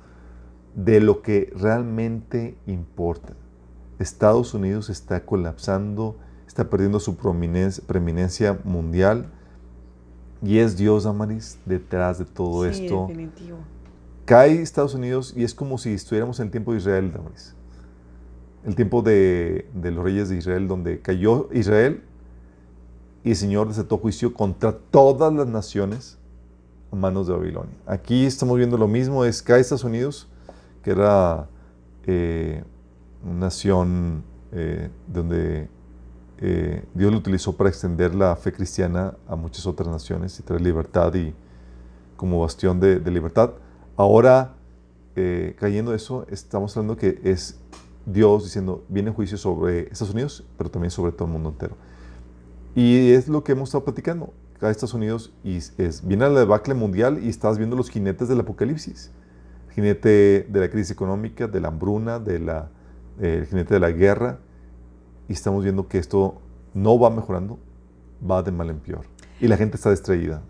de 0.74 1.00
lo 1.00 1.22
que 1.22 1.52
realmente 1.56 2.56
importa. 2.66 3.34
Estados 3.98 4.54
Unidos 4.54 4.90
está 4.90 5.24
colapsando, 5.24 6.16
está 6.46 6.68
perdiendo 6.68 7.00
su 7.00 7.16
preeminencia 7.16 8.58
mundial, 8.64 9.30
y 10.42 10.58
es 10.58 10.76
Dios, 10.76 11.06
Amaris, 11.06 11.58
detrás 11.64 12.18
de 12.18 12.24
todo 12.26 12.70
Sí, 12.70 12.84
esto 12.84 13.06
definitivo. 13.08 13.58
cae 14.26 14.60
Estados 14.60 14.94
Unidos 14.94 15.32
y 15.36 15.44
es 15.44 15.54
como 15.54 15.78
si 15.78 15.94
estuviéramos 15.94 16.38
en 16.40 16.46
el 16.46 16.50
tiempo 16.50 16.72
de 16.72 16.78
Israel, 16.78 17.12
Damaris. 17.12 17.54
El 18.64 18.74
tiempo 18.74 19.02
de, 19.02 19.68
de 19.74 19.90
los 19.90 20.04
reyes 20.04 20.28
de 20.28 20.36
Israel, 20.36 20.68
donde 20.68 21.00
cayó 21.00 21.48
Israel 21.52 22.02
y 23.22 23.30
el 23.30 23.36
Señor 23.36 23.68
desató 23.68 23.98
juicio 23.98 24.34
contra 24.34 24.76
todas 24.76 25.32
las 25.32 25.46
naciones 25.46 26.18
a 26.90 26.96
manos 26.96 27.26
de 27.26 27.32
Babilonia. 27.34 27.74
Aquí 27.86 28.26
estamos 28.26 28.56
viendo 28.58 28.76
lo 28.76 28.88
mismo, 28.88 29.24
es 29.24 29.42
cae 29.42 29.60
Estados 29.60 29.84
Unidos, 29.84 30.28
que 30.84 30.90
era 30.90 31.48
eh, 32.06 32.62
una 33.24 33.46
nación 33.46 34.22
eh, 34.52 34.90
donde 35.08 35.68
eh, 36.38 36.84
Dios 36.92 37.10
lo 37.10 37.18
utilizó 37.18 37.56
para 37.56 37.70
extender 37.70 38.14
la 38.14 38.36
fe 38.36 38.52
cristiana 38.52 39.14
a 39.26 39.34
muchas 39.34 39.66
otras 39.66 39.88
naciones 39.88 40.38
y 40.38 40.42
traer 40.42 40.60
libertad 40.60 41.14
y 41.14 41.34
como 42.16 42.40
bastión 42.40 42.78
de, 42.78 42.98
libertad. 43.10 43.52
Ahora, 43.96 44.54
cayendo 45.58 45.94
eso, 45.94 46.26
estamos 46.28 46.76
hablando 46.76 46.96
que 46.96 47.20
es 47.24 47.58
Dios 48.04 48.44
diciendo, 48.44 48.84
viene 48.88 49.10
juicio 49.10 49.38
sobre 49.38 49.84
Estados 49.84 50.12
Unidos, 50.12 50.44
pero 50.58 50.70
también 50.70 50.90
sobre 50.90 51.12
todo 51.12 51.26
el 51.26 51.32
mundo 51.32 51.50
entero. 51.50 51.76
Y 52.74 53.12
es 53.12 53.28
lo 53.28 53.42
que 53.42 53.52
hemos 53.52 53.70
estado 53.70 53.84
platicando. 53.84 54.32
Cae 54.58 54.70
Estados 54.70 54.94
Unidos 54.94 55.32
y 55.42 55.56
es, 55.56 56.06
viene 56.06 56.28
la 56.28 56.40
debacle 56.40 56.74
mundial 56.74 57.22
y 57.22 57.28
estás 57.28 57.56
viendo 57.56 57.76
los 57.76 57.88
jinetes 57.88 58.28
del 58.28 58.40
apocalipsis. 58.40 59.10
Jinete 59.74 60.46
de 60.48 60.60
la 60.60 60.68
crisis 60.70 60.90
económica, 60.90 61.46
de 61.46 61.60
la 61.60 61.68
hambruna, 61.68 62.18
de 62.18 62.36
eh, 63.20 63.46
jinete 63.48 63.74
de 63.74 63.80
la 63.80 63.90
guerra. 63.90 64.38
Y 65.28 65.32
estamos 65.32 65.64
viendo 65.64 65.88
que 65.88 65.98
esto 65.98 66.40
no 66.74 66.98
va 66.98 67.10
mejorando, 67.10 67.58
va 68.28 68.42
de 68.42 68.52
mal 68.52 68.70
en 68.70 68.78
peor. 68.78 69.06
Y 69.40 69.48
la 69.48 69.56
gente 69.56 69.76
está 69.76 69.90
distraída. 69.90 70.42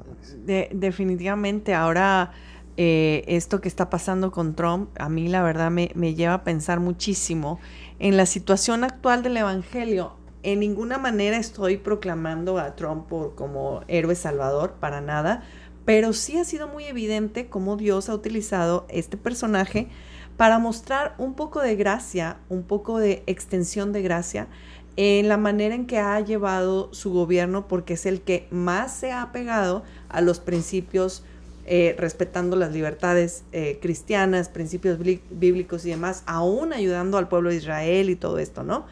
De- 0.45 0.69
definitivamente, 0.75 1.75
ahora 1.75 2.33
eh, 2.77 3.25
esto 3.29 3.61
que 3.61 3.69
está 3.69 3.89
pasando 3.89 4.31
con 4.31 4.55
Trump, 4.55 4.91
a 4.99 5.09
mí 5.09 5.29
la 5.29 5.43
verdad 5.43 5.71
me, 5.71 5.91
me 5.95 6.15
lleva 6.15 6.35
a 6.35 6.45
pensar 6.45 6.81
muchísimo 6.81 7.61
en 7.99 8.17
la 8.17 8.27
situación 8.27 8.85
actual 8.85 9.23
del 9.23 9.37
Evangelio. 9.37 10.17
En 10.43 10.61
ninguna 10.61 10.99
manera 10.99 11.39
estoy 11.39 11.79
proclamando 11.79 12.59
a 12.59 12.75
Trump 12.77 13.07
por, 13.07 13.35
como 13.35 13.81
héroe 13.89 14.15
salvador, 14.15 14.75
para 14.81 15.01
nada, 15.01 15.45
pero 15.85 16.13
sí 16.13 16.39
ha 16.39 16.45
sido 16.45 16.69
muy 16.69 16.85
evidente 16.85 17.49
cómo 17.49 17.77
Dios 17.77 18.09
ha 18.09 18.15
utilizado 18.15 18.87
este 18.89 19.17
personaje 19.17 19.89
para 20.37 20.59
mostrar 20.59 21.15
un 21.19 21.35
poco 21.35 21.61
de 21.61 21.77
gracia, 21.77 22.39
un 22.49 22.63
poco 22.63 22.99
de 22.99 23.23
extensión 23.27 23.93
de 23.93 24.03
gracia 24.03 24.49
en 24.97 25.29
la 25.29 25.37
manera 25.37 25.75
en 25.75 25.87
que 25.87 25.99
ha 25.99 26.19
llevado 26.21 26.93
su 26.93 27.13
gobierno, 27.13 27.67
porque 27.67 27.95
es 27.95 28.07
el 28.07 28.21
que 28.21 28.47
más 28.51 28.95
se 28.95 29.11
ha 29.13 29.23
apegado 29.23 29.83
a 30.09 30.21
los 30.21 30.39
principios, 30.41 31.25
eh, 31.67 31.97
respetando 31.99 32.57
las 32.57 32.73
libertades 32.73 33.43
eh, 33.53 33.79
cristianas, 33.83 34.49
principios 34.49 34.99
bli- 34.99 35.21
bíblicos 35.31 35.85
y 35.85 35.91
demás, 35.91 36.23
aún 36.27 36.73
ayudando 36.73 37.19
al 37.19 37.29
pueblo 37.29 37.51
de 37.51 37.57
Israel 37.57 38.09
y 38.11 38.17
todo 38.17 38.39
esto, 38.39 38.63
¿no? 38.63 38.87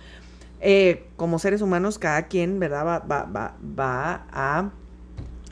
Eh, 0.60 1.06
como 1.16 1.38
seres 1.38 1.60
humanos, 1.62 1.98
cada 1.98 2.26
quien, 2.28 2.58
¿verdad? 2.58 2.84
Va, 2.86 2.98
va, 3.00 3.56
va, 3.78 4.70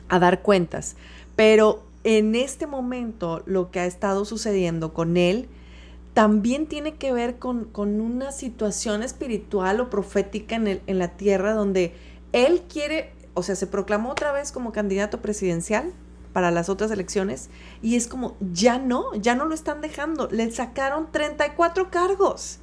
a 0.09 0.19
dar 0.19 0.41
cuentas. 0.41 0.95
Pero 1.43 1.81
en 2.03 2.35
este 2.35 2.67
momento, 2.67 3.41
lo 3.47 3.71
que 3.71 3.79
ha 3.79 3.87
estado 3.87 4.25
sucediendo 4.25 4.93
con 4.93 5.17
él, 5.17 5.49
también 6.13 6.67
tiene 6.67 6.97
que 6.97 7.11
ver 7.13 7.39
con, 7.39 7.65
con 7.65 7.99
una 7.99 8.31
situación 8.31 9.01
espiritual 9.01 9.79
o 9.81 9.89
profética 9.89 10.53
en, 10.55 10.67
el- 10.67 10.81
en 10.85 10.99
la 10.99 11.17
tierra 11.17 11.53
donde 11.55 11.95
él 12.31 12.61
quiere, 12.71 13.11
o 13.33 13.41
sea, 13.41 13.55
se 13.55 13.65
proclamó 13.65 14.11
otra 14.11 14.31
vez 14.31 14.51
como 14.51 14.71
candidato 14.71 15.23
presidencial 15.23 15.91
para 16.31 16.51
las 16.51 16.69
otras 16.69 16.91
elecciones 16.91 17.49
y 17.81 17.95
es 17.95 18.05
como, 18.05 18.37
ya 18.53 18.77
no, 18.77 19.11
ya 19.15 19.33
no 19.33 19.45
lo 19.45 19.55
están 19.55 19.81
dejando, 19.81 20.27
le 20.31 20.51
sacaron 20.51 21.11
34 21.11 21.89
cargos. 21.89 22.59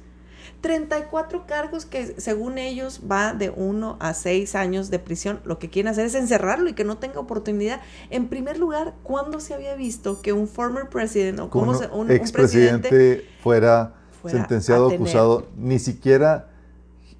34 0.61 1.45
cargos 1.47 1.85
que 1.85 2.19
según 2.19 2.57
ellos 2.57 3.01
va 3.09 3.33
de 3.33 3.49
1 3.49 3.97
a 3.99 4.13
6 4.13 4.55
años 4.55 4.89
de 4.89 4.99
prisión. 4.99 5.39
Lo 5.45 5.57
que 5.59 5.69
quieren 5.69 5.89
hacer 5.91 6.05
es 6.05 6.15
encerrarlo 6.15 6.69
y 6.69 6.73
que 6.73 6.83
no 6.83 6.97
tenga 6.97 7.19
oportunidad. 7.19 7.81
En 8.09 8.27
primer 8.27 8.57
lugar, 8.59 8.93
¿cuándo 9.03 9.39
se 9.39 9.53
había 9.53 9.75
visto 9.75 10.21
que 10.21 10.33
un 10.33 10.47
former 10.47 10.89
president 10.89 11.39
o 11.39 11.49
como 11.49 11.71
un 11.71 11.77
se- 11.77 11.87
un, 11.87 11.91
un 12.01 12.07
presidente 12.07 12.17
expresidente 12.17 13.25
fuera, 13.41 13.93
fuera 14.21 14.37
sentenciado, 14.39 14.89
acusado, 14.89 15.47
ni 15.57 15.79
siquiera 15.79 16.49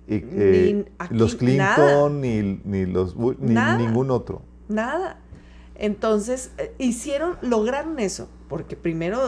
eh, 0.08 0.26
eh, 0.34 0.74
Ni 0.76 0.86
aquí, 0.98 1.16
los 1.16 1.36
Clinton, 1.36 2.20
ni, 2.22 2.60
ni 2.66 2.86
los 2.86 3.16
ni 3.16 3.54
Nada. 3.54 3.78
ningún 3.78 4.12
otro. 4.12 4.42
Nada. 4.68 5.18
Entonces, 5.76 6.52
eh, 6.58 6.74
hicieron, 6.78 7.38
lograron 7.42 8.00
eso, 8.00 8.28
porque 8.50 8.76
primero 8.76 9.22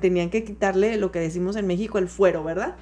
tenían 0.00 0.30
que 0.30 0.42
quitarle 0.42 0.96
lo 0.96 1.12
que 1.12 1.20
decimos 1.20 1.54
en 1.54 1.66
México, 1.68 1.98
el 1.98 2.08
fuero, 2.08 2.42
¿verdad? 2.42 2.74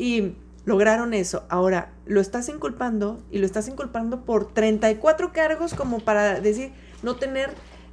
Y 0.00 0.32
lograron 0.64 1.12
eso. 1.12 1.44
Ahora, 1.50 1.92
lo 2.06 2.22
estás 2.22 2.48
inculpando 2.48 3.22
y 3.30 3.36
lo 3.36 3.44
estás 3.44 3.68
inculpando 3.68 4.24
por 4.24 4.50
34 4.50 5.30
cargos 5.34 5.74
como 5.74 6.00
para 6.00 6.40
decir, 6.40 6.72
no 7.02 7.16
tener 7.16 7.50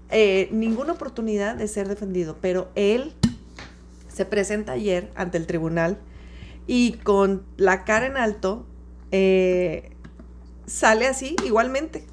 eh, 0.09 0.47
ninguna 0.53 0.93
oportunidad 0.93 1.55
de 1.57 1.67
ser 1.67 1.89
defendido. 1.89 2.37
Pero 2.39 2.69
él 2.75 3.13
se 4.07 4.23
presenta 4.23 4.71
ayer 4.71 5.11
ante 5.15 5.37
el 5.37 5.47
tribunal 5.47 5.97
y 6.65 6.93
con 6.93 7.43
la 7.57 7.83
cara 7.83 8.05
en 8.05 8.15
alto 8.15 8.65
eh, 9.11 9.91
sale 10.65 11.07
así 11.07 11.35
igualmente. 11.45 12.05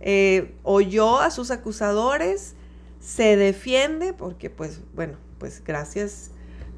Eh, 0.00 0.54
oyó 0.62 1.18
a 1.18 1.32
sus 1.32 1.50
acusadores, 1.50 2.54
se 3.00 3.36
defiende 3.36 4.12
porque 4.12 4.50
pues 4.50 4.82
bueno, 4.94 5.18
pues 5.38 5.64
gracias 5.64 6.31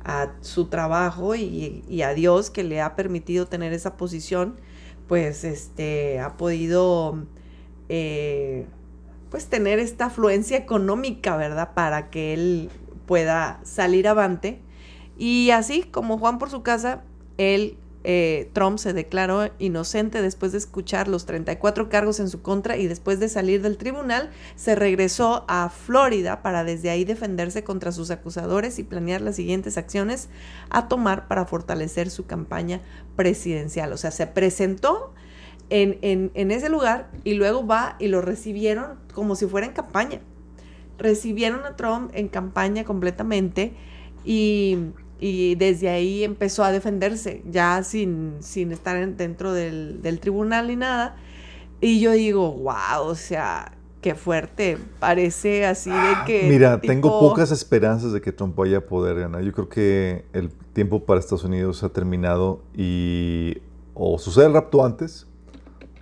a 0.04 0.32
su 0.40 0.66
trabajo 0.66 1.34
y, 1.34 2.02
a 2.02 2.14
Dios 2.14 2.50
que 2.50 2.62
le 2.62 2.80
ha 2.80 2.94
permitido 2.94 3.46
tener 3.46 3.72
esa 3.72 3.96
posición, 3.96 4.56
pues 5.08 5.44
este 5.44 6.20
ha 6.20 6.36
podido 6.36 7.24
eh, 7.88 8.66
pues 9.30 9.46
tener 9.46 9.78
esta 9.78 10.06
afluencia 10.06 10.56
económica, 10.56 11.36
¿verdad? 11.36 11.74
Para 11.74 12.10
que 12.10 12.34
él 12.34 12.70
pueda 13.06 13.60
salir 13.64 14.06
avante. 14.08 14.60
Y 15.16 15.50
así 15.50 15.82
como 15.82 16.18
Juan 16.18 16.38
por 16.38 16.50
su 16.50 16.62
casa, 16.62 17.02
él, 17.38 17.76
eh, 18.06 18.50
Trump 18.52 18.78
se 18.78 18.92
declaró 18.92 19.50
inocente 19.58 20.20
después 20.20 20.52
de 20.52 20.58
escuchar 20.58 21.08
los 21.08 21.24
34 21.24 21.88
cargos 21.88 22.20
en 22.20 22.28
su 22.28 22.42
contra 22.42 22.76
y 22.76 22.86
después 22.86 23.18
de 23.18 23.30
salir 23.30 23.62
del 23.62 23.78
tribunal, 23.78 24.30
se 24.56 24.74
regresó 24.74 25.46
a 25.48 25.70
Florida 25.70 26.42
para 26.42 26.64
desde 26.64 26.90
ahí 26.90 27.06
defenderse 27.06 27.64
contra 27.64 27.92
sus 27.92 28.10
acusadores 28.10 28.78
y 28.78 28.84
planear 28.84 29.22
las 29.22 29.36
siguientes 29.36 29.78
acciones 29.78 30.28
a 30.68 30.86
tomar 30.86 31.28
para 31.28 31.46
fortalecer 31.46 32.10
su 32.10 32.26
campaña 32.26 32.82
presidencial. 33.16 33.90
O 33.94 33.96
sea, 33.96 34.10
se 34.10 34.26
presentó 34.26 35.14
en, 35.70 35.98
en, 36.02 36.30
en 36.34 36.50
ese 36.50 36.68
lugar 36.68 37.10
y 37.24 37.34
luego 37.34 37.66
va 37.66 37.96
y 37.98 38.08
lo 38.08 38.20
recibieron 38.20 38.98
como 39.14 39.34
si 39.34 39.46
fuera 39.46 39.66
en 39.66 39.72
campaña. 39.72 40.20
Recibieron 40.98 41.64
a 41.64 41.74
Trump 41.74 42.10
en 42.12 42.28
campaña 42.28 42.84
completamente 42.84 43.72
y 44.26 44.78
y 45.20 45.54
desde 45.54 45.88
ahí 45.88 46.24
empezó 46.24 46.64
a 46.64 46.72
defenderse, 46.72 47.42
ya 47.50 47.82
sin, 47.82 48.36
sin 48.40 48.72
estar 48.72 49.16
dentro 49.16 49.52
del, 49.52 50.02
del 50.02 50.20
tribunal 50.20 50.68
ni 50.68 50.76
nada. 50.76 51.16
Y 51.80 52.00
yo 52.00 52.12
digo, 52.12 52.52
wow, 52.52 53.06
o 53.06 53.14
sea, 53.14 53.72
qué 54.00 54.14
fuerte. 54.14 54.78
Parece 55.00 55.64
así 55.66 55.90
de 55.90 56.14
que. 56.26 56.48
Mira, 56.48 56.80
tengo 56.80 57.20
pocas 57.20 57.50
esperanzas 57.50 58.12
de 58.12 58.20
que 58.20 58.32
Trump 58.32 58.54
vaya 58.56 58.78
a 58.78 58.80
poder 58.82 59.18
ganar. 59.18 59.42
Yo 59.42 59.52
creo 59.52 59.68
que 59.68 60.24
el 60.32 60.50
tiempo 60.72 61.04
para 61.04 61.20
Estados 61.20 61.44
Unidos 61.44 61.82
ha 61.82 61.88
terminado 61.88 62.60
y 62.76 63.58
o 63.94 64.18
sucede 64.18 64.46
el 64.46 64.54
rapto 64.54 64.84
antes 64.84 65.26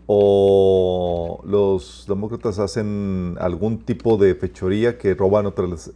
o 0.06 1.40
los 1.44 2.04
demócratas 2.08 2.58
hacen 2.58 3.36
algún 3.38 3.78
tipo 3.78 4.16
de 4.16 4.34
fechoría 4.34 4.98
que 4.98 5.14
roban 5.14 5.46
otras 5.46 5.92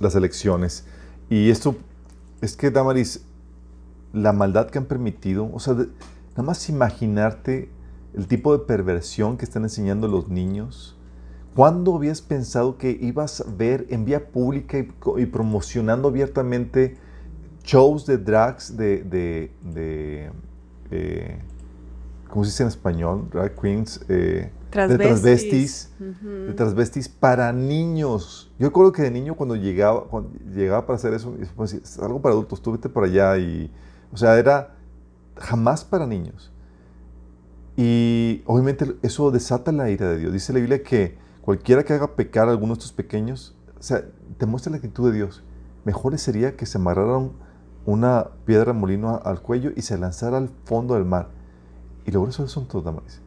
las 0.00 0.14
elecciones. 0.14 0.84
Y 1.30 1.50
esto 1.50 1.76
es 2.40 2.56
que, 2.56 2.70
Damaris, 2.70 3.24
la 4.12 4.32
maldad 4.32 4.70
que 4.70 4.78
han 4.78 4.86
permitido, 4.86 5.50
o 5.52 5.60
sea, 5.60 5.74
nada 5.74 6.42
más 6.42 6.68
imaginarte 6.68 7.70
el 8.14 8.26
tipo 8.26 8.56
de 8.56 8.64
perversión 8.64 9.36
que 9.36 9.44
están 9.44 9.64
enseñando 9.64 10.08
los 10.08 10.28
niños. 10.28 10.96
¿Cuándo 11.54 11.96
habías 11.96 12.22
pensado 12.22 12.78
que 12.78 12.90
ibas 13.00 13.40
a 13.40 13.44
ver 13.50 13.86
en 13.90 14.04
vía 14.04 14.30
pública 14.30 14.78
y, 14.78 15.26
promocionando 15.26 16.08
abiertamente 16.08 16.96
shows 17.64 18.06
de 18.06 18.16
drags 18.16 18.76
de, 18.76 19.02
de, 19.02 20.30
eh, 20.90 21.38
¿cómo 22.28 22.44
se 22.44 22.50
dice 22.50 22.62
en 22.62 22.68
español? 22.68 23.28
Drag 23.30 23.54
queens. 23.60 24.00
Eh, 24.08 24.50
de 24.70 24.98
transvestis, 24.98 25.90
de 25.98 26.52
transvestis 26.54 27.08
para 27.08 27.52
niños. 27.52 28.50
Yo 28.58 28.68
recuerdo 28.68 28.92
que 28.92 29.02
de 29.02 29.10
niño 29.10 29.34
cuando 29.34 29.56
llegaba, 29.56 30.04
cuando 30.04 30.30
llegaba 30.54 30.86
para 30.86 30.96
hacer 30.96 31.14
eso, 31.14 31.34
pues, 31.56 31.74
es 31.74 31.98
algo 31.98 32.20
para 32.20 32.34
adultos, 32.34 32.62
tú 32.62 32.72
vete 32.72 32.88
para 32.88 33.06
allá 33.06 33.38
y, 33.38 33.70
o 34.12 34.16
sea, 34.16 34.38
era 34.38 34.74
jamás 35.36 35.84
para 35.84 36.06
niños. 36.06 36.52
Y 37.76 38.42
obviamente 38.46 38.96
eso 39.02 39.30
desata 39.30 39.70
la 39.72 39.88
ira 39.90 40.08
de 40.10 40.18
Dios. 40.18 40.32
Dice 40.32 40.52
la 40.52 40.58
Biblia 40.58 40.82
que 40.82 41.16
cualquiera 41.42 41.84
que 41.84 41.92
haga 41.92 42.16
pecar 42.16 42.48
a 42.48 42.50
alguno 42.50 42.74
de 42.74 42.78
estos 42.78 42.92
pequeños, 42.92 43.56
o 43.78 43.82
sea, 43.82 44.04
te 44.36 44.46
muestra 44.46 44.70
la 44.70 44.78
actitud 44.78 45.10
de 45.10 45.16
Dios. 45.16 45.44
Mejor 45.84 46.18
sería 46.18 46.56
que 46.56 46.66
se 46.66 46.78
amarraran 46.78 47.32
una 47.86 48.30
piedra 48.44 48.72
molino 48.72 49.20
al 49.24 49.40
cuello 49.40 49.70
y 49.74 49.82
se 49.82 49.96
lanzara 49.96 50.36
al 50.36 50.50
fondo 50.64 50.94
del 50.94 51.04
mar. 51.04 51.30
Y 52.04 52.10
luego 52.10 52.28
eso 52.28 52.46
son 52.48 52.66
todos, 52.66 52.84
Damaris. 52.84 53.22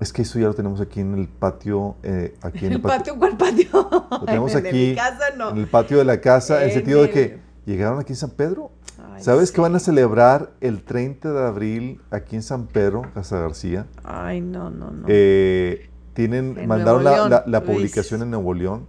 Es 0.00 0.12
que 0.12 0.22
eso 0.22 0.38
ya 0.38 0.46
lo 0.46 0.54
tenemos 0.54 0.80
aquí 0.80 1.00
en 1.00 1.14
el 1.14 1.28
patio. 1.28 1.96
Eh, 2.02 2.36
aquí 2.42 2.66
en 2.66 2.72
el, 2.74 2.80
patio, 2.80 3.16
¿cuál 3.16 3.36
patio? 3.36 3.68
Lo 4.10 4.24
tenemos 4.24 4.54
aquí. 4.56 4.90
En, 4.90 4.96
casa, 4.96 5.24
no. 5.36 5.50
en 5.50 5.58
el 5.58 5.66
patio 5.66 5.98
de 5.98 6.04
la 6.04 6.20
casa, 6.20 6.62
en 6.62 6.68
el 6.68 6.74
sentido 6.74 7.02
de 7.02 7.10
que 7.10 7.38
llegaron 7.64 7.98
aquí 8.00 8.12
en 8.12 8.16
San 8.16 8.30
Pedro 8.30 8.72
¿Sabes 9.18 9.52
que 9.52 9.60
van 9.60 9.74
a 9.74 9.78
celebrar 9.78 10.52
el 10.60 10.82
30 10.82 11.32
de 11.32 11.46
abril 11.46 12.00
aquí 12.10 12.36
en 12.36 12.42
San 12.42 12.66
Pedro, 12.66 13.02
Casa 13.14 13.38
García? 13.38 13.86
Ay, 14.02 14.40
no, 14.40 14.70
no, 14.70 14.90
no. 14.90 15.06
Eh, 15.08 15.90
tienen, 16.14 16.66
mandaron 16.66 17.04
la, 17.04 17.62
publicación 17.64 18.22
en 18.22 18.30
Nuevo 18.30 18.54
León, 18.54 18.86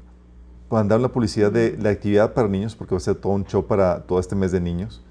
mandaron 0.69 1.01
la 1.01 1.09
publicidad 1.09 1.51
de 1.51 1.77
la 1.79 1.89
actividad 1.89 2.33
para 2.33 2.47
niños, 2.47 2.75
porque 2.75 2.95
va 2.95 2.97
a 2.97 3.01
ser 3.01 3.15
todo 3.15 3.33
un 3.33 3.45
show 3.45 3.65
para 3.65 4.01
todo 4.01 4.19
este 4.19 4.35
mes 4.35 4.51
de 4.51 4.61
niños. 4.61 5.03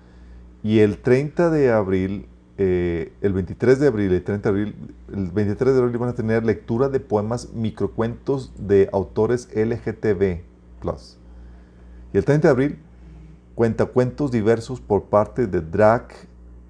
Y 0.62 0.80
el 0.80 0.98
30 0.98 1.50
de 1.50 1.72
abril, 1.72 2.26
eh, 2.58 3.12
el 3.20 3.32
23 3.32 3.80
de 3.80 3.86
abril, 3.88 4.12
el 4.12 4.22
30 4.22 4.52
de 4.52 4.60
abril, 4.60 4.94
el 5.12 5.30
23 5.30 5.74
de 5.74 5.80
abril 5.80 5.98
van 5.98 6.10
a 6.10 6.14
tener 6.14 6.44
lectura 6.44 6.88
de 6.88 7.00
poemas 7.00 7.52
microcuentos 7.52 8.52
de 8.58 8.88
autores 8.92 9.48
LGTB+. 9.54 10.42
Y 12.12 12.18
el 12.18 12.24
30 12.24 12.48
de 12.48 12.52
abril 12.52 12.78
Cuenta 13.54 13.86
cuentos 13.86 14.32
diversos 14.32 14.80
por 14.80 15.04
parte 15.04 15.46
de 15.46 15.60
drag, 15.60 16.08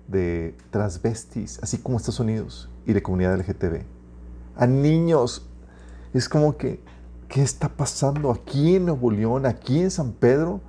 de 0.07 0.55
transvestis, 0.71 1.59
así 1.63 1.79
como 1.79 1.97
Estados 1.97 2.21
Unidos 2.21 2.69
y 2.85 2.93
de 2.93 3.03
comunidad 3.03 3.39
LGTB. 3.39 3.85
A 4.57 4.67
niños. 4.67 5.49
Es 6.13 6.29
como 6.29 6.59
que, 6.59 6.81
¿qué 7.29 7.43
está 7.43 7.71
pasando 7.71 8.31
aquí 8.31 8.77
en 8.77 8.85
Nuevo 8.85 9.11
León, 9.11 9.47
aquí 9.47 9.81
en 9.81 9.91
San 9.91 10.13
Pedro? 10.13 10.61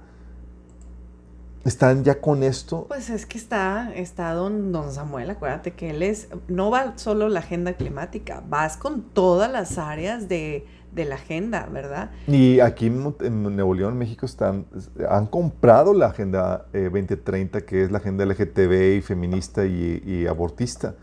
¿Están 1.65 2.03
ya 2.03 2.21
con 2.21 2.43
esto? 2.43 2.85
Pues 2.87 3.09
es 3.09 3.25
que 3.25 3.37
está, 3.37 3.91
está 3.95 4.33
don, 4.33 4.71
don 4.71 4.91
Samuel, 4.91 5.31
acuérdate 5.31 5.71
que 5.71 5.89
él 5.89 6.03
es, 6.03 6.27
no 6.47 6.69
va 6.69 6.97
solo 6.97 7.27
la 7.27 7.39
agenda 7.39 7.73
climática, 7.73 8.43
vas 8.47 8.77
con 8.77 9.01
todas 9.01 9.51
las 9.51 9.79
áreas 9.79 10.29
de, 10.29 10.67
de 10.95 11.05
la 11.05 11.15
agenda, 11.15 11.67
¿verdad? 11.71 12.11
Y 12.27 12.61
aquí 12.61 12.87
en, 12.87 13.55
Nuevo 13.55 13.73
León, 13.73 13.97
México, 13.97 14.25
están, 14.25 14.65
han 15.09 15.27
comprado 15.27 15.93
la 15.93 16.07
Agenda 16.07 16.67
2030, 16.73 17.57
eh, 17.57 17.65
que 17.65 17.83
es 17.83 17.91
la 17.91 17.97
agenda 17.97 18.25
LGTB 18.25 18.97
y 18.97 19.01
feminista 19.01 19.65
y, 19.65 20.25
abortista. 20.27 20.95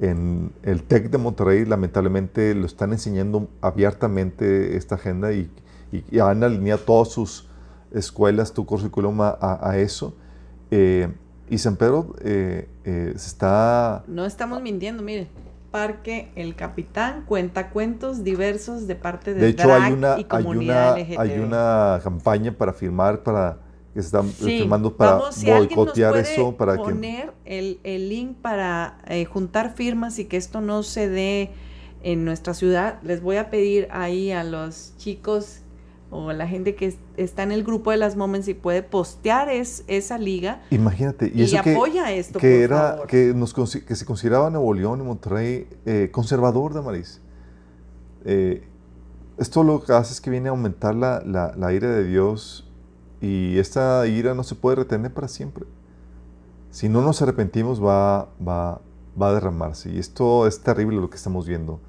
En 0.00 0.52
el 0.62 0.82
TEC 0.82 1.10
de 1.10 1.18
Monterrey, 1.18 1.64
lamentablemente, 1.64 2.54
lo 2.54 2.66
están 2.66 2.92
enseñando 2.92 3.48
abiertamente 3.60 4.76
esta 4.76 4.94
agenda 4.94 5.32
y, 5.32 5.50
han 6.20 6.44
alineado 6.44 6.82
todas 6.82 7.08
sus 7.08 7.49
escuelas, 7.92 8.52
tu 8.52 8.66
currículum 8.66 9.20
a, 9.22 9.36
a, 9.40 9.78
eso. 9.78 10.14
Eh, 10.70 11.08
y 11.48 11.58
San 11.58 11.76
Pedro 11.76 12.14
eh, 12.22 12.68
se 12.84 13.12
está... 13.14 14.04
No 14.06 14.24
estamos 14.24 14.62
mintiendo, 14.62 15.02
mire. 15.02 15.28
Parque 15.70 16.32
El 16.34 16.56
Capitán 16.56 17.24
cuenta 17.26 17.70
cuentos 17.70 18.24
diversos 18.24 18.86
de 18.86 18.96
parte 18.96 19.34
de, 19.34 19.40
de 19.40 19.48
hecho, 19.50 19.72
hay 19.72 19.92
una, 19.92 20.18
y 20.18 20.24
comunidad 20.24 20.94
hay 20.94 21.12
una, 21.12 21.22
Hay 21.22 21.38
una 21.38 22.00
campaña 22.02 22.52
para 22.52 22.72
firmar, 22.72 23.22
para 23.22 23.58
que 23.94 24.00
se 24.00 24.06
están 24.06 24.28
firmando 24.28 24.96
para 24.96 25.20
boicotear 25.44 26.16
eso. 26.16 26.56
Para 26.56 26.76
poner 26.76 27.32
el, 27.44 27.80
el, 27.82 28.08
link 28.08 28.36
para 28.36 28.98
eh, 29.06 29.24
juntar 29.24 29.74
firmas 29.74 30.18
y 30.18 30.26
que 30.26 30.36
esto 30.36 30.60
no 30.60 30.82
se 30.82 31.08
dé 31.08 31.50
en 32.02 32.24
nuestra 32.24 32.54
ciudad. 32.54 32.98
Les 33.02 33.20
voy 33.20 33.36
a 33.36 33.50
pedir 33.50 33.88
ahí 33.90 34.32
a 34.32 34.44
los 34.44 34.94
chicos 34.96 35.60
o 36.10 36.32
la 36.32 36.48
gente 36.48 36.74
que 36.74 36.96
está 37.16 37.44
en 37.44 37.52
el 37.52 37.62
grupo 37.62 37.92
de 37.92 37.96
las 37.96 38.16
Moments 38.16 38.48
y 38.48 38.54
puede 38.54 38.82
postear 38.82 39.48
es, 39.48 39.84
esa 39.86 40.18
liga. 40.18 40.62
Imagínate. 40.70 41.30
Y, 41.32 41.54
apoya 41.56 42.12
esto, 42.12 42.38
que 42.38 42.62
era, 42.62 42.98
Que, 43.06 43.32
nos, 43.34 43.54
que 43.54 43.94
se 43.94 44.04
consideraba 44.04 44.50
Nuevo 44.50 44.74
León 44.74 45.00
y 45.00 45.04
Monterrey 45.04 45.68
eh, 45.86 46.08
conservador 46.10 46.74
de 46.74 46.82
Maris. 46.82 47.20
Eh, 48.24 48.64
esto 49.38 49.62
lo 49.62 49.82
que 49.82 49.92
hace 49.92 50.12
es 50.12 50.20
que 50.20 50.30
viene 50.30 50.48
a 50.48 50.50
aumentar 50.50 50.94
la, 50.94 51.22
la, 51.24 51.72
ira 51.72 51.88
de 51.88 52.04
Dios 52.04 52.68
y 53.20 53.58
esta 53.58 54.06
ira 54.06 54.34
no 54.34 54.42
se 54.42 54.54
puede 54.54 54.76
retener 54.76 55.14
para 55.14 55.28
siempre. 55.28 55.64
Si 56.70 56.88
no 56.88 57.02
nos 57.02 57.22
arrepentimos 57.22 57.82
va, 57.82 58.28
va, 58.46 58.80
va 59.20 59.28
a 59.28 59.32
derramarse. 59.32 59.90
Y 59.90 59.98
esto 59.98 60.46
es 60.46 60.60
terrible 60.60 60.96
lo 61.00 61.08
que 61.08 61.16
estamos 61.16 61.46
viendo. 61.46 61.80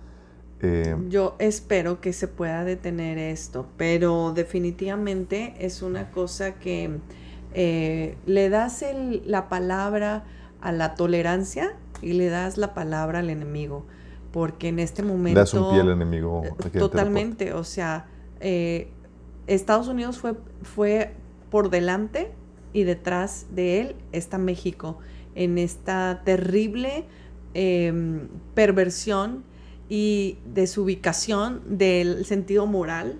Eh, 0.61 0.95
Yo 1.09 1.35
espero 1.39 2.01
que 2.01 2.13
se 2.13 2.27
pueda 2.27 2.63
detener 2.63 3.17
esto, 3.17 3.67
pero 3.77 4.31
definitivamente 4.33 5.55
es 5.59 5.81
una 5.81 6.11
cosa 6.11 6.55
que 6.55 6.99
eh, 7.53 8.15
le 8.25 8.49
das 8.49 8.83
la 9.25 9.49
palabra 9.49 10.23
a 10.61 10.71
la 10.71 10.95
tolerancia 10.95 11.75
y 12.01 12.13
le 12.13 12.27
das 12.27 12.57
la 12.57 12.73
palabra 12.73 13.19
al 13.19 13.29
enemigo, 13.29 13.85
porque 14.31 14.67
en 14.67 14.79
este 14.79 15.03
momento... 15.03 15.39
Le 15.39 15.41
das 15.41 15.53
un 15.53 15.71
pie 15.71 15.81
al 15.81 15.89
enemigo. 15.89 16.43
Eh, 16.45 16.77
totalmente, 16.77 17.53
o 17.53 17.63
sea, 17.63 18.07
Estados 19.47 19.87
Unidos 19.87 20.19
fue, 20.19 20.35
fue 20.61 21.13
por 21.49 21.69
delante 21.69 22.31
y 22.73 22.83
detrás 22.83 23.47
de 23.51 23.81
él 23.81 23.95
está 24.11 24.37
México 24.37 24.97
en 25.35 25.57
esta 25.57 26.21
terrible 26.23 27.05
em, 27.53 28.27
perversión 28.53 29.43
y 29.91 30.37
de 30.45 30.67
su 30.67 30.83
ubicación, 30.83 31.61
del 31.65 32.23
sentido 32.23 32.65
moral, 32.65 33.19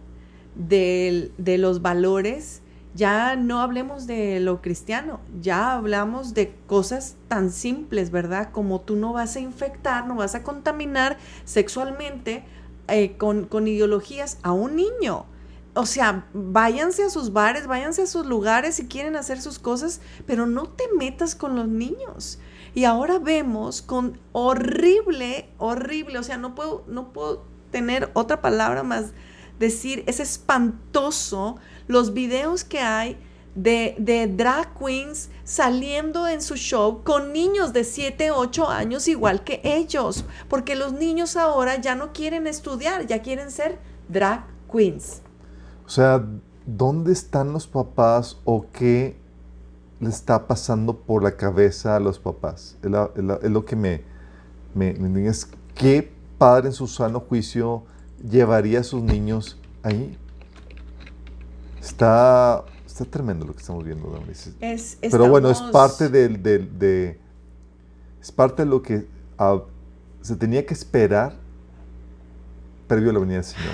de 0.56 1.58
los 1.60 1.82
valores. 1.82 2.62
Ya 2.96 3.36
no 3.36 3.60
hablemos 3.60 4.08
de 4.08 4.40
lo 4.40 4.62
cristiano, 4.62 5.20
ya 5.42 5.74
hablamos 5.74 6.34
de 6.34 6.56
cosas 6.68 7.18
tan 7.28 7.52
simples, 7.52 8.10
¿verdad? 8.10 8.52
Como 8.54 8.80
tú 8.80 8.96
no 8.96 9.12
vas 9.12 9.36
a 9.36 9.42
infectar, 9.42 10.08
no 10.08 10.16
vas 10.16 10.34
a 10.34 10.44
contaminar 10.44 11.18
sexualmente 11.44 12.46
eh, 12.88 13.18
con, 13.18 13.48
con 13.48 13.68
ideologías 13.68 14.38
a 14.42 14.54
un 14.54 14.78
niño. 14.78 15.26
O 15.74 15.86
sea, 15.86 16.26
váyanse 16.34 17.04
a 17.04 17.10
sus 17.10 17.34
bares, 17.34 17.68
váyanse 17.68 18.04
a 18.04 18.08
sus 18.08 18.26
lugares 18.26 18.76
si 18.76 18.88
quieren 18.88 19.18
hacer 19.18 19.42
sus 19.42 19.60
cosas, 19.60 20.00
pero 20.26 20.46
no 20.46 20.68
te 20.68 20.86
metas 20.98 21.36
con 21.36 21.58
los 21.58 21.68
niños. 21.68 22.40
Y 22.74 22.86
ahora 22.86 23.20
vemos 23.20 23.82
con 23.82 24.20
horrible, 24.32 25.50
horrible, 25.58 26.20
o 26.20 26.24
sea, 26.24 26.38
no 26.38 26.56
puedo, 26.56 26.84
no 26.88 27.12
puedo 27.12 27.44
tener 27.72 28.10
otra 28.14 28.42
palabra 28.42 28.84
más 28.84 29.12
decir, 29.60 30.04
es 30.08 30.20
espantoso 30.20 31.58
los 31.88 32.14
videos 32.14 32.64
que 32.64 32.80
hay 32.80 33.18
de, 33.56 33.96
de, 34.00 34.28
drag 34.28 34.74
queens 34.80 35.30
saliendo 35.44 36.28
en 36.28 36.42
su 36.42 36.56
show 36.56 37.04
con 37.04 37.34
niños 37.34 37.74
de 37.74 37.84
7, 37.84 38.32
8 38.32 38.70
años 38.70 39.08
igual 39.08 39.44
que 39.44 39.62
ellos, 39.64 40.24
porque 40.50 40.76
los 40.76 40.94
niños 40.94 41.36
ahora 41.36 41.80
ya 41.80 41.96
no 41.96 42.14
quieren 42.14 42.48
estudiar, 42.48 43.06
ya 43.06 43.22
quieren 43.22 43.52
ser 43.52 43.80
drag 44.08 44.46
queens. 44.72 45.22
O 45.86 45.90
sea, 45.90 46.26
¿dónde 46.66 47.12
están 47.12 47.52
los 47.52 47.68
papás 47.68 48.38
o 48.46 48.66
qué 48.72 49.21
le 50.02 50.10
está 50.10 50.48
pasando 50.48 50.98
por 50.98 51.24
la 51.24 51.38
cabeza 51.38 51.96
a 51.96 52.00
los 52.00 52.20
papás? 52.20 52.78
Es, 52.84 53.50
lo 53.50 53.66
que 53.66 53.76
me, 53.76 54.02
me, 54.74 54.94
me 54.94 55.28
es 55.28 55.48
qué 55.76 56.12
padre 56.38 56.68
en 56.68 56.74
su 56.74 56.88
sano 56.88 57.22
juicio 57.22 57.84
llevaría 58.30 58.82
a 58.82 58.84
sus 58.84 59.02
niños 59.02 59.58
ahí. 59.84 60.18
Está, 61.80 62.64
está 62.86 63.06
tremendo 63.06 63.46
lo 63.46 63.54
que 63.54 63.60
estamos 63.60 63.84
viendo, 63.84 64.10
Damaris. 64.10 64.52
Pero 65.00 65.30
bueno, 65.30 65.50
es 65.50 65.62
parte 65.62 66.10
del, 66.10 66.42
de, 66.44 67.20
es 68.22 68.32
parte 68.32 68.64
de 68.64 68.70
lo 68.70 68.82
que 68.82 69.08
ah, 69.38 69.62
se 70.22 70.36
tenía 70.36 70.66
que 70.66 70.74
esperar 70.74 71.34
previo 72.88 73.10
a 73.10 73.14
la 73.14 73.20
venida 73.20 73.38
del 73.38 73.46
Señor. 73.46 73.74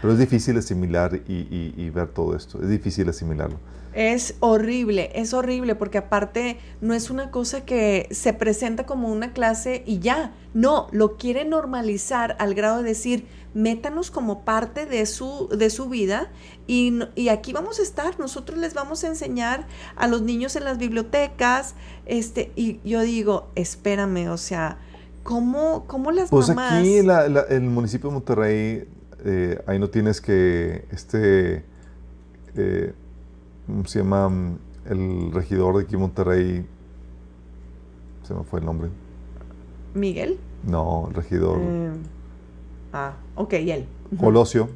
Pero 0.00 0.12
es 0.12 0.18
difícil 0.18 0.56
asimilar 0.58 1.20
y, 1.26 1.90
ver 1.90 2.08
todo 2.08 2.36
esto. 2.36 2.62
Es 2.62 2.68
difícil 2.68 3.08
asimilarlo. 3.08 3.58
Es 3.98 4.36
horrible, 4.38 5.10
es 5.16 5.34
horrible 5.34 5.74
porque 5.74 5.98
aparte 5.98 6.56
no 6.80 6.94
es 6.94 7.10
una 7.10 7.32
cosa 7.32 7.64
que 7.64 8.06
se 8.12 8.32
presenta 8.32 8.86
como 8.86 9.08
una 9.08 9.32
clase 9.32 9.82
y 9.86 9.98
ya. 9.98 10.32
No, 10.54 10.86
lo 10.92 11.16
quiere 11.16 11.44
normalizar 11.44 12.36
al 12.38 12.54
grado 12.54 12.76
de 12.76 12.90
decir, 12.90 13.26
métanos 13.54 14.12
como 14.12 14.44
parte 14.44 14.86
de 14.86 15.04
su, 15.04 15.48
de 15.48 15.68
su 15.68 15.88
vida 15.88 16.30
y, 16.68 17.00
y, 17.16 17.28
aquí 17.28 17.52
vamos 17.52 17.80
a 17.80 17.82
estar. 17.82 18.20
Nosotros 18.20 18.60
les 18.60 18.72
vamos 18.72 19.02
a 19.02 19.08
enseñar 19.08 19.66
a 19.96 20.06
los 20.06 20.22
niños 20.22 20.54
en 20.54 20.62
las 20.62 20.78
bibliotecas. 20.78 21.74
Este, 22.06 22.52
y 22.54 22.78
yo 22.84 23.00
digo, 23.00 23.50
espérame, 23.56 24.28
o 24.30 24.36
sea, 24.36 24.78
¿cómo, 25.24 25.86
cómo 25.88 26.12
las 26.12 26.30
pues 26.30 26.50
mamás... 26.50 26.84
Pues 26.84 27.08
aquí 27.08 27.52
el 27.52 27.62
municipio 27.62 28.10
de 28.10 28.14
Monterrey 28.14 28.88
eh, 29.24 29.60
ahí 29.66 29.80
no 29.80 29.90
tienes 29.90 30.20
que, 30.20 30.86
este, 30.92 31.64
eh, 32.54 32.94
¿cómo 32.94 33.07
se 33.84 34.00
llama? 34.00 34.56
El 34.84 35.30
regidor 35.32 35.76
de 35.76 35.82
aquí 35.82 35.96
Monterrey, 35.96 36.66
se 38.22 38.34
me 38.34 38.42
fue 38.44 38.60
el 38.60 38.66
nombre. 38.66 38.88
¿Miguel? 39.94 40.38
No, 40.64 41.08
el 41.08 41.14
regidor. 41.14 41.58
Eh, 41.60 41.90
ah, 42.92 43.14
ok, 43.34 43.52
él. 43.54 43.86
Colosio, 44.18 44.70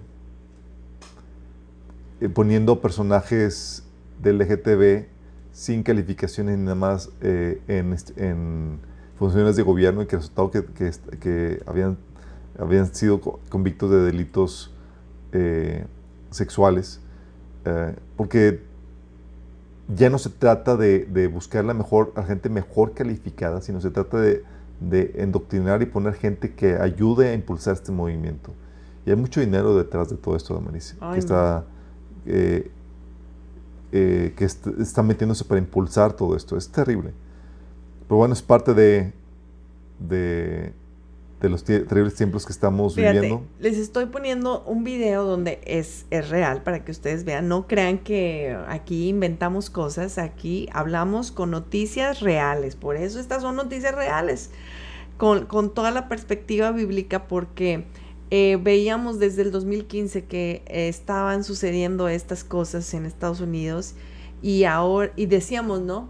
poniendo 2.35 2.81
personajes 2.81 3.85
del 4.23 4.39
LGTB 4.39 5.07
sin 5.53 5.83
calificaciones 5.83 6.59
ni 6.59 6.65
nada 6.65 6.75
más 6.75 7.11
en, 7.21 7.97
en, 8.17 8.79
funciones 9.19 9.57
de 9.57 9.63
gobierno 9.63 10.03
y 10.03 10.07
que 10.07 10.17
resultado 10.17 10.51
que, 10.51 10.65
que, 10.65 10.91
que 11.19 11.63
habían 11.67 11.97
habían 12.59 12.95
sido 12.95 13.21
convictos 13.21 13.91
de 13.91 14.01
delitos 14.03 14.71
eh, 15.33 15.85
sexuales, 16.31 17.01
eh, 17.65 17.95
porque 18.17 18.63
ya 19.95 20.11
no 20.11 20.19
se 20.19 20.31
trata 20.31 20.77
de, 20.77 21.31
buscar 21.33 21.65
la 21.65 21.75
mejor, 21.75 22.13
a 22.17 22.23
gente 22.23 22.49
mejor 22.49 22.93
calificada, 22.95 23.61
sino 23.61 23.81
se 23.81 23.91
trata 23.91 24.21
de, 24.21 24.45
de, 24.81 25.13
endoctrinar 25.17 25.83
y 25.83 25.87
poner 25.87 26.15
gente 26.15 26.55
que 26.55 26.77
ayude 26.77 27.31
a 27.31 27.35
impulsar 27.35 27.75
este 27.75 27.93
movimiento. 27.93 28.53
Y 29.05 29.11
hay 29.11 29.17
mucho 29.17 29.41
dinero 29.41 29.77
detrás 29.77 30.09
de 30.09 30.17
todo 30.17 30.37
esto, 30.37 30.55
Damaris, 30.55 30.97
que 31.13 31.19
está... 31.19 31.65
Eh, 32.27 32.71
que 33.93 34.47
está 34.47 35.03
metiéndose 35.03 35.45
para 35.45 35.59
impulsar 35.61 36.15
todo 36.15 36.35
esto. 36.35 36.57
Es 36.57 36.67
terrible. 36.71 37.13
Pero 38.09 38.17
bueno, 38.17 38.33
es 38.33 38.41
parte 38.41 38.73
de, 38.73 39.13
de 39.99 40.73
de 41.43 41.49
los 41.49 41.65
terribles 41.65 42.15
tiempos 42.15 42.47
que 42.47 42.53
estamos 42.53 42.95
viviendo. 42.95 43.43
Les 43.59 43.77
estoy 43.77 44.07
poniendo 44.07 44.63
un 44.65 44.85
video 44.85 45.25
donde 45.25 45.61
es, 45.65 46.07
es 46.11 46.31
real 46.31 46.63
para 46.63 46.85
que 46.85 46.93
ustedes 46.93 47.25
vean. 47.25 47.49
No 47.49 47.67
crean 47.67 47.99
que 47.99 48.57
aquí 48.69 49.09
inventamos 49.09 49.69
cosas, 49.69 50.19
aquí 50.19 50.69
hablamos 50.73 51.33
con 51.33 51.51
noticias 51.51 52.21
reales. 52.21 52.77
Por 52.77 52.97
eso 52.97 53.19
estas 53.19 53.43
son 53.43 53.57
noticias 53.57 53.93
reales, 53.93 54.51
con, 55.17 55.47
con 55.47 55.75
toda 55.75 55.91
la 55.91 56.09
perspectiva 56.09 56.71
bíblica, 56.71 57.27
porque 57.27 57.87
eh, 58.31 58.57
veíamos 58.63 59.19
desde 59.19 59.43
el 59.43 59.51
2015 59.51 60.27
que 60.27 60.63
estaban 60.67 61.43
sucediendo 61.43 62.09
estas 62.09 62.45
cosas 62.45 62.95
en 62.95 63.05
Estados 63.05 63.41
Unidos 63.41 63.97
y 64.43 64.63
ahora, 64.63 65.13
y 65.17 65.27
decíamos, 65.27 65.81
¿no? 65.81 66.09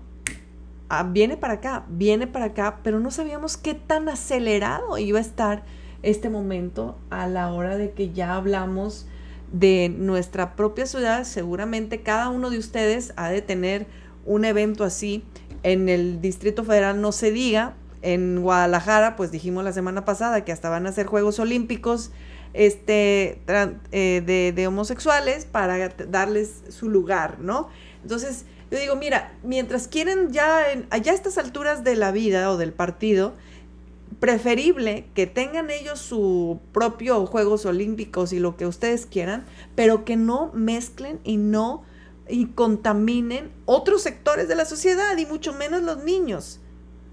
Ah, 0.94 1.04
viene 1.04 1.38
para 1.38 1.54
acá, 1.54 1.86
viene 1.88 2.26
para 2.26 2.44
acá, 2.44 2.80
pero 2.82 3.00
no 3.00 3.10
sabíamos 3.10 3.56
qué 3.56 3.72
tan 3.72 4.10
acelerado 4.10 4.98
iba 4.98 5.20
a 5.20 5.22
estar 5.22 5.62
este 6.02 6.28
momento 6.28 6.98
a 7.08 7.26
la 7.28 7.50
hora 7.50 7.78
de 7.78 7.92
que 7.92 8.12
ya 8.12 8.36
hablamos 8.36 9.06
de 9.52 9.88
nuestra 9.88 10.54
propia 10.54 10.84
ciudad. 10.84 11.24
Seguramente 11.24 12.02
cada 12.02 12.28
uno 12.28 12.50
de 12.50 12.58
ustedes 12.58 13.14
ha 13.16 13.30
de 13.30 13.40
tener 13.40 13.86
un 14.26 14.44
evento 14.44 14.84
así. 14.84 15.24
En 15.62 15.88
el 15.88 16.20
Distrito 16.20 16.62
Federal 16.62 17.00
no 17.00 17.12
se 17.12 17.32
diga. 17.32 17.72
En 18.02 18.42
Guadalajara, 18.42 19.16
pues 19.16 19.32
dijimos 19.32 19.64
la 19.64 19.72
semana 19.72 20.04
pasada 20.04 20.44
que 20.44 20.52
hasta 20.52 20.68
van 20.68 20.84
a 20.84 20.90
hacer 20.90 21.06
Juegos 21.06 21.38
Olímpicos 21.38 22.10
este, 22.52 23.40
eh, 23.92 24.22
de, 24.26 24.52
de 24.54 24.66
homosexuales 24.66 25.46
para 25.46 25.88
darles 25.88 26.64
su 26.68 26.90
lugar, 26.90 27.38
¿no? 27.38 27.70
Entonces, 28.02 28.44
yo 28.72 28.78
digo, 28.78 28.96
mira, 28.96 29.34
mientras 29.42 29.86
quieren 29.86 30.32
ya, 30.32 30.72
en, 30.72 30.86
allá 30.88 31.12
a 31.12 31.14
estas 31.14 31.36
alturas 31.36 31.84
de 31.84 31.94
la 31.94 32.10
vida 32.10 32.50
o 32.50 32.56
del 32.56 32.72
partido, 32.72 33.34
preferible 34.18 35.04
que 35.14 35.26
tengan 35.26 35.68
ellos 35.68 35.98
su 35.98 36.58
propio 36.72 37.26
Juegos 37.26 37.66
Olímpicos 37.66 38.32
y 38.32 38.38
lo 38.38 38.56
que 38.56 38.66
ustedes 38.66 39.04
quieran, 39.04 39.44
pero 39.74 40.06
que 40.06 40.16
no 40.16 40.50
mezclen 40.54 41.20
y 41.22 41.36
no 41.36 41.82
y 42.26 42.46
contaminen 42.46 43.50
otros 43.66 44.00
sectores 44.00 44.48
de 44.48 44.54
la 44.54 44.64
sociedad 44.64 45.18
y 45.18 45.26
mucho 45.26 45.52
menos 45.52 45.82
los 45.82 46.02
niños. 46.02 46.58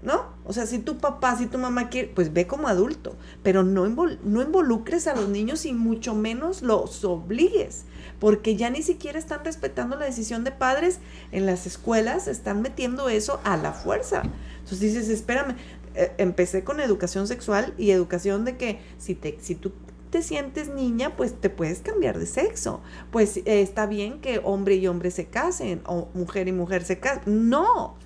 ¿No? 0.02 0.28
O 0.46 0.54
sea, 0.54 0.64
si 0.64 0.78
tu 0.78 0.96
papá, 0.96 1.36
si 1.36 1.44
tu 1.44 1.58
mamá 1.58 1.90
quiere, 1.90 2.08
pues 2.08 2.32
ve 2.32 2.46
como 2.46 2.68
adulto, 2.68 3.16
pero 3.42 3.62
no, 3.62 3.86
no 3.86 4.42
involucres 4.42 5.06
a 5.06 5.14
los 5.14 5.28
niños 5.28 5.66
y 5.66 5.74
mucho 5.74 6.14
menos 6.14 6.62
los 6.62 7.04
obligues 7.04 7.84
porque 8.20 8.54
ya 8.54 8.70
ni 8.70 8.82
siquiera 8.82 9.18
están 9.18 9.44
respetando 9.44 9.96
la 9.96 10.04
decisión 10.04 10.44
de 10.44 10.52
padres 10.52 11.00
en 11.32 11.46
las 11.46 11.66
escuelas, 11.66 12.28
están 12.28 12.62
metiendo 12.62 13.08
eso 13.08 13.40
a 13.42 13.56
la 13.56 13.72
fuerza. 13.72 14.22
Entonces 14.58 14.80
dices, 14.80 15.08
espérame, 15.08 15.56
eh, 15.94 16.12
empecé 16.18 16.62
con 16.62 16.78
educación 16.78 17.26
sexual 17.26 17.74
y 17.78 17.90
educación 17.90 18.44
de 18.44 18.56
que 18.56 18.80
si, 18.98 19.14
te, 19.14 19.38
si 19.40 19.54
tú 19.54 19.72
te 20.10 20.22
sientes 20.22 20.68
niña, 20.68 21.16
pues 21.16 21.40
te 21.40 21.50
puedes 21.50 21.80
cambiar 21.80 22.18
de 22.18 22.26
sexo. 22.26 22.80
Pues 23.10 23.38
eh, 23.38 23.42
está 23.46 23.86
bien 23.86 24.20
que 24.20 24.40
hombre 24.44 24.76
y 24.76 24.86
hombre 24.86 25.10
se 25.10 25.26
casen 25.26 25.80
o 25.86 26.08
mujer 26.14 26.46
y 26.46 26.52
mujer 26.52 26.84
se 26.84 27.00
casen. 27.00 27.48
No, 27.48 27.96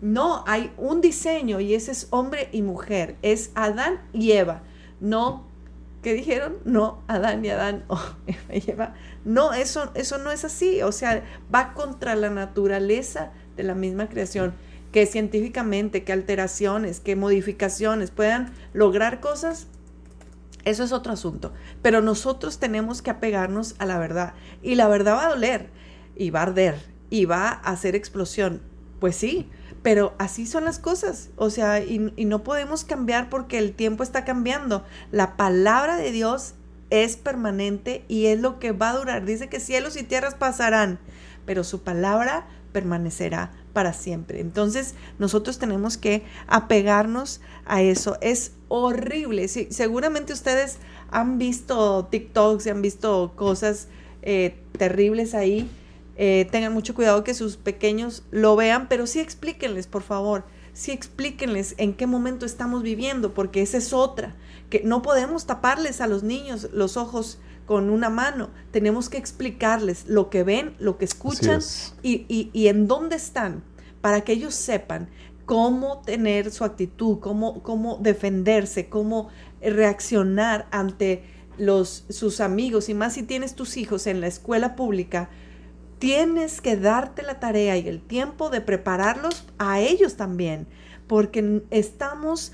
no, 0.00 0.42
hay 0.46 0.72
un 0.78 1.00
diseño 1.00 1.60
y 1.60 1.74
ese 1.74 1.92
es 1.92 2.08
hombre 2.10 2.48
y 2.52 2.62
mujer, 2.62 3.16
es 3.22 3.50
Adán 3.54 4.00
y 4.12 4.32
Eva, 4.32 4.62
no 4.98 5.49
¿Qué 6.02 6.14
dijeron? 6.14 6.56
No, 6.64 7.02
Adán 7.08 7.44
y 7.44 7.50
Adán. 7.50 7.84
No, 9.24 9.52
eso, 9.52 9.90
eso 9.94 10.18
no 10.18 10.30
es 10.30 10.44
así. 10.44 10.82
O 10.82 10.92
sea, 10.92 11.22
va 11.54 11.74
contra 11.74 12.14
la 12.14 12.30
naturaleza 12.30 13.32
de 13.56 13.64
la 13.64 13.74
misma 13.74 14.08
creación. 14.08 14.54
Que 14.92 15.06
científicamente, 15.06 16.02
que 16.02 16.12
alteraciones, 16.12 17.00
que 17.00 17.16
modificaciones 17.16 18.10
puedan 18.10 18.52
lograr 18.72 19.20
cosas, 19.20 19.68
eso 20.64 20.84
es 20.84 20.92
otro 20.92 21.12
asunto. 21.12 21.52
Pero 21.82 22.00
nosotros 22.00 22.58
tenemos 22.58 23.02
que 23.02 23.10
apegarnos 23.10 23.74
a 23.78 23.86
la 23.86 23.98
verdad. 23.98 24.34
Y 24.62 24.74
la 24.74 24.88
verdad 24.88 25.14
va 25.14 25.26
a 25.26 25.30
doler, 25.30 25.68
y 26.16 26.30
va 26.30 26.40
a 26.40 26.44
arder, 26.44 26.76
y 27.08 27.26
va 27.26 27.48
a 27.48 27.70
hacer 27.70 27.94
explosión. 27.94 28.62
Pues 29.00 29.16
sí, 29.16 29.48
pero 29.82 30.14
así 30.18 30.46
son 30.46 30.64
las 30.64 30.78
cosas, 30.78 31.30
o 31.36 31.48
sea, 31.48 31.82
y, 31.82 31.98
no 31.98 32.44
podemos 32.44 32.84
cambiar 32.84 33.30
porque 33.30 33.58
el 33.58 33.72
tiempo 33.72 34.02
está 34.02 34.24
cambiando. 34.26 34.84
La 35.10 35.36
palabra 35.38 35.96
de 35.96 36.12
Dios 36.12 36.54
es 36.90 37.16
permanente 37.16 38.04
y 38.06 38.26
es 38.26 38.38
lo 38.38 38.58
que 38.58 38.72
va 38.72 38.90
a 38.90 38.98
durar. 38.98 39.24
Dice 39.24 39.48
que 39.48 39.58
cielos 39.58 39.96
y 39.96 40.02
tierras 40.02 40.34
pasarán, 40.34 40.98
pero 41.46 41.64
su 41.64 41.82
palabra 41.82 42.46
permanecerá 42.72 43.52
para 43.72 43.94
siempre. 43.94 44.40
Entonces 44.40 44.94
nosotros 45.18 45.58
tenemos 45.58 45.96
que 45.96 46.24
apegarnos 46.46 47.40
a 47.64 47.80
eso. 47.80 48.18
Es 48.20 48.52
horrible. 48.68 49.48
Seguramente 49.48 50.34
ustedes 50.34 50.76
han 51.10 51.38
visto 51.38 52.06
TikToks 52.06 52.66
y 52.66 52.70
han 52.70 52.82
visto 52.82 53.32
cosas 53.34 53.88
eh, 54.22 54.60
terribles 54.76 55.34
ahí 55.34 55.70
eh, 56.22 56.46
tengan 56.50 56.74
mucho 56.74 56.94
cuidado 56.94 57.24
que 57.24 57.32
sus 57.32 57.56
pequeños 57.56 58.24
lo 58.30 58.54
vean, 58.54 58.90
pero 58.90 59.06
sí 59.06 59.20
explíquenles, 59.20 59.86
por 59.86 60.02
favor, 60.02 60.44
sí 60.74 60.90
explíquenles 60.90 61.74
en 61.78 61.94
qué 61.94 62.06
momento 62.06 62.44
estamos 62.44 62.82
viviendo, 62.82 63.32
porque 63.32 63.62
esa 63.62 63.78
es 63.78 63.94
otra, 63.94 64.36
que 64.68 64.82
no 64.84 65.00
podemos 65.00 65.46
taparles 65.46 66.02
a 66.02 66.06
los 66.06 66.22
niños 66.22 66.68
los 66.74 66.98
ojos 66.98 67.38
con 67.64 67.88
una 67.88 68.10
mano, 68.10 68.50
tenemos 68.70 69.08
que 69.08 69.16
explicarles 69.16 70.04
lo 70.08 70.28
que 70.28 70.42
ven, 70.42 70.76
lo 70.78 70.98
que 70.98 71.06
escuchan 71.06 71.62
y, 72.02 72.26
y, 72.52 72.68
en 72.68 72.86
dónde 72.86 73.16
están, 73.16 73.64
para 74.02 74.20
que 74.20 74.32
ellos 74.32 74.54
sepan 74.54 75.08
cómo 75.46 76.02
tener 76.02 76.50
su 76.50 76.64
actitud, 76.64 77.20
cómo, 77.20 77.62
cómo 77.62 77.96
defenderse, 77.96 78.90
cómo 78.90 79.30
reaccionar 79.62 80.68
ante 80.70 81.24
los, 81.56 82.04
sus 82.10 82.40
amigos, 82.40 82.90
y 82.90 82.94
más 82.94 83.14
si 83.14 83.22
tienes 83.22 83.54
tus 83.54 83.78
hijos 83.78 84.06
en 84.06 84.20
la 84.20 84.26
escuela 84.26 84.76
pública, 84.76 85.30
tienes 86.00 86.60
que 86.60 86.76
darte 86.76 87.22
la 87.22 87.38
tarea 87.38 87.76
y 87.76 87.86
el 87.86 88.00
tiempo 88.00 88.50
de 88.50 88.60
prepararlos 88.60 89.44
a 89.58 89.78
ellos 89.78 90.16
también. 90.16 90.66
Porque 91.06 91.62
estamos, 91.70 92.52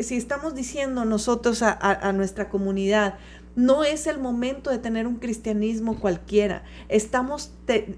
si 0.00 0.16
estamos 0.16 0.54
diciendo 0.54 1.04
nosotros 1.04 1.62
a, 1.62 2.12
nuestra 2.12 2.48
comunidad, 2.48 3.18
no 3.54 3.84
es 3.84 4.06
el 4.06 4.18
momento 4.18 4.70
de 4.70 4.78
tener 4.78 5.06
un 5.06 5.16
cristianismo 5.16 5.98
cualquiera. 6.00 6.62
Estamos, 6.88 7.52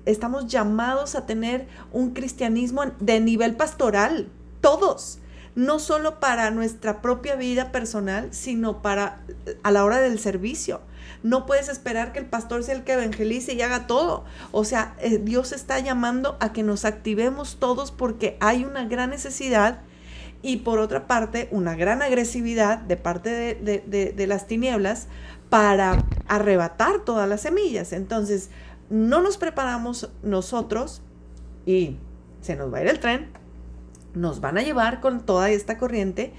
estamos 0.05 0.47
llamados 0.47 1.15
a 1.15 1.27
tener 1.27 1.67
un 1.93 2.11
cristianismo 2.11 2.83
de 3.01 3.21
nivel 3.21 3.55
pastoral, 3.57 4.29
todos 4.61 5.21
no 5.55 5.81
solo 5.81 6.21
para 6.21 6.53
nuestra 6.53 7.03
propia 7.03 7.35
vida 7.35 7.73
personal, 7.73 8.29
sino 8.31 8.81
para 8.81 9.23
a 9.65 9.73
la 9.73 9.85
hora 9.85 10.01
del 10.01 10.21
servicio. 10.21 10.81
No 11.23 11.47
puedes 11.47 11.69
esperar 11.69 12.13
que 12.13 12.19
el 12.19 12.27
pastor 12.27 12.63
sea 12.63 12.75
el 12.75 12.85
que 12.85 12.93
evangelice 12.93 13.55
y 13.55 13.63
haga 13.63 13.87
todo. 13.87 14.25
O 14.53 14.65
sea, 14.65 14.95
eh, 15.01 15.19
Dios 15.19 15.53
está 15.53 15.79
llamando 15.81 16.37
a 16.41 16.53
que 16.53 16.63
nos 16.63 16.85
activemos 16.85 17.57
todos 17.59 17.91
porque 17.91 18.37
hay 18.41 18.65
una 18.65 18.87
gran 18.87 19.11
necesidad 19.11 19.81
y 20.41 20.59
por 20.59 20.79
otra 20.79 21.07
parte 21.09 21.49
una 21.51 21.75
gran 21.75 22.03
agresividad 22.03 22.79
de 22.79 22.97
parte 22.97 23.31
de, 23.31 24.13
de 24.15 24.27
las 24.27 24.47
tinieblas 24.47 25.09
para 25.51 26.05
arrebatar 26.29 27.01
todas 27.05 27.29
las 27.29 27.41
semillas. 27.41 27.93
Entonces, 27.93 28.51
no 28.91 29.21
nos 29.21 29.37
preparamos 29.37 30.11
nosotros 30.23 31.03
y 31.67 31.97
se 32.41 32.55
nos 32.55 32.73
va 32.73 32.79
a 32.79 32.83
ir 32.83 32.89
el 32.89 33.01
tren 33.01 33.39
nos 34.15 34.41
van 34.41 34.59
a 34.59 34.63
llevar 34.63 35.01
con 35.01 35.21
toda 35.21 35.51
esta 35.51 35.79
corriente 35.79 36.33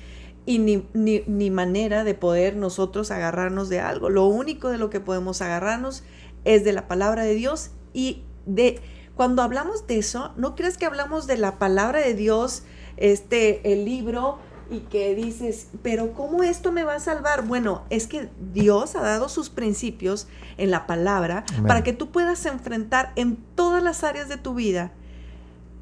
y 0.49 0.57
ni, 0.57 1.51
manera 1.51 2.03
de 2.03 2.15
poder 2.15 2.55
nosotros 2.55 3.11
agarrarnos 3.11 3.69
de 3.69 3.81
algo. 3.81 4.09
Lo 4.09 4.25
único 4.25 4.69
de 4.69 4.79
lo 4.79 4.89
que 4.89 4.99
podemos 4.99 5.43
agarrarnos 5.43 6.01
es 6.43 6.63
de 6.63 6.73
la 6.73 6.87
palabra 6.87 7.21
de 7.21 7.35
Dios 7.35 7.69
y 7.93 8.23
de 8.47 8.81
cuando 9.15 9.43
hablamos 9.43 9.85
de 9.85 9.99
eso, 9.99 10.31
no 10.37 10.55
crees 10.55 10.79
que 10.79 10.87
hablamos 10.87 11.27
de 11.27 11.37
la 11.37 11.59
palabra 11.59 11.99
de 11.99 12.15
Dios, 12.15 12.63
este 12.97 13.73
el 13.73 13.85
libro 13.85 14.39
y 14.71 14.79
que 14.79 15.13
dices, 15.13 15.67
pero 15.83 16.13
¿cómo 16.13 16.41
esto 16.41 16.71
me 16.71 16.83
va 16.83 16.95
a 16.95 16.99
salvar? 16.99 17.45
Bueno, 17.45 17.83
es 17.91 18.07
que 18.07 18.29
Dios 18.51 18.95
ha 18.95 19.01
dado 19.01 19.29
sus 19.29 19.51
principios 19.51 20.27
en 20.57 20.71
la 20.71 20.87
palabra 20.87 21.45
para 21.67 21.83
que 21.83 21.93
tú 21.93 22.09
puedas 22.09 22.43
enfrentar 22.47 23.13
en 23.15 23.35
todas 23.53 23.83
las 23.83 24.03
áreas 24.03 24.29
de 24.29 24.37
tu 24.37 24.55
vida 24.55 24.93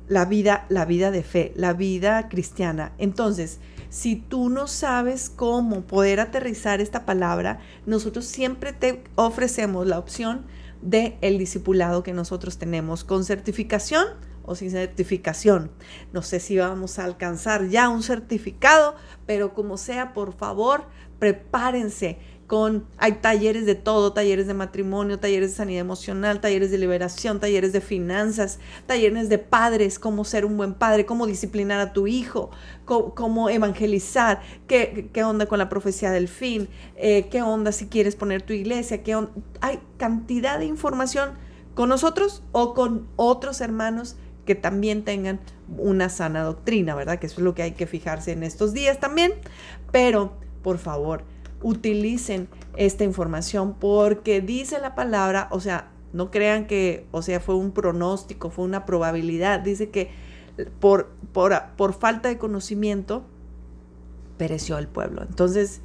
la 0.08 0.26
vida, 0.26 0.66
la 0.70 0.86
vida 0.86 1.12
de 1.12 1.24
fe, 1.24 1.54
la 1.56 1.74
vida 1.74 2.30
cristiana. 2.30 2.94
Entonces, 2.98 3.60
si 3.90 4.16
tú 4.16 4.50
no 4.50 4.68
sabes 4.68 5.30
cómo 5.30 5.82
poder 5.82 6.20
aterrizar 6.20 6.82
esta 6.82 7.06
palabra, 7.06 7.60
nosotros 7.86 8.26
siempre 8.26 8.74
te 8.74 9.04
ofrecemos 9.16 9.88
la 9.88 10.00
opción 10.00 10.46
de 10.82 11.18
el 11.22 11.38
discipulado 11.38 12.04
que 12.04 12.14
nosotros 12.14 12.58
tenemos 12.58 13.04
con 13.04 13.24
certificación 13.24 14.06
o 14.44 14.56
sin 14.56 14.72
certificación. 14.72 15.72
No 16.14 16.22
sé 16.22 16.40
si 16.40 16.58
vamos 16.58 17.00
a 17.00 17.04
alcanzar 17.04 17.68
ya 17.68 17.90
un 17.90 18.02
certificado, 18.02 18.96
pero 19.26 19.54
como 19.54 19.78
sea, 19.78 20.14
por 20.14 20.34
favor, 20.34 20.86
prepárense 21.20 22.20
con, 22.48 22.86
hay 22.98 23.14
talleres 23.14 23.66
de 23.66 23.76
todo, 23.76 24.14
talleres 24.14 24.48
de 24.48 24.54
matrimonio, 24.54 25.20
talleres 25.20 25.52
de 25.52 25.58
sanidad 25.58 25.82
emocional, 25.82 26.40
talleres 26.40 26.72
de 26.72 26.78
liberación, 26.78 27.42
talleres 27.42 27.74
de 27.74 27.82
finanzas, 27.82 28.60
talleres 28.86 29.28
de 29.28 29.38
padres, 29.38 30.00
cómo 30.00 30.24
ser 30.24 30.46
un 30.46 30.56
buen 30.56 30.74
padre, 30.74 31.06
cómo 31.06 31.28
disciplinar 31.28 31.82
a 31.82 31.92
tu 31.92 32.08
hijo, 32.08 32.50
cómo, 32.86 33.50
evangelizar, 33.50 34.42
qué, 34.66 35.10
qué, 35.12 35.24
onda 35.26 35.46
con 35.48 35.60
la 35.60 35.68
profecía 35.68 36.10
del 36.10 36.30
fin, 36.30 36.70
eh, 36.96 37.28
qué 37.30 37.42
onda 37.42 37.74
si 37.74 37.88
quieres 37.88 38.16
poner 38.16 38.42
tu 38.42 38.54
iglesia, 38.54 39.04
qué 39.04 39.14
hay 39.60 39.80
cantidad 39.98 40.58
de 40.58 40.66
información 40.66 41.32
con 41.76 41.90
nosotros 41.90 42.44
o 42.54 42.74
con 42.74 43.08
otros 43.18 43.60
hermanos 43.60 44.16
que 44.46 44.56
también 44.56 45.04
tengan 45.04 45.42
una 45.78 46.08
sana 46.08 46.44
doctrina, 46.44 46.96
¿verdad? 46.96 47.20
Que 47.20 47.28
eso 47.28 47.42
es 47.42 47.44
lo 47.44 47.54
que 47.54 47.64
hay 47.64 47.72
que 47.74 47.88
fijarse 47.88 48.32
en 48.32 48.44
estos 48.44 48.74
días 48.74 49.02
también, 49.02 49.34
pero 49.92 50.32
por 50.64 50.78
favor, 50.78 51.24
utilicen 51.62 52.48
esta 52.76 53.04
información 53.04 53.76
porque 53.80 54.42
dice 54.42 54.80
la 54.80 54.96
palabra, 54.96 55.48
o 55.52 55.60
sea, 55.60 55.92
no 56.14 56.32
crean 56.32 56.68
que, 56.68 57.08
o 57.12 57.22
sea, 57.22 57.40
fue 57.40 57.56
un 57.56 57.72
pronóstico, 57.72 58.50
fue 58.50 58.66
una 58.66 58.86
probabilidad, 58.86 59.60
dice 59.60 59.90
que 59.90 60.12
por, 60.80 61.10
por, 61.34 61.54
por 61.76 61.94
falta 61.94 62.30
de 62.30 62.38
conocimiento 62.38 63.26
pereció 64.38 64.78
el 64.78 64.88
pueblo. 64.88 65.24
Entonces, 65.24 65.82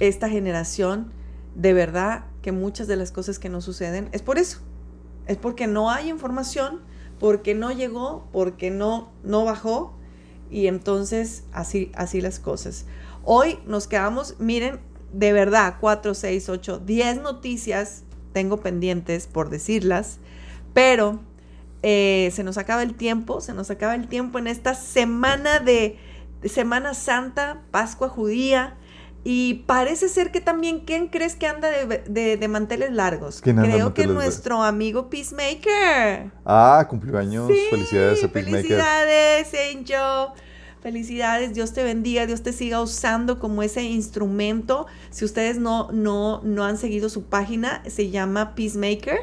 esta 0.00 0.28
generación, 0.28 1.12
de 1.54 1.72
verdad 1.72 2.26
que 2.42 2.52
muchas 2.52 2.86
de 2.86 2.96
las 2.96 3.12
cosas 3.12 3.38
que 3.38 3.48
nos 3.48 3.64
suceden 3.64 4.08
es 4.12 4.22
por 4.22 4.38
eso, 4.38 4.60
es 5.26 5.36
porque 5.36 5.66
no 5.66 5.90
hay 5.90 6.08
información, 6.08 6.80
porque 7.18 7.54
no 7.54 7.72
llegó, 7.72 8.28
porque 8.32 8.70
no, 8.70 9.10
no 9.24 9.44
bajó, 9.44 9.94
y 10.50 10.68
entonces 10.68 11.44
así, 11.52 11.90
así 11.94 12.20
las 12.20 12.38
cosas. 12.38 12.86
Hoy 13.24 13.58
nos 13.66 13.88
quedamos, 13.88 14.36
miren, 14.38 14.80
de 15.16 15.32
verdad, 15.32 15.76
4, 15.80 16.14
6, 16.14 16.48
8, 16.48 16.82
10 16.84 17.22
noticias 17.22 18.02
tengo 18.32 18.58
pendientes 18.58 19.26
por 19.26 19.48
decirlas, 19.48 20.18
pero 20.74 21.20
eh, 21.82 22.30
se 22.34 22.44
nos 22.44 22.58
acaba 22.58 22.82
el 22.82 22.94
tiempo, 22.94 23.40
se 23.40 23.54
nos 23.54 23.70
acaba 23.70 23.94
el 23.94 24.08
tiempo 24.08 24.38
en 24.38 24.46
esta 24.46 24.74
semana 24.74 25.58
de, 25.58 25.98
Semana 26.44 26.94
Santa, 26.94 27.62
Pascua 27.70 28.08
judía. 28.08 28.76
Y 29.24 29.64
parece 29.66 30.08
ser 30.08 30.30
que 30.30 30.40
también, 30.40 30.80
¿quién 30.80 31.08
crees 31.08 31.34
que 31.34 31.48
anda 31.48 31.68
de, 31.68 32.48
manteles 32.48 32.92
largos? 32.92 33.40
Creo 33.40 33.92
que 33.92 34.06
nuestro 34.06 34.62
amigo 34.62 35.10
Peacemaker. 35.10 36.30
Ah, 36.44 36.86
cumplió 36.88 37.18
años. 37.18 37.50
felicidades 37.70 38.22
a 38.22 38.28
Peacemaker. 38.28 38.62
Felicidades, 38.62 39.52
Angel. 39.74 40.28
Felicidades, 40.82 41.54
Dios 41.54 41.72
te 41.72 41.82
bendiga, 41.82 42.26
Dios 42.26 42.42
te 42.42 42.52
siga 42.52 42.80
usando 42.80 43.38
como 43.38 43.62
ese 43.62 43.82
instrumento. 43.82 44.86
Si 45.10 45.24
ustedes 45.24 45.58
no, 45.58 45.90
no, 45.90 46.40
no 46.44 46.64
han 46.64 46.76
seguido 46.76 47.08
su 47.08 47.24
página, 47.24 47.82
se 47.86 48.10
llama 48.10 48.54
Peacemaker 48.54 49.18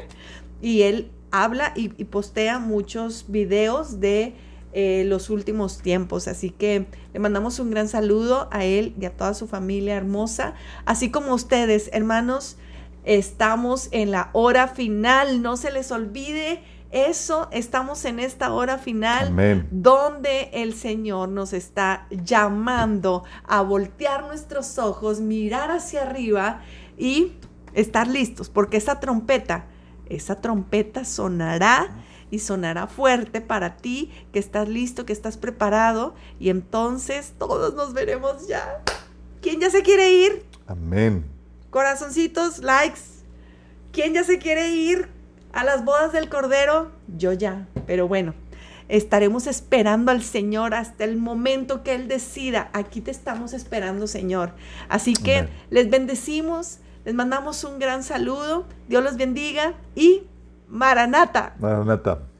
y 0.60 0.82
él 0.82 1.10
habla 1.30 1.72
y, 1.74 1.88
postea 2.04 2.58
muchos 2.58 3.26
videos 3.28 3.98
de 3.98 4.34
eh, 4.72 5.04
los 5.06 5.30
últimos 5.30 5.78
tiempos. 5.78 6.28
Así 6.28 6.50
que 6.50 6.86
le 7.12 7.20
mandamos 7.20 7.58
un 7.58 7.70
gran 7.70 7.88
saludo 7.88 8.48
a 8.52 8.64
él 8.64 8.94
y 9.00 9.04
a 9.04 9.16
toda 9.16 9.34
su 9.34 9.46
familia 9.46 9.96
hermosa, 9.96 10.54
así 10.86 11.10
como 11.10 11.34
ustedes, 11.34 11.90
hermanos. 11.92 12.56
Estamos 13.04 13.88
en 13.90 14.10
la 14.10 14.30
hora 14.32 14.66
final, 14.66 15.42
no 15.42 15.58
se 15.58 15.70
les 15.70 15.92
olvide 15.92 16.62
eso 16.94 17.48
estamos 17.50 18.04
en 18.04 18.20
esta 18.20 18.52
hora 18.52 18.78
final 18.78 19.66
donde 19.72 20.50
el 20.52 20.74
Señor 20.74 21.28
nos 21.28 21.52
está 21.52 22.06
llamando 22.10 23.24
a 23.48 23.62
voltear 23.62 24.24
nuestros 24.24 24.78
ojos, 24.78 25.20
mirar 25.20 25.72
hacia 25.72 26.02
arriba 26.02 26.62
y 26.96 27.32
estar 27.72 28.06
listos, 28.06 28.48
porque 28.48 28.76
esa 28.76 29.00
trompeta, 29.00 29.66
esa 30.08 30.40
trompeta 30.40 31.04
sonará 31.04 32.04
y 32.30 32.38
sonará 32.38 32.86
fuerte 32.86 33.40
para 33.40 33.76
ti, 33.76 34.12
que 34.32 34.38
estás 34.38 34.68
listo, 34.68 35.04
que 35.04 35.12
estás 35.12 35.36
preparado 35.36 36.14
y 36.38 36.50
entonces 36.50 37.34
todos 37.38 37.74
nos 37.74 37.92
veremos 37.92 38.46
ya. 38.46 38.82
¿Quién 39.42 39.60
ya 39.60 39.68
se 39.68 39.82
quiere 39.82 40.12
ir? 40.12 40.46
Amén. 40.68 41.26
Corazoncitos, 41.70 42.58
likes. 42.60 43.00
¿Quién 43.90 44.14
ya 44.14 44.22
se 44.22 44.38
quiere 44.38 44.70
ir? 44.70 45.13
A 45.54 45.64
las 45.64 45.84
bodas 45.84 46.12
del 46.12 46.28
Cordero, 46.28 46.90
yo 47.16 47.32
ya, 47.32 47.68
pero 47.86 48.08
bueno, 48.08 48.34
estaremos 48.88 49.46
esperando 49.46 50.10
al 50.10 50.22
Señor 50.22 50.74
hasta 50.74 51.04
el 51.04 51.16
momento 51.16 51.82
que 51.82 51.94
Él 51.94 52.08
decida. 52.08 52.70
Aquí 52.72 53.00
te 53.00 53.10
estamos 53.10 53.52
esperando, 53.52 54.06
Señor. 54.06 54.52
Así 54.88 55.14
que 55.14 55.48
les 55.70 55.88
bendecimos, 55.88 56.80
les 57.04 57.14
mandamos 57.14 57.62
un 57.64 57.78
gran 57.78 58.02
saludo, 58.02 58.66
Dios 58.88 59.04
los 59.04 59.16
bendiga 59.16 59.74
y 59.94 60.24
Maranata. 60.68 61.54
Maranata. 61.60 62.33